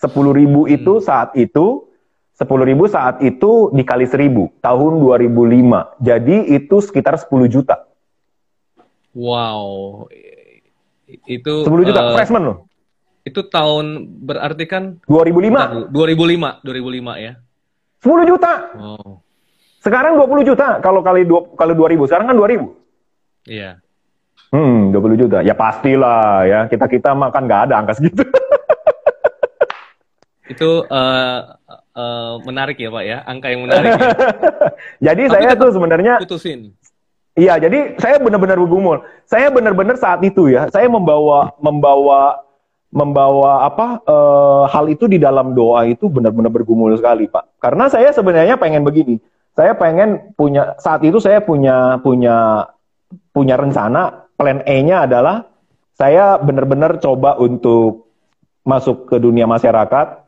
Sepuluh 0.00 0.32
ribu 0.32 0.64
hmm. 0.64 0.74
itu 0.80 0.92
saat 1.04 1.36
itu 1.36 1.86
sepuluh 2.32 2.64
ribu 2.64 2.88
saat 2.88 3.20
itu 3.20 3.68
dikali 3.70 4.08
seribu 4.08 4.48
tahun 4.64 4.98
2005. 5.04 6.00
Jadi 6.00 6.36
itu 6.56 6.76
sekitar 6.80 7.20
10 7.20 7.52
juta. 7.52 7.84
Wow. 9.12 10.08
Itu 11.28 11.68
10 11.68 11.88
juta 11.88 12.00
uh, 12.00 12.12
freshman 12.16 12.42
loh. 12.48 12.58
Itu 13.28 13.44
tahun 13.52 14.08
berarti 14.24 14.64
kan 14.64 14.96
2005. 15.04 15.92
2005, 15.92 16.64
2005 16.64 17.26
ya. 17.28 17.32
10 18.00 18.30
juta. 18.30 18.52
Wow. 18.76 19.20
Sekarang 19.80 20.20
20 20.20 20.44
juta 20.44 20.76
kalau 20.84 21.00
kali 21.00 21.24
dua 21.24 21.56
kali 21.56 21.72
2000. 21.72 22.08
Sekarang 22.08 22.26
kan 22.28 22.36
2000. 22.36 22.68
Iya. 23.48 23.80
Hmm, 24.52 24.92
20 24.92 25.20
juta. 25.20 25.38
Ya 25.40 25.56
pastilah 25.56 26.44
ya. 26.44 26.60
Kita-kita 26.68 27.16
makan 27.16 27.48
nggak 27.48 27.62
ada 27.68 27.74
angka 27.80 27.96
segitu. 27.96 28.24
Itu 30.52 30.84
uh, 30.90 31.40
uh, 31.94 32.32
menarik 32.42 32.76
ya 32.76 32.90
Pak 32.90 33.04
ya, 33.06 33.18
angka 33.22 33.54
yang 33.54 33.70
menarik. 33.70 33.94
Ya. 33.94 34.10
jadi 35.12 35.22
Tapi 35.30 35.34
saya 35.38 35.50
tuh 35.54 35.70
sebenarnya 35.70 36.18
putusin. 36.18 36.74
Iya, 37.38 37.62
jadi 37.62 37.94
saya 37.96 38.18
benar-benar 38.18 38.58
bergumul. 38.58 39.06
Saya 39.22 39.54
benar-benar 39.54 39.94
saat 39.94 40.18
itu 40.26 40.50
ya, 40.50 40.66
saya 40.74 40.90
membawa 40.90 41.54
membawa 41.62 42.42
membawa 42.90 43.70
apa 43.70 44.02
uh, 44.02 44.64
hal 44.66 44.90
itu 44.90 45.06
di 45.06 45.22
dalam 45.22 45.54
doa 45.54 45.86
itu 45.86 46.10
benar-benar 46.10 46.50
bergumul 46.50 46.90
sekali, 46.98 47.30
Pak. 47.30 47.62
Karena 47.62 47.86
saya 47.86 48.10
sebenarnya 48.10 48.58
pengen 48.58 48.82
begini. 48.82 49.22
Saya 49.54 49.74
pengen 49.78 50.34
punya 50.34 50.74
saat 50.78 51.02
itu 51.06 51.18
saya 51.22 51.42
punya 51.42 51.98
punya 52.02 52.66
punya 53.34 53.54
rencana 53.58 54.30
plan 54.34 54.62
E-nya 54.66 55.06
adalah 55.06 55.46
saya 55.94 56.38
benar-benar 56.40 56.98
coba 57.02 57.36
untuk 57.36 58.08
masuk 58.64 59.10
ke 59.10 59.16
dunia 59.20 59.44
masyarakat, 59.44 60.24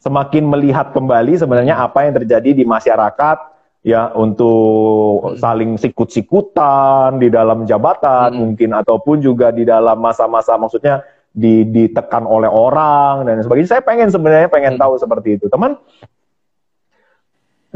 semakin 0.00 0.44
melihat 0.46 0.94
kembali 0.94 1.34
sebenarnya 1.34 1.82
apa 1.82 2.06
yang 2.06 2.14
terjadi 2.22 2.50
di 2.62 2.64
masyarakat 2.64 3.38
ya 3.86 4.10
untuk 4.14 5.34
hmm. 5.34 5.38
saling 5.38 5.78
sikut-sikutan 5.78 7.22
di 7.22 7.30
dalam 7.30 7.62
jabatan 7.66 8.34
hmm. 8.34 8.38
mungkin 8.38 8.70
ataupun 8.74 9.22
juga 9.22 9.54
di 9.54 9.62
dalam 9.62 9.98
masa-masa 10.02 10.58
maksudnya 10.58 11.06
di, 11.36 11.68
ditekan 11.68 12.24
oleh 12.24 12.48
orang 12.48 13.28
dan 13.28 13.44
sebagainya. 13.44 13.76
Saya 13.76 13.82
pengen 13.84 14.08
sebenarnya 14.08 14.48
pengen 14.48 14.80
hmm. 14.80 14.82
tahu 14.82 14.94
seperti 14.96 15.36
itu. 15.36 15.52
Teman 15.52 15.76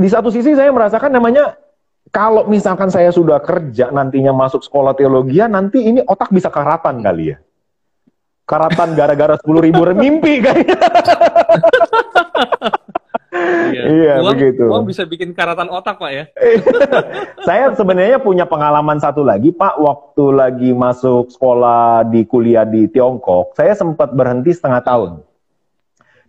di 0.01 0.09
satu 0.09 0.33
sisi 0.33 0.57
saya 0.57 0.73
merasakan 0.73 1.13
namanya 1.13 1.61
kalau 2.09 2.49
misalkan 2.49 2.89
saya 2.89 3.13
sudah 3.13 3.37
kerja 3.45 3.93
nantinya 3.93 4.33
masuk 4.33 4.65
sekolah 4.65 4.97
teologi 4.97 5.45
nanti 5.45 5.85
ini 5.85 6.01
otak 6.01 6.33
bisa 6.33 6.49
karatan 6.49 7.05
kali 7.05 7.37
ya 7.37 7.39
karatan 8.51 8.99
gara-gara 8.99 9.39
sepuluh 9.39 9.63
ribu 9.63 9.85
remimpi 9.89 10.43
kayaknya. 10.43 10.75
iya, 13.91 14.15
uang, 14.23 14.31
begitu. 14.33 14.65
Uang 14.71 14.85
bisa 14.87 15.03
bikin 15.03 15.35
karatan 15.35 15.67
otak 15.67 15.99
pak 15.99 16.11
ya. 16.15 16.25
saya 17.49 17.75
sebenarnya 17.75 18.23
punya 18.23 18.47
pengalaman 18.47 19.03
satu 19.03 19.27
lagi 19.27 19.51
pak, 19.51 19.77
waktu 19.77 20.25
lagi 20.31 20.71
masuk 20.71 21.35
sekolah 21.35 22.07
di 22.07 22.23
kuliah 22.25 22.63
di 22.63 22.87
Tiongkok, 22.87 23.59
saya 23.59 23.75
sempat 23.75 24.15
berhenti 24.15 24.55
setengah 24.55 24.81
tahun. 24.87 25.11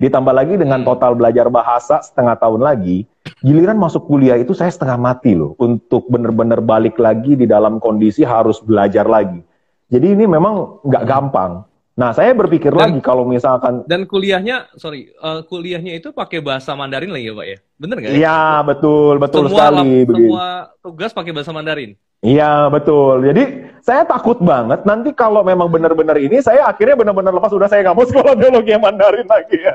Ditambah 0.01 0.33
lagi 0.33 0.57
dengan 0.57 0.81
hmm. 0.81 0.87
total 0.89 1.13
belajar 1.13 1.45
bahasa 1.53 2.01
setengah 2.01 2.33
tahun 2.41 2.65
lagi, 2.65 3.05
giliran 3.45 3.77
masuk 3.77 4.09
kuliah 4.09 4.33
itu 4.33 4.57
saya 4.57 4.73
setengah 4.73 4.97
mati 4.97 5.37
loh 5.37 5.53
untuk 5.61 6.09
benar-benar 6.09 6.57
balik 6.57 6.97
lagi 6.97 7.37
di 7.37 7.45
dalam 7.45 7.77
kondisi 7.77 8.25
harus 8.25 8.57
belajar 8.65 9.05
lagi. 9.05 9.45
Jadi 9.93 10.17
ini 10.17 10.25
memang 10.25 10.81
nggak 10.81 11.05
gampang. 11.05 11.69
Nah, 11.91 12.15
saya 12.15 12.31
berpikir 12.31 12.71
dan, 12.71 12.95
lagi 12.95 12.99
kalau 13.03 13.27
misalkan 13.27 13.83
dan 13.83 14.07
kuliahnya, 14.07 14.71
sorry, 14.79 15.11
uh, 15.19 15.43
kuliahnya 15.43 15.99
itu 15.99 16.15
pakai 16.15 16.39
bahasa 16.39 16.71
Mandarin 16.71 17.11
lagi 17.11 17.27
ya, 17.27 17.35
Pak 17.35 17.47
ya? 17.51 17.57
Bener 17.75 17.95
nggak? 17.99 18.11
Iya, 18.15 18.41
betul, 18.63 19.13
betul 19.19 19.51
semua 19.51 19.59
sekali. 19.59 19.75
Lap, 19.75 20.15
semua 20.15 20.45
tugas 20.79 21.11
pakai 21.11 21.31
bahasa 21.35 21.51
Mandarin. 21.51 21.91
Iya, 22.23 22.71
betul. 22.71 23.27
Jadi 23.27 23.43
saya 23.83 24.05
takut 24.05 24.37
banget 24.39 24.85
nanti 24.87 25.11
kalau 25.11 25.43
memang 25.43 25.67
benar-benar 25.67 26.15
ini, 26.15 26.39
saya 26.39 26.69
akhirnya 26.69 26.95
benar-benar 26.95 27.35
lepas 27.35 27.51
sudah 27.51 27.67
saya 27.67 27.83
nggak 27.83 27.97
mau 27.97 28.07
sekolah 28.09 28.33
biologi 28.39 28.71
Mandarin 28.79 29.27
lagi. 29.27 29.59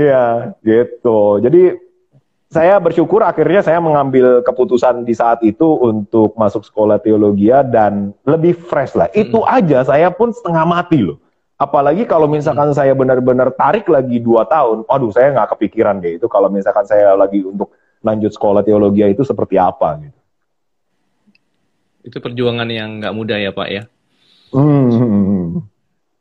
iya, 0.00 0.56
gitu. 0.64 1.36
Jadi 1.44 1.89
saya 2.50 2.82
bersyukur 2.82 3.22
akhirnya 3.22 3.62
saya 3.62 3.78
mengambil 3.78 4.42
keputusan 4.42 5.06
di 5.06 5.14
saat 5.14 5.38
itu 5.46 5.62
untuk 5.78 6.34
masuk 6.34 6.66
sekolah 6.66 6.98
teologi 6.98 7.46
dan 7.70 8.10
lebih 8.26 8.58
fresh 8.58 8.98
lah. 8.98 9.06
Hmm. 9.14 9.22
Itu 9.22 9.46
aja 9.46 9.86
saya 9.86 10.10
pun 10.10 10.34
setengah 10.34 10.66
mati 10.66 10.98
loh. 10.98 11.22
Apalagi 11.54 12.02
kalau 12.10 12.26
misalkan 12.26 12.74
hmm. 12.74 12.76
saya 12.76 12.90
benar-benar 12.98 13.54
tarik 13.54 13.86
lagi 13.86 14.18
dua 14.18 14.50
tahun, 14.50 14.82
waduh 14.82 15.14
saya 15.14 15.30
nggak 15.30 15.54
kepikiran 15.54 16.02
deh 16.02 16.18
itu 16.18 16.26
kalau 16.26 16.50
misalkan 16.50 16.82
saya 16.90 17.14
lagi 17.14 17.38
untuk 17.46 17.70
lanjut 18.02 18.34
sekolah 18.34 18.66
teologi 18.66 19.06
itu 19.06 19.22
seperti 19.22 19.54
apa 19.54 20.02
gitu. 20.02 20.20
Itu 22.02 22.18
perjuangan 22.18 22.66
yang 22.66 22.98
nggak 22.98 23.14
mudah 23.14 23.38
ya 23.38 23.54
Pak 23.54 23.68
ya. 23.70 23.82
Hmm. 24.50 25.62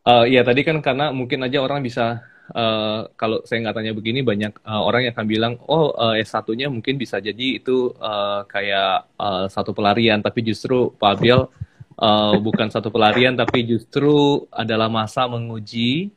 Uh, 0.06 0.26
ya 0.30 0.46
tadi 0.46 0.62
kan 0.62 0.78
karena 0.86 1.10
mungkin 1.10 1.42
aja 1.42 1.58
orang 1.58 1.82
bisa 1.82 2.22
uh, 2.54 3.10
kalau 3.20 3.42
saya 3.46 3.66
nggak 3.66 3.76
tanya 3.76 3.94
begini 3.94 4.20
banyak 4.22 4.54
uh, 4.66 4.82
orang 4.82 5.08
yang 5.10 5.14
akan 5.14 5.28
bilang 5.28 5.54
oh 5.70 5.94
uh, 5.94 6.16
S1-nya 6.18 6.70
mungkin 6.70 6.98
bisa 6.98 7.22
jadi 7.22 7.62
itu 7.62 7.94
uh, 7.98 8.46
kayak 8.50 9.10
uh, 9.18 9.46
satu 9.50 9.74
pelarian 9.74 10.22
tapi 10.22 10.42
justru 10.46 10.94
Pak 10.98 11.20
Abiel 11.20 11.50
uh, 12.00 12.36
bukan 12.40 12.72
satu 12.72 12.90
pelarian 12.90 13.36
tapi 13.36 13.68
justru 13.68 14.46
adalah 14.50 14.88
masa 14.88 15.28
menguji 15.28 16.14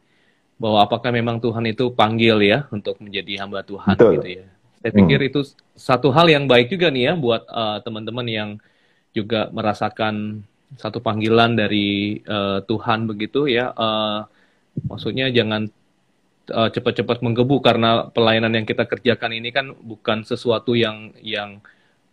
bahwa 0.63 0.87
apakah 0.87 1.11
memang 1.11 1.43
Tuhan 1.43 1.67
itu 1.67 1.91
panggil 1.91 2.39
ya 2.39 2.71
untuk 2.71 2.95
menjadi 3.03 3.43
hamba 3.43 3.67
Tuhan 3.67 3.99
Betul. 3.99 4.13
gitu 4.23 4.29
ya. 4.39 4.47
Saya 4.83 4.93
pikir 4.95 5.19
hmm. 5.19 5.29
itu 5.31 5.41
satu 5.75 6.15
hal 6.15 6.31
yang 6.31 6.47
baik 6.47 6.71
juga 6.71 6.91
nih 6.91 7.11
ya 7.11 7.13
buat 7.19 7.43
uh, 7.51 7.83
teman-teman 7.83 8.27
yang 8.31 8.51
juga 9.11 9.51
merasakan 9.51 10.47
satu 10.79 11.03
panggilan 11.03 11.59
dari 11.59 12.23
uh, 12.27 12.63
Tuhan 12.63 13.11
begitu 13.11 13.51
ya. 13.51 13.75
Uh, 13.75 14.23
maksudnya 14.87 15.35
jangan 15.35 15.67
uh, 16.51 16.69
cepat-cepat 16.73 17.23
menggebu 17.23 17.63
karena 17.63 18.11
pelayanan 18.11 18.59
yang 18.59 18.67
kita 18.67 18.89
kerjakan 18.89 19.31
ini 19.37 19.55
kan 19.55 19.71
bukan 19.71 20.27
sesuatu 20.27 20.75
yang 20.75 21.15
yang 21.23 21.63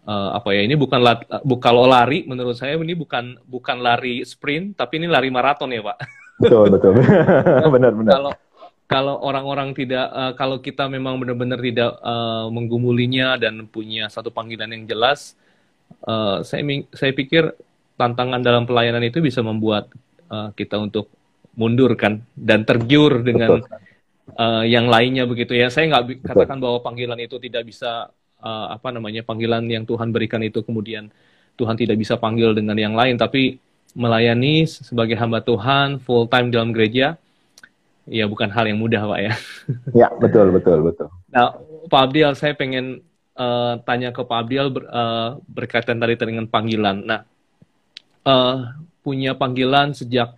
uh, 0.06 0.38
apa 0.38 0.54
ya 0.54 0.62
ini 0.68 0.78
bukan 0.78 1.02
la, 1.02 1.18
bukan 1.42 1.64
kalau 1.64 1.90
lari 1.90 2.28
menurut 2.30 2.54
saya 2.54 2.78
ini 2.78 2.94
bukan 2.94 3.42
bukan 3.50 3.82
lari 3.82 4.22
sprint 4.22 4.78
tapi 4.78 5.02
ini 5.02 5.08
lari 5.10 5.34
maraton 5.34 5.74
ya 5.74 5.82
pak. 5.82 5.98
Betul 6.38 6.70
betul. 6.70 6.94
Benar 7.74 7.92
benar. 7.98 8.12
Kalau 8.14 8.32
kalau 8.90 9.16
orang-orang 9.22 9.74
tidak 9.74 10.06
uh, 10.14 10.34
kalau 10.34 10.62
kita 10.62 10.86
memang 10.90 11.18
benar-benar 11.22 11.62
tidak 11.62 11.98
uh, 12.02 12.50
menggumulinya 12.50 13.38
dan 13.38 13.66
punya 13.70 14.10
satu 14.10 14.34
panggilan 14.34 14.70
yang 14.74 14.90
jelas 14.90 15.38
uh, 16.10 16.42
saya 16.42 16.66
saya 16.94 17.14
pikir 17.14 17.54
tantangan 18.02 18.42
dalam 18.42 18.66
pelayanan 18.66 19.06
itu 19.06 19.22
bisa 19.22 19.46
membuat 19.46 19.94
uh, 20.34 20.50
kita 20.58 20.82
untuk 20.82 21.06
mundur 21.54 21.94
kan 21.94 22.26
dan 22.34 22.66
tergiur 22.66 23.22
dengan 23.22 23.62
Betul 23.62 23.89
uh, 24.36 24.64
yang 24.66 24.92
lainnya 24.92 25.26
begitu 25.26 25.56
ya. 25.56 25.72
Saya 25.72 25.90
nggak 25.90 26.26
katakan 26.26 26.60
bahwa 26.60 26.84
panggilan 26.84 27.20
itu 27.22 27.40
tidak 27.42 27.66
bisa 27.66 28.12
uh, 28.42 28.68
apa 28.74 28.94
namanya 28.94 29.26
panggilan 29.26 29.66
yang 29.70 29.88
Tuhan 29.88 30.14
berikan 30.14 30.44
itu 30.44 30.62
kemudian 30.62 31.10
Tuhan 31.60 31.76
tidak 31.76 31.98
bisa 32.00 32.16
panggil 32.16 32.56
dengan 32.56 32.78
yang 32.80 32.96
lain, 32.96 33.20
tapi 33.20 33.60
melayani 33.98 34.70
sebagai 34.70 35.18
hamba 35.18 35.42
Tuhan 35.42 35.98
full 36.00 36.30
time 36.30 36.54
dalam 36.54 36.70
gereja 36.70 37.18
ya 38.10 38.26
bukan 38.26 38.50
hal 38.50 38.66
yang 38.66 38.82
mudah 38.82 39.06
pak 39.06 39.20
ya. 39.22 39.34
Ya 40.06 40.08
betul 40.18 40.50
betul 40.54 40.82
betul. 40.82 41.08
Nah 41.30 41.58
Pak 41.90 42.02
Abdiel 42.10 42.34
saya 42.34 42.58
pengen 42.58 43.06
uh, 43.38 43.78
tanya 43.86 44.10
ke 44.10 44.22
Pak 44.26 44.38
Abdiel 44.46 44.74
ber, 44.74 44.84
uh, 44.90 45.38
berkaitan 45.46 46.02
tadi 46.02 46.18
dengan 46.18 46.50
panggilan. 46.50 47.06
Nah 47.06 47.22
uh, 48.26 48.74
punya 49.06 49.38
panggilan 49.38 49.94
sejak 49.94 50.34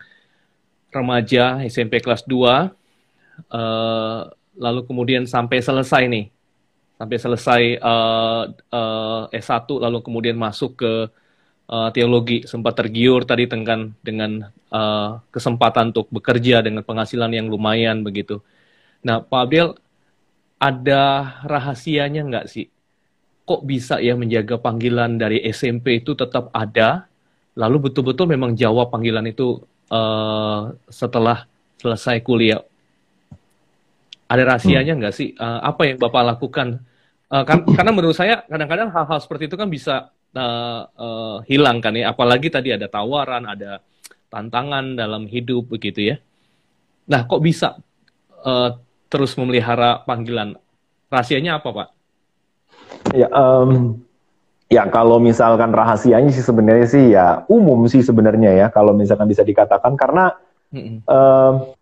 remaja 0.92 1.64
SMP 1.64 2.04
kelas 2.04 2.28
2 2.28 2.81
uh, 3.50 4.30
lalu 4.60 4.82
kemudian 4.86 5.24
sampai 5.26 5.64
selesai 5.64 6.06
nih, 6.06 6.30
sampai 7.02 7.18
selesai 7.18 7.62
uh, 7.82 8.44
uh, 8.70 9.24
S1 9.34 9.66
lalu 9.66 10.06
kemudian 10.06 10.38
masuk 10.38 10.78
ke 10.86 10.94
uh, 11.72 11.90
teologi, 11.96 12.44
sempat 12.46 12.78
tergiur 12.78 13.24
tadi 13.24 13.48
dengan 13.48 13.90
dengan 14.04 14.52
uh, 14.70 15.24
kesempatan 15.32 15.96
untuk 15.96 16.12
bekerja 16.12 16.62
dengan 16.62 16.84
penghasilan 16.86 17.32
yang 17.32 17.48
lumayan 17.48 18.04
begitu. 18.06 18.44
Nah, 19.02 19.24
Pak 19.24 19.42
Abdel, 19.50 19.68
ada 20.62 21.04
rahasianya 21.48 22.22
nggak 22.28 22.46
sih? 22.46 22.70
Kok 23.50 23.66
bisa 23.66 23.98
ya 23.98 24.14
menjaga 24.14 24.62
panggilan 24.62 25.18
dari 25.18 25.42
SMP 25.50 26.06
itu 26.06 26.14
tetap 26.14 26.54
ada, 26.54 27.10
lalu 27.58 27.90
betul-betul 27.90 28.30
memang 28.30 28.54
jawab 28.54 28.94
panggilan 28.94 29.26
itu 29.26 29.58
uh, 29.90 30.70
setelah 30.86 31.50
selesai 31.82 32.22
kuliah 32.22 32.62
ada 34.32 34.56
rahasianya 34.56 34.94
nggak 34.96 35.14
hmm. 35.14 35.20
sih? 35.20 35.30
Uh, 35.36 35.60
apa 35.60 35.92
yang 35.92 35.98
Bapak 36.00 36.24
lakukan? 36.24 36.80
Uh, 37.28 37.44
kan, 37.44 37.68
karena 37.78 37.92
menurut 37.92 38.16
saya 38.16 38.48
kadang-kadang 38.48 38.88
hal-hal 38.96 39.20
seperti 39.20 39.52
itu 39.52 39.60
kan 39.60 39.68
bisa 39.68 40.08
uh, 40.32 40.82
uh, 40.88 41.38
hilang 41.52 41.84
kan 41.84 41.92
ya. 41.92 42.16
Apalagi 42.16 42.48
tadi 42.48 42.72
ada 42.72 42.88
tawaran, 42.88 43.44
ada 43.44 43.84
tantangan 44.32 44.96
dalam 44.96 45.28
hidup 45.28 45.68
begitu 45.68 46.16
ya. 46.16 46.18
Nah, 47.12 47.28
kok 47.28 47.44
bisa 47.44 47.76
uh, 48.48 48.80
terus 49.12 49.36
memelihara 49.36 50.00
panggilan? 50.08 50.56
Rahasianya 51.12 51.60
apa, 51.60 51.70
Pak? 51.76 51.88
Ya, 53.12 53.28
um, 53.36 54.00
ya 54.72 54.88
kalau 54.88 55.20
misalkan 55.20 55.76
rahasianya 55.76 56.32
sih 56.32 56.40
sebenarnya 56.40 56.88
sih 56.88 57.04
ya 57.12 57.44
umum 57.52 57.84
sih 57.92 58.00
sebenarnya 58.00 58.56
ya 58.56 58.68
kalau 58.72 58.96
misalkan 58.96 59.28
bisa 59.28 59.44
dikatakan 59.44 60.00
karena 60.00 60.32
mm 60.72 60.80
-hmm. 60.80 60.98
uh, 61.12 61.76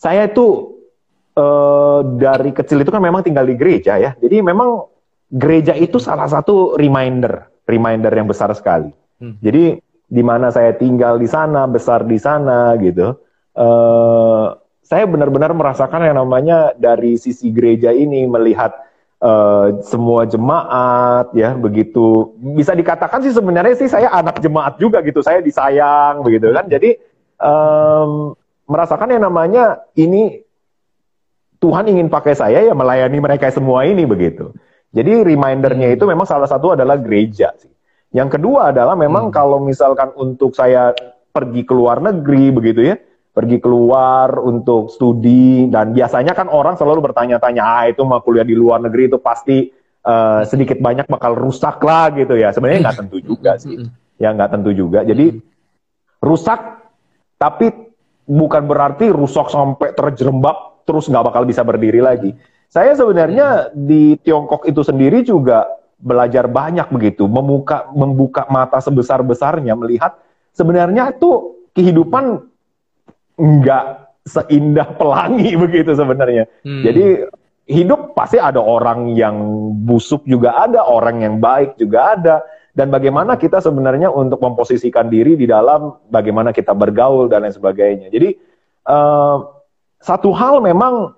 saya 0.00 0.24
itu 0.24 0.73
uh, 1.38 2.00
dari 2.18 2.50
kecil 2.54 2.82
itu 2.82 2.90
kan 2.90 3.02
memang 3.02 3.22
tinggal 3.26 3.46
di 3.46 3.54
gereja 3.58 3.98
ya. 3.98 4.14
Jadi 4.18 4.42
memang 4.42 4.86
gereja 5.30 5.74
itu 5.74 5.98
salah 5.98 6.30
satu 6.30 6.78
reminder, 6.78 7.50
reminder 7.66 8.12
yang 8.14 8.30
besar 8.30 8.50
sekali. 8.54 8.90
Hmm. 9.18 9.38
Jadi 9.42 9.78
di 10.04 10.22
mana 10.22 10.54
saya 10.54 10.74
tinggal 10.76 11.18
di 11.18 11.26
sana, 11.26 11.66
besar 11.66 12.06
di 12.06 12.18
sana 12.18 12.78
gitu. 12.78 13.18
Uh, 13.54 14.54
saya 14.84 15.08
benar-benar 15.08 15.50
merasakan 15.56 16.04
yang 16.04 16.20
namanya 16.20 16.76
dari 16.76 17.16
sisi 17.16 17.48
gereja 17.50 17.88
ini 17.90 18.28
melihat 18.28 18.76
uh, 19.24 19.80
semua 19.80 20.28
jemaat 20.28 21.32
ya 21.32 21.56
begitu 21.56 22.36
bisa 22.52 22.76
dikatakan 22.76 23.24
sih 23.24 23.32
sebenarnya 23.32 23.74
sih 23.80 23.88
saya 23.88 24.12
anak 24.12 24.44
jemaat 24.44 24.76
juga 24.76 25.00
gitu 25.00 25.24
saya 25.24 25.40
disayang 25.40 26.20
begitu 26.20 26.52
kan 26.52 26.68
jadi 26.68 27.00
um, 27.40 28.36
merasakan 28.68 29.16
yang 29.16 29.24
namanya 29.24 29.80
ini 29.96 30.43
Tuhan 31.62 31.88
ingin 31.90 32.08
pakai 32.10 32.34
saya 32.36 32.62
ya 32.64 32.74
melayani 32.74 33.18
mereka 33.20 33.50
semua 33.50 33.84
ini 33.86 34.06
begitu 34.06 34.54
jadi 34.94 35.26
remindernya 35.26 35.94
itu 35.94 36.06
memang 36.06 36.26
salah 36.26 36.46
satu 36.46 36.74
adalah 36.74 36.98
gereja 36.98 37.54
sih 37.58 37.74
yang 38.14 38.30
kedua 38.30 38.70
adalah 38.70 38.94
memang 38.94 39.28
hmm. 39.28 39.34
kalau 39.34 39.58
misalkan 39.58 40.14
untuk 40.14 40.54
saya 40.54 40.94
pergi 41.34 41.66
ke 41.66 41.74
luar 41.74 41.98
negeri 41.98 42.54
begitu 42.54 42.94
ya, 42.94 42.94
pergi 43.34 43.58
keluar 43.58 44.38
untuk 44.38 44.86
studi 44.94 45.66
dan 45.66 45.90
biasanya 45.90 46.30
kan 46.30 46.46
orang 46.46 46.78
selalu 46.78 47.10
bertanya-tanya, 47.10 47.62
ah 47.66 47.84
itu 47.90 48.06
mau 48.06 48.22
kuliah 48.22 48.46
di 48.46 48.54
luar 48.54 48.78
negeri 48.78 49.10
itu 49.10 49.18
pasti 49.18 49.66
uh, 50.06 50.46
sedikit 50.46 50.78
banyak 50.78 51.10
bakal 51.10 51.34
rusak 51.34 51.82
lah 51.82 52.14
gitu 52.14 52.38
ya. 52.38 52.54
Sebenarnya 52.54 52.86
nggak 52.86 52.98
tentu 53.02 53.18
juga 53.18 53.58
sih, 53.58 53.82
ya 54.22 54.30
nggak 54.30 54.50
tentu 54.54 54.70
juga. 54.70 55.02
Jadi 55.02 55.42
rusak, 56.22 56.86
tapi 57.34 57.74
bukan 58.30 58.62
berarti 58.70 59.10
rusak 59.10 59.50
sampai 59.50 59.90
terjerembab 59.90 60.73
terus 60.84 61.08
nggak 61.08 61.24
bakal 61.32 61.42
bisa 61.48 61.64
berdiri 61.64 62.00
lagi. 62.00 62.32
Saya 62.68 62.96
sebenarnya 62.96 63.70
di 63.72 64.16
Tiongkok 64.20 64.66
itu 64.68 64.80
sendiri 64.84 65.24
juga 65.24 65.68
belajar 65.98 66.50
banyak 66.50 66.90
begitu, 66.92 67.24
membuka 67.24 67.88
membuka 67.94 68.44
mata 68.52 68.78
sebesar-besarnya 68.82 69.72
melihat 69.78 70.20
sebenarnya 70.52 71.16
itu 71.16 71.60
kehidupan 71.74 72.44
nggak 73.34 73.84
seindah 74.24 74.88
pelangi 74.96 75.56
begitu 75.64 75.92
sebenarnya. 75.96 76.44
Hmm. 76.64 76.82
Jadi 76.82 77.24
hidup 77.64 78.12
pasti 78.12 78.36
ada 78.36 78.60
orang 78.60 79.16
yang 79.16 79.36
busuk 79.84 80.24
juga 80.28 80.60
ada, 80.60 80.84
orang 80.84 81.24
yang 81.24 81.34
baik 81.40 81.80
juga 81.80 82.16
ada. 82.16 82.36
Dan 82.74 82.90
bagaimana 82.90 83.38
kita 83.38 83.62
sebenarnya 83.62 84.10
untuk 84.10 84.42
memposisikan 84.42 85.06
diri 85.06 85.38
di 85.38 85.46
dalam 85.46 85.94
bagaimana 86.10 86.50
kita 86.50 86.74
bergaul 86.74 87.30
dan 87.30 87.46
lain 87.46 87.54
sebagainya. 87.54 88.10
Jadi 88.10 88.34
uh, 88.90 89.53
satu 90.04 90.36
hal 90.36 90.60
memang 90.60 91.16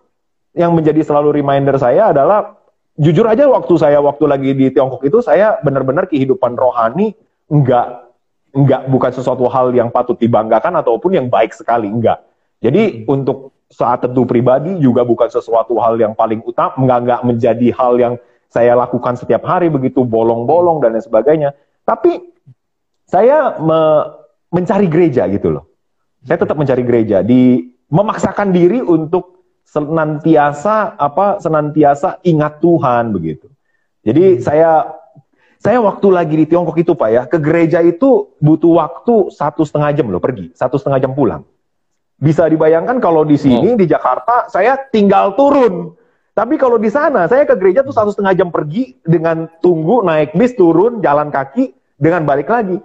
yang 0.54 0.70
menjadi 0.70 1.02
selalu 1.02 1.42
reminder 1.42 1.74
saya 1.74 2.14
adalah 2.14 2.54
jujur 2.94 3.26
aja 3.26 3.50
waktu 3.50 3.74
saya 3.76 3.98
waktu 3.98 4.24
lagi 4.30 4.50
di 4.54 4.70
Tiongkok 4.70 5.02
itu 5.02 5.18
saya 5.18 5.58
benar-benar 5.60 6.06
kehidupan 6.06 6.54
rohani 6.54 7.18
enggak 7.50 8.06
enggak 8.54 8.86
bukan 8.88 9.10
sesuatu 9.10 9.50
hal 9.50 9.74
yang 9.74 9.90
patut 9.90 10.16
dibanggakan 10.16 10.78
ataupun 10.80 11.18
yang 11.18 11.26
baik 11.26 11.52
sekali 11.52 11.90
enggak. 11.90 12.22
Jadi 12.62 13.04
hmm. 13.04 13.10
untuk 13.10 13.52
saat 13.66 14.06
tentu 14.06 14.22
pribadi 14.24 14.78
juga 14.78 15.02
bukan 15.02 15.28
sesuatu 15.28 15.76
hal 15.82 15.98
yang 15.98 16.14
paling 16.14 16.40
utama 16.46 16.78
enggak 16.78 16.98
enggak 17.04 17.20
menjadi 17.26 17.68
hal 17.74 17.92
yang 17.98 18.14
saya 18.46 18.78
lakukan 18.78 19.18
setiap 19.18 19.42
hari 19.44 19.68
begitu 19.68 20.06
bolong-bolong 20.06 20.78
dan 20.80 20.94
lain 20.96 21.04
sebagainya. 21.04 21.50
Tapi 21.82 22.22
saya 23.04 23.58
me 23.58 23.80
mencari 24.48 24.86
gereja 24.88 25.26
gitu 25.28 25.52
loh. 25.52 25.68
Saya 26.24 26.40
tetap 26.40 26.56
mencari 26.56 26.80
gereja 26.86 27.20
di 27.20 27.75
memaksakan 27.90 28.50
diri 28.50 28.82
untuk 28.82 29.36
senantiasa 29.66 30.94
apa 30.94 31.42
senantiasa 31.42 32.22
ingat 32.22 32.62
Tuhan 32.62 33.10
begitu. 33.10 33.50
Jadi 34.06 34.38
hmm. 34.38 34.40
saya 34.42 34.94
saya 35.58 35.82
waktu 35.82 36.06
lagi 36.14 36.34
di 36.38 36.46
Tiongkok 36.46 36.78
itu 36.78 36.94
pak 36.94 37.10
ya 37.10 37.22
ke 37.26 37.42
gereja 37.42 37.82
itu 37.82 38.30
butuh 38.38 38.72
waktu 38.78 39.34
satu 39.34 39.66
setengah 39.66 39.90
jam 39.98 40.06
loh 40.06 40.22
pergi 40.22 40.54
satu 40.54 40.78
setengah 40.78 41.02
jam 41.02 41.12
pulang. 41.12 41.42
Bisa 42.16 42.48
dibayangkan 42.48 42.96
kalau 43.02 43.26
di 43.28 43.36
sini 43.36 43.74
oh. 43.74 43.76
di 43.76 43.84
Jakarta 43.84 44.48
saya 44.48 44.78
tinggal 44.88 45.36
turun. 45.36 45.92
Tapi 46.36 46.60
kalau 46.60 46.76
di 46.76 46.92
sana 46.92 47.24
saya 47.26 47.48
ke 47.48 47.56
gereja 47.56 47.80
tuh 47.80 47.96
satu 47.96 48.12
setengah 48.12 48.36
jam 48.36 48.48
pergi 48.52 48.96
dengan 49.04 49.48
tunggu 49.60 50.04
naik 50.04 50.36
bis 50.36 50.52
turun 50.52 51.00
jalan 51.00 51.32
kaki 51.32 51.74
dengan 51.96 52.24
balik 52.24 52.48
lagi. 52.48 52.76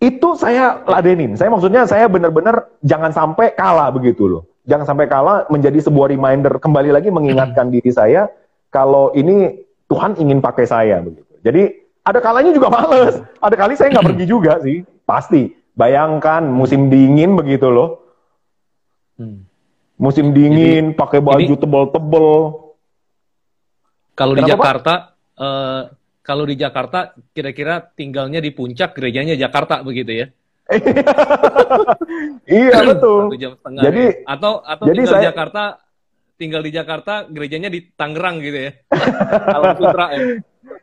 Itu 0.00 0.34
saya 0.34 0.80
ladenin. 0.88 1.36
Saya 1.36 1.52
maksudnya 1.52 1.84
saya 1.84 2.08
benar-benar 2.08 2.72
jangan 2.80 3.12
sampai 3.12 3.52
kalah 3.52 3.92
begitu 3.92 4.24
loh 4.26 4.50
jangan 4.68 4.86
sampai 4.86 5.10
kalah 5.10 5.50
menjadi 5.50 5.82
sebuah 5.82 6.12
reminder 6.12 6.60
kembali 6.62 6.94
lagi 6.94 7.08
mengingatkan 7.10 7.66
hmm. 7.70 7.74
diri 7.74 7.90
saya 7.90 8.30
kalau 8.70 9.10
ini 9.16 9.66
Tuhan 9.90 10.14
ingin 10.22 10.38
pakai 10.38 10.70
saya 10.70 11.02
begitu. 11.02 11.26
Jadi 11.42 11.62
ada 12.06 12.22
kalanya 12.22 12.54
juga 12.54 12.70
males, 12.70 13.18
ada 13.42 13.56
kali 13.58 13.74
saya 13.74 13.90
nggak 13.90 14.06
pergi 14.14 14.24
juga 14.30 14.62
sih, 14.62 14.86
pasti. 15.02 15.58
Bayangkan 15.70 16.44
musim 16.44 16.92
dingin 16.92 17.34
begitu 17.34 17.72
loh, 17.72 18.04
hmm. 19.16 19.48
musim 19.96 20.30
dingin 20.36 20.92
pakai 20.92 21.18
baju 21.24 21.54
tebel-tebel. 21.56 22.28
Kalau 24.14 24.34
di 24.36 24.44
Jakarta, 24.44 25.16
uh, 25.40 25.88
kalau 26.30 26.46
di 26.46 26.54
Jakarta 26.54 27.10
kira-kira 27.34 27.82
tinggalnya 27.82 28.38
di 28.38 28.54
puncak 28.54 28.94
gerejanya 28.94 29.34
Jakarta 29.34 29.82
begitu 29.82 30.14
ya? 30.14 30.26
iya 32.46 32.86
betul. 32.86 33.34
Satu 33.34 33.38
jam 33.42 33.52
setengah. 33.58 33.82
Jadi 33.82 34.04
ya. 34.06 34.38
atau 34.38 34.52
atau 34.62 34.84
jadi 34.86 34.94
tinggal 35.02 35.10
saya... 35.10 35.18
di 35.18 35.26
Jakarta, 35.26 35.62
tinggal 36.38 36.62
di 36.62 36.70
Jakarta, 36.70 37.14
gerejanya 37.26 37.66
di 37.66 37.82
Tangerang 37.98 38.38
gitu 38.38 38.58
ya. 38.62 38.70
Alam 39.58 39.74
Sutra 39.74 40.06
ya. 40.14 40.22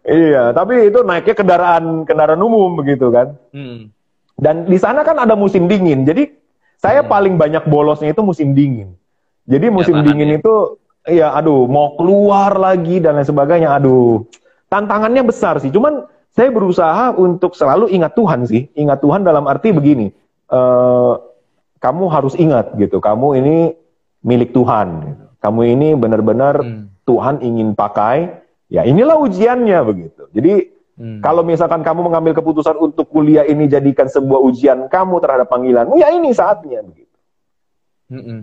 Iya, 0.03 0.43
tapi 0.51 0.91
itu 0.91 0.99
naiknya 0.99 1.35
kendaraan 1.39 2.03
kendaraan 2.03 2.43
umum 2.43 2.75
begitu 2.83 3.07
kan. 3.07 3.39
Hmm. 3.55 3.87
Dan 4.35 4.67
di 4.67 4.75
sana 4.75 5.07
kan 5.07 5.15
ada 5.15 5.39
musim 5.39 5.71
dingin, 5.71 6.03
jadi 6.03 6.27
saya 6.75 7.07
hmm. 7.07 7.09
paling 7.09 7.39
banyak 7.39 7.63
bolosnya 7.71 8.11
itu 8.11 8.19
musim 8.19 8.51
dingin. 8.51 8.99
Jadi 9.47 9.71
musim 9.71 9.95
ya, 9.95 10.03
dingin 10.03 10.35
ya. 10.35 10.37
itu, 10.43 10.53
ya 11.07 11.27
aduh, 11.39 11.71
mau 11.71 11.95
keluar 11.95 12.59
lagi 12.59 12.99
dan 12.99 13.15
lain 13.15 13.23
sebagainya, 13.23 13.79
aduh, 13.79 14.27
tantangannya 14.67 15.23
besar 15.23 15.59
sih. 15.59 15.71
Cuman 15.71 16.07
saya 16.31 16.53
berusaha 16.53 17.17
untuk 17.17 17.57
selalu 17.57 17.89
ingat 17.91 18.13
Tuhan 18.13 18.45
sih. 18.45 18.69
Ingat 18.77 19.01
Tuhan 19.01 19.25
dalam 19.25 19.49
arti 19.49 19.73
begini, 19.73 20.13
uh, 20.53 21.17
kamu 21.81 22.05
harus 22.13 22.37
ingat 22.37 22.77
gitu, 22.77 23.01
kamu 23.01 23.41
ini 23.41 23.57
milik 24.21 24.53
Tuhan. 24.53 24.87
Gitu. 25.01 25.23
Kamu 25.37 25.61
ini 25.65 25.87
benar-benar 25.97 26.61
hmm. 26.61 27.07
Tuhan 27.07 27.41
ingin 27.41 27.73
pakai. 27.73 28.45
Ya 28.67 28.83
inilah 28.83 29.15
ujiannya 29.23 29.79
begitu. 29.87 30.27
Jadi 30.35 30.75
hmm. 30.99 31.23
kalau 31.23 31.39
misalkan 31.41 31.81
kamu 31.87 32.11
mengambil 32.11 32.35
keputusan 32.35 32.75
untuk 32.75 33.07
kuliah 33.07 33.47
ini 33.47 33.65
jadikan 33.71 34.11
sebuah 34.11 34.43
ujian 34.43 34.91
kamu 34.91 35.23
terhadap 35.23 35.47
panggilanmu, 35.47 35.95
ya 35.95 36.11
ini 36.11 36.35
saatnya 36.35 36.83
begitu. 36.83 37.15
Hmm 38.11 38.23
-mm. 38.23 38.41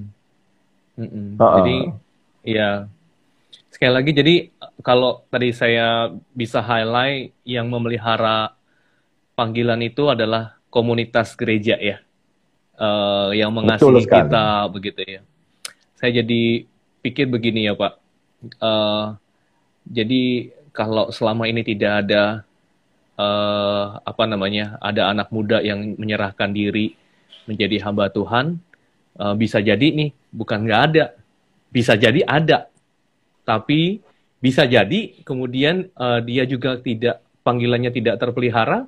Hmm 0.96 1.08
-mm. 1.08 1.26
Uh 1.36 1.42
-uh. 1.44 1.52
Jadi 1.60 1.76
ya 2.44 2.68
sekali 3.68 3.92
lagi 3.92 4.10
jadi 4.14 4.34
kalau 4.84 5.24
tadi 5.32 5.48
saya 5.56 6.12
bisa 6.36 6.60
highlight 6.60 7.32
yang 7.48 7.72
memelihara 7.72 8.52
panggilan 9.32 9.80
itu 9.80 10.12
adalah 10.12 10.60
komunitas 10.68 11.32
gereja 11.32 11.80
ya. 11.80 12.04
Uh, 12.76 13.32
yang 13.32 13.48
mengasihi 13.54 14.04
kita 14.04 14.68
begitu 14.68 15.00
ya. 15.08 15.20
Saya 15.96 16.20
jadi 16.20 16.68
pikir 17.00 17.32
begini 17.32 17.64
ya 17.64 17.72
pak. 17.72 17.96
Uh, 18.60 19.16
jadi 19.88 20.52
kalau 20.76 21.08
selama 21.08 21.48
ini 21.48 21.64
tidak 21.64 22.04
ada 22.04 22.44
uh, 23.16 24.04
apa 24.04 24.24
namanya 24.28 24.76
ada 24.84 25.08
anak 25.08 25.32
muda 25.32 25.64
yang 25.64 25.96
menyerahkan 25.96 26.52
diri 26.52 26.92
menjadi 27.48 27.88
hamba 27.88 28.12
Tuhan 28.12 28.60
uh, 29.16 29.32
bisa 29.32 29.64
jadi 29.64 29.86
nih 29.96 30.12
bukan 30.28 30.68
nggak 30.68 30.82
ada. 30.92 31.04
Bisa 31.72 31.96
jadi 31.96 32.20
ada. 32.28 32.68
Tapi 33.48 34.02
bisa 34.44 34.68
jadi 34.68 35.24
kemudian 35.24 35.88
uh, 35.96 36.20
dia 36.20 36.44
juga 36.44 36.76
tidak 36.76 37.24
panggilannya 37.40 37.88
tidak 37.88 38.20
terpelihara 38.20 38.84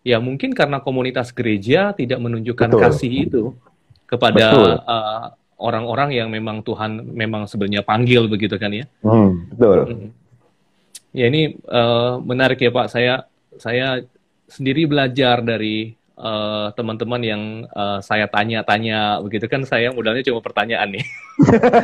ya 0.00 0.16
mungkin 0.16 0.56
karena 0.56 0.80
komunitas 0.80 1.28
gereja 1.36 1.92
tidak 1.92 2.24
menunjukkan 2.24 2.72
Betul. 2.72 2.80
kasih 2.80 3.12
itu 3.28 3.44
kepada 4.08 4.80
uh, 4.80 5.24
orang-orang 5.60 6.16
yang 6.16 6.32
memang 6.32 6.64
Tuhan 6.64 7.04
memang 7.04 7.44
sebenarnya 7.44 7.84
panggil 7.84 8.32
begitu 8.32 8.56
kan 8.56 8.72
ya 8.72 8.88
hmm, 9.04 9.52
betul 9.52 9.78
hmm. 9.92 10.08
ya 11.12 11.24
ini 11.28 11.52
uh, 11.68 12.16
menarik 12.24 12.64
ya 12.64 12.72
Pak 12.72 12.88
saya 12.88 13.28
saya 13.60 14.00
sendiri 14.48 14.88
belajar 14.88 15.44
dari 15.44 15.92
teman 16.14 16.30
eh, 16.30 16.68
teman-teman 16.78 17.20
yang 17.26 17.42
uh, 17.74 17.98
saya 17.98 18.30
tanya-tanya 18.30 19.18
begitu 19.18 19.50
kan 19.50 19.66
saya 19.66 19.90
modalnya 19.90 20.22
cuma 20.22 20.38
pertanyaan 20.38 20.94
nih. 20.94 21.04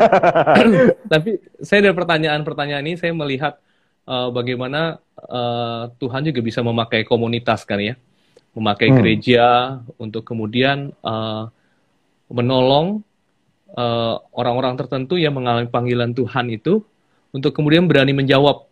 Tapi 1.12 1.31
saya 1.59 1.91
dari 1.91 1.95
pertanyaan-pertanyaan 1.99 2.85
ini 2.87 2.95
saya 2.95 3.11
melihat 3.11 3.59
uh, 4.07 4.31
bagaimana 4.31 5.03
uh, 5.18 5.91
Tuhan 5.99 6.31
juga 6.31 6.41
bisa 6.47 6.62
memakai 6.62 7.03
komunitas 7.03 7.66
kan 7.66 7.83
ya, 7.83 7.99
memakai 8.55 8.95
hmm. 8.95 8.97
gereja 9.03 9.47
untuk 9.99 10.22
kemudian 10.22 10.95
uh, 11.03 11.51
menolong 12.31 13.03
orang-orang 14.35 14.74
uh, 14.74 14.78
tertentu 14.83 15.14
yang 15.14 15.31
mengalami 15.31 15.70
panggilan 15.70 16.11
Tuhan 16.11 16.51
itu 16.51 16.83
untuk 17.31 17.55
kemudian 17.55 17.87
berani 17.87 18.11
menjawab 18.11 18.66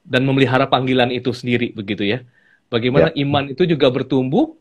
dan 0.00 0.24
memelihara 0.24 0.64
panggilan 0.64 1.12
itu 1.12 1.28
sendiri 1.28 1.76
begitu 1.76 2.08
ya 2.08 2.24
Bagaimana 2.70 3.10
ya. 3.12 3.26
iman 3.26 3.50
itu 3.50 3.66
juga 3.66 3.90
bertumbuh 3.90 4.54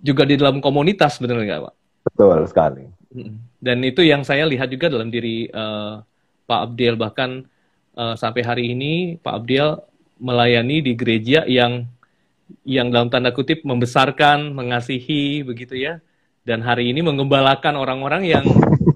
juga 0.00 0.24
di 0.24 0.34
dalam 0.40 0.58
komunitas 0.58 1.20
sebenarnya 1.20 1.68
Pak. 1.68 1.74
Betul 2.08 2.38
sekali. 2.48 2.84
Dan 3.60 3.78
itu 3.84 4.00
yang 4.00 4.24
saya 4.24 4.48
lihat 4.48 4.72
juga 4.72 4.88
dalam 4.88 5.12
diri 5.12 5.46
uh, 5.52 6.00
Pak 6.48 6.60
Abdil 6.72 6.94
bahkan 6.96 7.44
uh, 7.94 8.16
sampai 8.16 8.42
hari 8.42 8.64
ini 8.72 9.20
Pak 9.20 9.34
Abdil 9.44 9.76
melayani 10.20 10.80
di 10.84 10.92
gereja 10.96 11.44
yang 11.44 11.84
yang 12.66 12.90
dalam 12.90 13.08
tanda 13.12 13.30
kutip 13.30 13.62
membesarkan, 13.62 14.56
mengasihi 14.56 15.46
begitu 15.46 15.78
ya. 15.78 16.02
Dan 16.42 16.64
hari 16.64 16.90
ini 16.90 17.04
mengembalakan 17.04 17.76
orang-orang 17.76 18.26
yang 18.26 18.44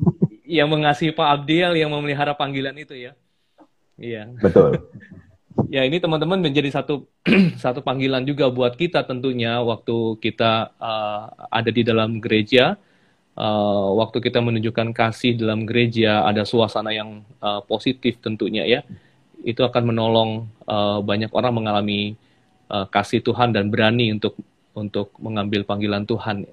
yang 0.59 0.69
mengasihi 0.73 1.13
Pak 1.13 1.29
Abdil 1.43 1.77
yang 1.77 1.93
memelihara 1.93 2.35
panggilan 2.35 2.75
itu 2.75 2.97
ya. 2.97 3.13
Iya. 4.01 4.33
Betul. 4.41 4.79
ya 5.71 5.87
ini 5.87 6.03
teman-teman 6.03 6.43
menjadi 6.43 6.81
satu 6.81 7.07
satu 7.63 7.81
panggilan 7.81 8.27
juga 8.27 8.51
buat 8.51 8.75
kita 8.75 9.07
tentunya 9.07 9.63
waktu 9.63 10.19
kita 10.19 10.75
uh, 10.79 11.49
ada 11.51 11.71
di 11.71 11.83
dalam 11.87 12.19
gereja, 12.19 12.75
uh, 13.39 13.89
waktu 13.99 14.19
kita 14.23 14.43
menunjukkan 14.43 14.91
kasih 14.95 15.39
dalam 15.39 15.67
gereja, 15.67 16.27
ada 16.27 16.43
suasana 16.43 16.91
yang 16.91 17.23
uh, 17.39 17.63
positif 17.63 18.19
tentunya 18.19 18.67
ya, 18.67 18.81
itu 19.47 19.63
akan 19.63 19.95
menolong 19.95 20.51
uh, 20.67 20.99
banyak 21.03 21.31
orang 21.31 21.55
mengalami 21.55 22.19
uh, 22.73 22.87
kasih 22.91 23.23
Tuhan 23.23 23.55
dan 23.55 23.71
berani 23.71 24.11
untuk 24.15 24.35
untuk 24.75 25.15
mengambil 25.23 25.63
panggilan 25.63 26.03
Tuhan. 26.03 26.51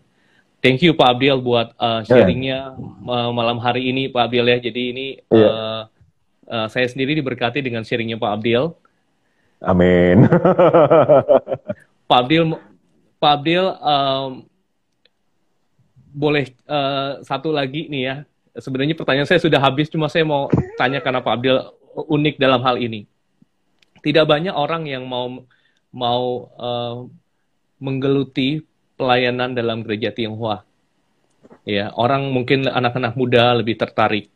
Thank 0.62 0.86
you 0.86 0.94
Pak 0.94 1.18
Abdil 1.18 1.42
buat 1.42 1.74
uh, 1.82 2.06
sharingnya 2.06 2.78
uh, 2.78 3.34
malam 3.34 3.58
hari 3.58 3.90
ini 3.90 4.14
Pak 4.14 4.30
Abdil 4.30 4.46
ya. 4.46 4.58
Jadi 4.62 4.82
ini 4.94 5.08
uh, 5.34 5.90
uh, 6.46 6.68
saya 6.70 6.86
sendiri 6.86 7.18
diberkati 7.18 7.66
dengan 7.66 7.82
sharingnya 7.82 8.22
Pak 8.22 8.32
Abdil. 8.38 8.78
Amin. 9.62 10.26
Pak 12.10 12.18
Abdil, 13.22 13.66
um, 13.78 14.50
boleh 16.12 16.50
uh, 16.66 17.22
satu 17.22 17.54
lagi 17.54 17.86
nih 17.86 18.02
ya. 18.02 18.16
Sebenarnya 18.58 18.98
pertanyaan 18.98 19.30
saya 19.30 19.40
sudah 19.40 19.62
habis, 19.62 19.88
cuma 19.88 20.10
saya 20.10 20.26
mau 20.26 20.50
tanya 20.76 21.00
karena 21.00 21.22
Pak 21.22 21.38
unik 22.10 22.36
dalam 22.42 22.66
hal 22.66 22.82
ini. 22.82 23.06
Tidak 24.02 24.26
banyak 24.26 24.52
orang 24.52 24.90
yang 24.90 25.06
mau 25.06 25.46
mau 25.94 26.50
uh, 26.58 27.06
menggeluti 27.78 28.66
pelayanan 28.98 29.54
dalam 29.54 29.86
gereja 29.86 30.10
Tionghoa. 30.10 30.66
Ya, 31.70 31.94
orang 31.94 32.34
mungkin 32.34 32.66
anak-anak 32.66 33.14
muda 33.14 33.54
lebih 33.54 33.78
tertarik 33.78 34.34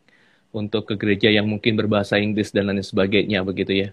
untuk 0.54 0.86
ke 0.86 0.94
gereja 0.94 1.34
yang 1.34 1.50
mungkin 1.50 1.74
berbahasa 1.74 2.22
Inggris 2.22 2.54
dan 2.54 2.70
lain 2.70 2.80
sebagainya 2.80 3.42
begitu 3.42 3.74
ya 3.74 3.90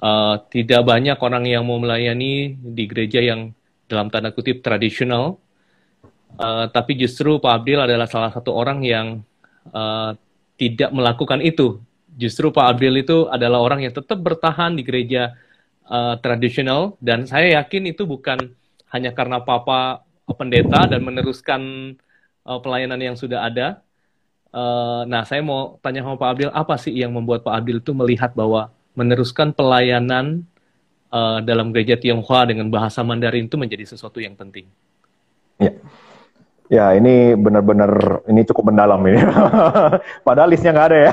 uh, 0.00 0.34
tidak 0.48 0.82
banyak 0.82 1.16
orang 1.20 1.44
yang 1.46 1.62
mau 1.68 1.78
melayani 1.78 2.56
di 2.56 2.84
gereja 2.88 3.20
yang 3.20 3.52
dalam 3.86 4.08
tanda 4.08 4.32
kutip 4.32 4.64
tradisional, 4.64 5.38
uh, 6.40 6.66
tapi 6.72 6.96
justru 6.96 7.38
Pak 7.38 7.52
Abdil 7.62 7.80
adalah 7.84 8.08
salah 8.08 8.32
satu 8.32 8.56
orang 8.56 8.80
yang 8.82 9.20
uh, 9.70 10.16
tidak 10.56 10.90
melakukan 10.92 11.40
itu. 11.44 11.80
Justru 12.16 12.52
Pak 12.52 12.76
Abdil 12.76 13.00
itu 13.00 13.30
adalah 13.30 13.62
orang 13.62 13.86
yang 13.86 13.94
tetap 13.94 14.18
bertahan 14.20 14.76
di 14.76 14.82
gereja 14.84 15.32
uh, 15.88 16.18
tradisional 16.20 17.00
dan 17.00 17.24
saya 17.24 17.62
yakin 17.62 17.92
itu 17.94 18.04
bukan 18.04 18.52
hanya 18.90 19.14
karena 19.14 19.40
Papa 19.40 20.04
pendeta 20.34 20.86
dan 20.86 21.02
meneruskan 21.02 21.94
uh, 22.46 22.58
pelayanan 22.62 23.00
yang 23.00 23.16
sudah 23.18 23.46
ada. 23.46 23.82
Uh, 24.50 25.06
nah, 25.06 25.22
saya 25.22 25.42
mau 25.46 25.78
tanya 25.78 26.02
sama 26.02 26.18
Pak 26.18 26.30
Abdil, 26.34 26.50
apa 26.50 26.74
sih 26.74 26.94
yang 26.94 27.14
membuat 27.14 27.46
Pak 27.46 27.54
Abdil 27.54 27.78
itu 27.78 27.94
melihat 27.94 28.34
bahwa 28.34 28.74
meneruskan 28.94 29.54
pelayanan 29.54 30.46
uh, 31.10 31.38
dalam 31.44 31.70
gereja 31.74 31.98
Tionghoa 31.98 32.48
dengan 32.48 32.70
bahasa 32.70 33.02
Mandarin 33.06 33.46
itu 33.46 33.56
menjadi 33.58 33.84
sesuatu 33.86 34.18
yang 34.18 34.34
penting. 34.34 34.66
Ya, 35.60 35.72
ya 36.72 36.84
ini 36.96 37.36
benar-benar 37.36 38.24
ini 38.26 38.42
cukup 38.48 38.72
mendalam 38.72 39.02
ini. 39.06 39.20
Padahal 40.26 40.48
listnya 40.50 40.72
nggak 40.72 40.88
ada 40.88 40.98
ya. 40.98 41.12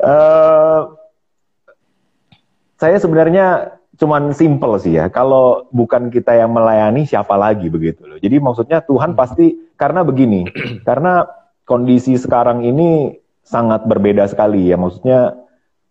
uh, 0.00 0.80
saya 2.80 2.96
sebenarnya 2.98 3.76
cuman 3.94 4.34
simple 4.34 4.76
sih 4.82 4.98
ya. 4.98 5.06
Kalau 5.10 5.70
bukan 5.70 6.10
kita 6.10 6.34
yang 6.34 6.50
melayani, 6.50 7.06
siapa 7.06 7.38
lagi 7.38 7.70
begitu 7.70 8.06
loh. 8.06 8.18
Jadi 8.18 8.36
maksudnya 8.42 8.82
Tuhan 8.82 9.14
hmm. 9.14 9.18
pasti 9.18 9.46
karena 9.74 10.06
begini, 10.06 10.46
karena 10.88 11.26
kondisi 11.66 12.14
sekarang 12.20 12.62
ini 12.62 13.23
sangat 13.44 13.84
berbeda 13.84 14.24
sekali 14.26 14.72
ya. 14.72 14.80
Maksudnya 14.80 15.36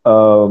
uh, 0.03 0.47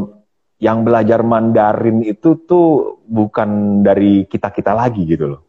yang 0.62 0.86
belajar 0.86 1.26
Mandarin 1.26 2.06
itu 2.06 2.38
tuh 2.46 3.02
bukan 3.02 3.82
dari 3.82 4.24
kita-kita 4.30 4.72
lagi 4.72 5.02
gitu 5.04 5.36
loh. 5.36 5.42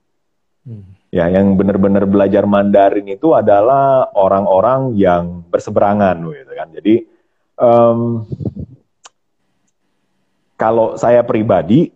Hmm. 0.66 0.98
Ya, 1.14 1.30
yang 1.30 1.54
benar-benar 1.54 2.10
belajar 2.10 2.50
Mandarin 2.50 3.06
itu 3.06 3.38
adalah 3.38 4.10
orang-orang 4.18 4.98
yang 4.98 5.46
berseberangan 5.46 6.18
gitu 6.26 6.52
kan. 6.58 6.68
Jadi 6.74 6.96
um, 7.62 8.26
kalau 10.58 10.98
saya 10.98 11.22
pribadi, 11.22 11.94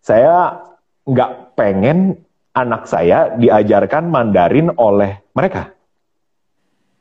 saya 0.00 0.64
nggak 1.04 1.52
pengen 1.52 2.16
anak 2.56 2.88
saya 2.88 3.36
diajarkan 3.36 4.08
Mandarin 4.08 4.72
oleh 4.80 5.20
mereka. 5.36 5.76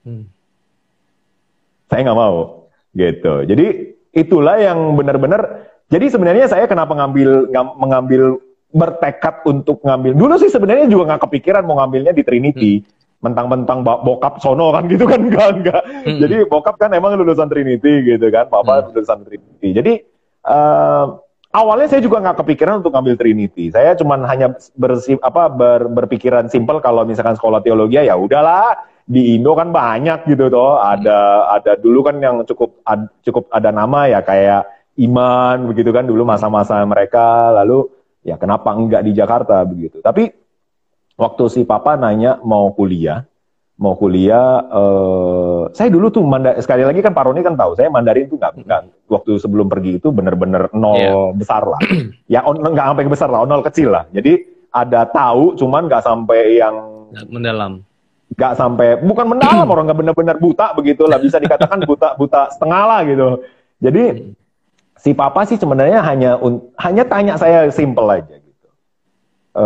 Hmm 0.04 0.34
saya 1.94 2.10
nggak 2.10 2.18
mau 2.18 2.66
gitu. 2.98 3.46
Jadi 3.46 3.66
itulah 4.18 4.58
yang 4.58 4.98
benar-benar. 4.98 5.70
Jadi 5.94 6.10
sebenarnya 6.10 6.50
saya 6.50 6.66
kenapa 6.66 6.98
ngambil 6.98 7.54
ng 7.54 7.70
mengambil 7.78 8.42
bertekad 8.74 9.46
untuk 9.46 9.86
ngambil 9.86 10.18
dulu 10.18 10.34
sih 10.42 10.50
sebenarnya 10.50 10.90
juga 10.90 11.14
nggak 11.14 11.30
kepikiran 11.30 11.62
mau 11.62 11.78
ngambilnya 11.78 12.18
di 12.18 12.26
Trinity. 12.26 12.74
Hmm 12.82 13.02
mentang-mentang 13.24 13.88
bokap 13.88 14.44
sono 14.44 14.76
kan 14.76 14.84
gitu 14.92 15.08
kan 15.08 15.24
enggak 15.24 15.50
enggak. 15.56 15.82
Hmm. 16.04 16.20
Jadi 16.20 16.44
bokap 16.44 16.76
kan 16.76 16.92
emang 16.92 17.16
lulusan 17.16 17.48
Trinity 17.48 18.04
gitu 18.04 18.28
kan, 18.28 18.52
papa 18.52 18.84
hmm. 18.84 18.86
lulusan 18.92 19.24
Trinity. 19.24 19.68
Jadi 19.72 19.94
uh, 20.44 21.16
awalnya 21.56 21.88
saya 21.88 22.04
juga 22.04 22.20
nggak 22.20 22.44
kepikiran 22.44 22.84
untuk 22.84 22.92
ngambil 22.92 23.16
Trinity. 23.16 23.72
Saya 23.72 23.96
cuma 23.96 24.20
hanya 24.28 24.52
bersif 24.76 25.18
apa 25.24 25.48
ber, 25.48 25.88
berpikiran 25.88 26.52
simpel 26.52 26.84
kalau 26.84 27.08
misalkan 27.08 27.40
sekolah 27.40 27.64
teologi 27.64 28.04
ya 28.04 28.14
udahlah 28.20 28.76
di 29.04 29.36
Indo 29.36 29.54
kan 29.54 29.70
banyak 29.70 30.28
gitu 30.28 30.48
toh. 30.48 30.80
Ada 30.80 31.52
ada 31.60 31.72
dulu 31.80 32.04
kan 32.04 32.20
yang 32.24 32.44
cukup 32.48 32.80
ad, 32.88 33.12
cukup 33.24 33.52
ada 33.52 33.70
nama 33.72 34.08
ya 34.08 34.20
kayak 34.24 34.68
Iman 34.94 35.66
begitu 35.66 35.90
kan 35.90 36.06
dulu 36.06 36.22
masa-masa 36.22 36.78
mereka. 36.86 37.50
Lalu 37.64 37.90
ya 38.22 38.38
kenapa 38.38 38.72
enggak 38.78 39.02
di 39.04 39.12
Jakarta 39.12 39.66
begitu. 39.66 40.00
Tapi 40.00 40.30
waktu 41.18 41.44
si 41.50 41.62
papa 41.66 41.98
nanya 41.98 42.38
mau 42.42 42.70
kuliah, 42.74 43.26
mau 43.78 43.94
kuliah, 43.98 44.62
uh, 44.70 45.70
saya 45.74 45.90
dulu 45.90 46.10
tuh 46.10 46.24
manda, 46.26 46.58
sekali 46.62 46.86
lagi 46.86 47.02
kan 47.02 47.14
Pak 47.14 47.24
Roni 47.30 47.42
kan 47.42 47.58
tahu 47.58 47.78
saya 47.78 47.90
Mandarin 47.90 48.30
tuh 48.30 48.38
nggak 48.38 48.54
nggak 48.66 48.82
waktu 49.10 49.32
sebelum 49.38 49.70
pergi 49.70 50.02
itu 50.02 50.10
bener-bener 50.10 50.70
nol 50.74 50.98
yeah. 50.98 51.30
besar 51.34 51.66
lah, 51.66 51.82
ya 52.34 52.42
nggak 52.46 52.88
sampai 52.94 53.10
besar 53.10 53.30
lah, 53.30 53.46
nol 53.46 53.66
kecil 53.66 53.94
lah. 53.94 54.06
Jadi 54.14 54.42
ada 54.74 55.06
tahu, 55.06 55.54
cuman 55.58 55.86
nggak 55.86 56.06
sampai 56.06 56.58
yang 56.58 56.76
mendalam 57.30 57.86
nggak 58.34 58.54
sampai 58.58 59.00
bukan 59.00 59.26
mendalam 59.38 59.68
orang 59.74 59.86
nggak 59.90 60.00
benar-benar 60.00 60.38
buta 60.42 60.74
begitu 60.74 61.06
lah. 61.06 61.22
Bisa 61.22 61.38
dikatakan 61.38 61.86
buta 61.90 62.18
buta 62.18 62.50
setengah 62.52 62.84
lah 62.84 63.00
gitu. 63.06 63.28
Jadi 63.80 64.04
si 64.98 65.12
papa 65.14 65.46
sih 65.46 65.58
sebenarnya 65.60 66.02
hanya 66.04 66.42
hanya 66.82 67.04
tanya 67.06 67.34
saya 67.38 67.70
simple 67.70 68.08
aja 68.08 68.36
gitu. 68.40 68.70
E, 69.54 69.66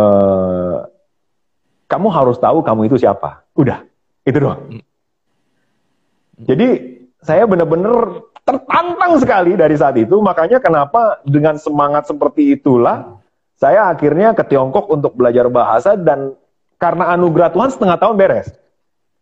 kamu 1.88 2.08
harus 2.12 2.36
tahu 2.36 2.60
kamu 2.62 2.92
itu 2.92 2.96
siapa. 3.00 3.42
Udah 3.56 3.82
itu 4.22 4.38
doang. 4.38 4.62
Jadi 6.38 6.68
saya 7.18 7.50
benar-benar 7.50 8.22
tertantang 8.46 9.18
sekali 9.18 9.58
dari 9.58 9.74
saat 9.74 9.98
itu. 9.98 10.22
Makanya 10.22 10.62
kenapa 10.62 11.18
dengan 11.26 11.58
semangat 11.58 12.06
seperti 12.06 12.54
itulah 12.54 13.18
saya 13.58 13.90
akhirnya 13.90 14.38
ke 14.38 14.46
Tiongkok 14.46 14.86
untuk 14.86 15.18
belajar 15.18 15.50
bahasa 15.50 15.98
dan 15.98 16.37
karena 16.78 17.12
anugerah 17.12 17.50
Tuhan 17.50 17.70
setengah 17.74 17.98
tahun 17.98 18.14
beres. 18.14 18.48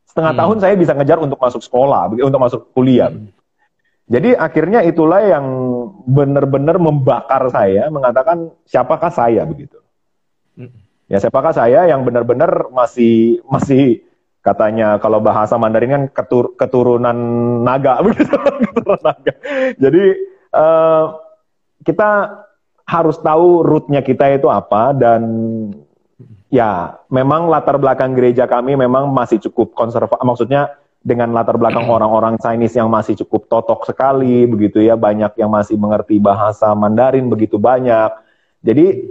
Setengah 0.06 0.32
hmm. 0.36 0.40
tahun 0.44 0.56
saya 0.62 0.74
bisa 0.76 0.92
ngejar 0.92 1.18
untuk 1.18 1.40
masuk 1.40 1.64
sekolah, 1.64 2.12
untuk 2.14 2.40
masuk 2.40 2.60
kuliah. 2.76 3.10
Hmm. 3.10 3.32
Jadi 4.06 4.38
akhirnya 4.38 4.86
itulah 4.86 5.18
yang 5.18 5.44
benar-benar 6.06 6.78
membakar 6.78 7.50
saya, 7.50 7.90
mengatakan 7.90 8.54
siapakah 8.62 9.10
saya 9.10 9.42
begitu. 9.42 9.82
Hmm. 10.54 10.70
Ya 11.10 11.18
siapakah 11.18 11.50
saya 11.50 11.90
yang 11.90 12.06
benar-benar 12.06 12.70
masih 12.70 13.42
masih 13.50 14.06
katanya 14.46 15.02
kalau 15.02 15.18
bahasa 15.18 15.58
Mandarin 15.58 15.90
kan 15.90 16.04
ketur, 16.14 16.54
keturunan 16.54 17.18
naga 17.66 17.98
begitu, 18.06 18.38
keturunan 18.70 19.02
naga. 19.02 19.34
Jadi 19.74 20.04
uh, 20.54 21.04
kita 21.82 22.10
harus 22.86 23.18
tahu 23.18 23.66
rootnya 23.66 24.06
kita 24.06 24.38
itu 24.38 24.46
apa 24.46 24.94
dan 24.94 25.22
ya 26.52 27.00
memang 27.10 27.50
latar 27.50 27.76
belakang 27.78 28.14
gereja 28.14 28.46
kami 28.46 28.78
memang 28.78 29.10
masih 29.10 29.42
cukup 29.50 29.74
konservatif. 29.74 30.22
Maksudnya 30.22 30.74
dengan 31.06 31.30
latar 31.30 31.54
belakang 31.54 31.86
orang-orang 31.86 32.34
Chinese 32.42 32.74
yang 32.74 32.90
masih 32.90 33.14
cukup 33.26 33.46
totok 33.46 33.86
sekali 33.86 34.46
begitu 34.46 34.82
ya, 34.82 34.98
banyak 34.98 35.38
yang 35.38 35.50
masih 35.50 35.78
mengerti 35.78 36.18
bahasa 36.18 36.74
Mandarin 36.74 37.30
begitu 37.30 37.58
banyak. 37.58 38.10
Jadi 38.66 39.06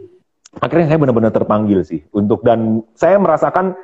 akhirnya 0.59 0.87
saya 0.91 0.99
benar-benar 0.99 1.33
terpanggil 1.35 1.83
sih 1.83 2.03
untuk 2.15 2.43
dan 2.43 2.83
saya 2.95 3.19
merasakan 3.19 3.75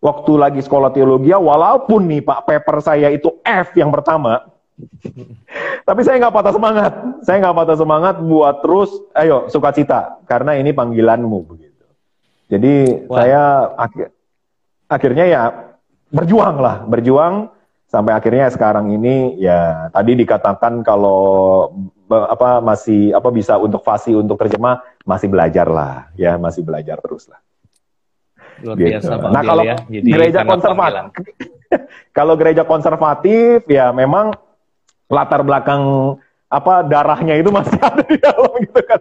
waktu 0.00 0.32
lagi 0.36 0.60
sekolah 0.60 0.92
teologi 0.92 1.32
walaupun 1.32 2.08
nih 2.08 2.24
Pak 2.24 2.48
paper 2.48 2.76
saya 2.80 3.08
itu 3.12 3.40
F 3.44 3.72
yang 3.76 3.92
pertama 3.92 4.48
tapi 5.88 6.00
saya 6.04 6.20
nggak 6.20 6.34
patah 6.34 6.52
semangat 6.56 6.92
saya 7.24 7.36
nggak 7.40 7.56
patah 7.56 7.76
semangat 7.76 8.14
buat 8.24 8.64
terus 8.64 8.90
ayo 9.16 9.48
sukacita 9.48 10.20
karena 10.24 10.56
ini 10.56 10.72
panggilanmu 10.72 11.38
jadi 12.50 12.74
Wah. 13.06 13.16
saya 13.22 13.42
akhir 13.78 14.06
akhirnya 14.90 15.24
ya 15.30 15.42
berjuang 16.10 16.56
lah 16.58 16.82
berjuang 16.84 17.54
sampai 17.86 18.14
akhirnya 18.14 18.50
sekarang 18.50 18.90
ini 18.90 19.38
ya 19.38 19.90
tadi 19.94 20.18
dikatakan 20.18 20.82
kalau 20.82 21.70
apa 22.10 22.58
masih 22.58 23.14
apa 23.14 23.30
bisa 23.30 23.54
untuk 23.58 23.86
fasi 23.86 24.14
untuk 24.14 24.34
terjemah 24.34 24.82
masih 25.06 25.30
belajar 25.30 25.70
lah 25.70 26.10
ya 26.18 26.34
masih 26.38 26.66
belajar 26.66 26.98
terus 26.98 27.30
lah. 27.30 27.38
Luar 28.60 28.76
gitu. 28.76 28.90
biasa 28.94 29.12
Nah 29.30 29.42
kalau 29.42 29.64
ya. 29.64 29.76
Jadi 29.88 30.08
gereja 30.10 30.40
konservatif, 30.42 31.02
kalau 32.18 32.34
gereja 32.34 32.62
konservatif 32.66 33.64
ya 33.70 33.94
memang 33.94 34.34
latar 35.10 35.42
belakang 35.42 36.14
apa 36.50 36.82
darahnya 36.82 37.38
itu 37.38 37.50
masih 37.54 37.78
ada 37.88 38.02
di 38.06 38.18
dalam 38.18 38.52
gitu 38.58 38.80
kan. 38.86 39.00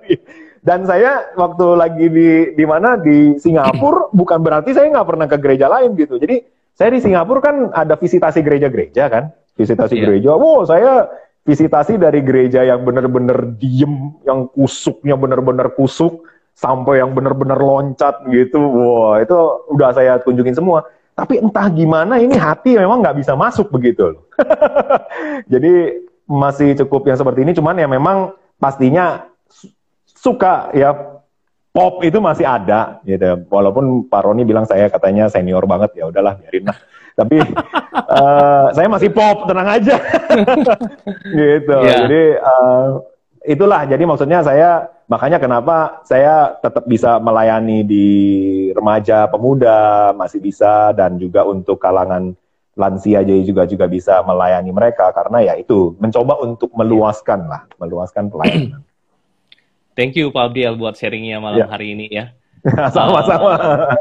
Dan 0.60 0.84
saya 0.84 1.32
waktu 1.39 1.66
lagi 1.80 2.05
di 2.12 2.30
di 2.53 2.66
mana 2.68 2.99
di 2.99 3.39
Singapura 3.39 4.12
bukan 4.20 4.39
berarti 4.43 4.76
saya 4.76 4.91
nggak 4.91 5.07
pernah 5.07 5.28
ke 5.28 5.38
gereja 5.39 5.68
lain 5.72 5.95
gitu. 5.95 6.20
Jadi 6.20 6.43
saya 6.76 6.95
di 6.95 6.99
Singapura 7.03 7.39
kan 7.43 7.55
ada 7.76 7.99
visitasi 7.99 8.39
gereja-gereja 8.39 9.12
kan, 9.12 9.36
visitasi 9.60 9.99
yeah. 9.99 10.03
gereja. 10.07 10.32
Wow, 10.36 10.64
saya 10.64 11.12
visitasi 11.43 11.99
dari 11.99 12.24
gereja 12.24 12.64
yang 12.64 12.88
benar-benar 12.88 13.55
diem, 13.60 14.16
yang 14.24 14.47
kusuknya 14.51 15.20
benar-benar 15.20 15.76
kusuk, 15.76 16.24
sampai 16.55 17.03
yang 17.03 17.12
benar-benar 17.12 17.60
loncat 17.60 18.24
gitu. 18.32 18.60
Wow, 18.60 19.20
itu 19.20 19.38
udah 19.76 19.89
saya 19.95 20.20
tunjukin 20.24 20.55
semua. 20.55 20.88
Tapi 21.16 21.43
entah 21.43 21.68
gimana 21.68 22.16
ini 22.16 22.39
hati 22.39 22.80
memang 22.80 23.03
nggak 23.03 23.20
bisa 23.20 23.36
masuk 23.36 23.68
begitu 23.76 24.16
loh. 24.16 24.24
Jadi 25.51 25.99
masih 26.30 26.80
cukup 26.86 27.12
yang 27.12 27.20
seperti 27.20 27.43
ini, 27.43 27.51
cuman 27.51 27.76
ya 27.76 27.91
memang 27.91 28.32
pastinya 28.55 29.28
suka 30.20 30.76
ya 30.76 30.92
pop 31.72 32.04
itu 32.04 32.20
masih 32.20 32.44
ada 32.44 33.00
gitu. 33.08 33.48
Walaupun 33.48 34.12
Pak 34.12 34.22
Roni 34.28 34.44
bilang 34.44 34.68
saya 34.68 34.92
katanya 34.92 35.32
senior 35.32 35.64
banget 35.64 35.96
ya 35.96 36.12
udahlah 36.12 36.36
biarin 36.36 36.68
lah. 36.68 36.78
Tapi 37.16 37.38
uh, 37.96 38.68
saya 38.76 38.88
masih 38.92 39.10
pop, 39.16 39.48
tenang 39.48 39.70
aja. 39.80 39.96
gitu. 41.40 41.78
Yeah. 41.80 42.00
Jadi 42.04 42.24
uh, 42.42 42.88
itulah 43.48 43.88
jadi 43.88 44.04
maksudnya 44.04 44.44
saya 44.44 44.92
makanya 45.08 45.40
kenapa 45.40 46.04
saya 46.04 46.60
tetap 46.60 46.84
bisa 46.84 47.18
melayani 47.24 47.88
di 47.88 48.08
remaja, 48.76 49.32
pemuda 49.32 50.12
masih 50.14 50.44
bisa 50.44 50.92
dan 50.92 51.16
juga 51.16 51.48
untuk 51.48 51.80
kalangan 51.80 52.36
lansia 52.80 53.20
jadi 53.28 53.44
juga 53.44 53.68
juga 53.68 53.92
bisa 53.92 54.24
melayani 54.24 54.72
mereka 54.72 55.12
karena 55.12 55.44
ya 55.44 55.54
itu 55.60 55.96
mencoba 56.00 56.40
untuk 56.40 56.72
meluaskan 56.72 57.48
lah, 57.48 57.68
meluaskan 57.76 58.32
pelayanan. 58.32 58.89
Thank 60.00 60.16
you 60.16 60.32
Pak 60.32 60.56
Abdiel 60.56 60.80
buat 60.80 60.95
sharingnya 60.95 61.43
malam 61.43 61.60
yeah. 61.60 61.68
hari 61.68 61.91
ini 61.91 62.08
ya. 62.08 62.32
Sama-sama. 62.95 63.52
Uh, 63.60 64.00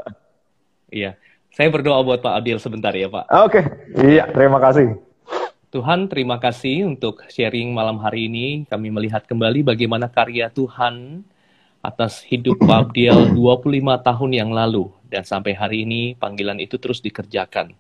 iya. 0.95 1.19
Saya 1.51 1.75
berdoa 1.75 2.07
buat 2.07 2.23
Pak 2.23 2.39
Abdiel 2.39 2.63
sebentar 2.63 2.95
ya 2.95 3.11
Pak. 3.11 3.27
Oke. 3.43 3.67
Okay. 3.99 4.15
Iya, 4.23 4.31
terima 4.31 4.63
kasih. 4.63 4.95
Tuhan, 5.75 6.07
terima 6.07 6.39
kasih 6.39 6.87
untuk 6.87 7.27
sharing 7.27 7.75
malam 7.75 7.99
hari 7.99 8.31
ini. 8.31 8.63
Kami 8.71 8.95
melihat 8.95 9.27
kembali 9.27 9.67
bagaimana 9.67 10.07
karya 10.07 10.47
Tuhan 10.55 11.27
atas 11.83 12.23
hidup 12.31 12.63
Pak 12.63 12.95
Abdiel 12.95 13.35
25 13.35 13.99
tahun 14.07 14.31
yang 14.31 14.55
lalu. 14.55 14.95
Dan 15.11 15.27
sampai 15.27 15.59
hari 15.59 15.83
ini 15.83 16.15
panggilan 16.15 16.63
itu 16.63 16.79
terus 16.79 17.03
dikerjakan. 17.03 17.75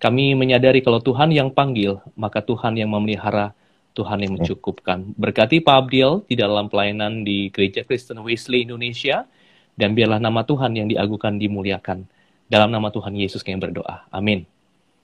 Kami 0.00 0.32
menyadari 0.32 0.80
kalau 0.80 1.04
Tuhan 1.04 1.36
yang 1.36 1.52
panggil, 1.52 2.00
maka 2.16 2.40
Tuhan 2.40 2.80
yang 2.80 2.88
memelihara 2.88 3.52
Tuhan 3.98 4.22
yang 4.22 4.38
mencukupkan. 4.38 5.10
Berkati 5.18 5.58
Pak 5.58 5.74
Abdiel 5.74 6.22
di 6.30 6.38
dalam 6.38 6.70
pelayanan 6.70 7.26
di 7.26 7.50
Gereja 7.50 7.82
Kristen 7.82 8.22
Wesley 8.22 8.62
Indonesia, 8.62 9.26
dan 9.74 9.98
biarlah 9.98 10.22
nama 10.22 10.46
Tuhan 10.46 10.78
yang 10.78 10.86
diagukan 10.86 11.34
dimuliakan. 11.34 12.06
Dalam 12.46 12.70
nama 12.70 12.94
Tuhan 12.94 13.18
Yesus 13.18 13.42
kami 13.42 13.58
berdoa. 13.58 14.06
Amin. 14.14 14.46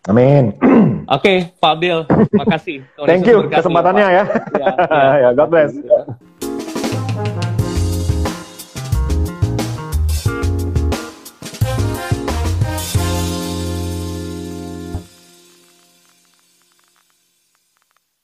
Amin. 0.06 0.54
Oke, 1.10 1.10
okay, 1.10 1.36
Pak 1.58 1.70
Abdiel, 1.76 2.00
makasih. 2.32 2.86
Thank 3.04 3.26
you 3.26 3.50
kesempatannya 3.50 4.06
ya. 4.08 4.24
ya, 4.56 4.70
ya. 4.86 5.02
ya 5.26 5.30
God 5.34 5.48
bless. 5.50 5.74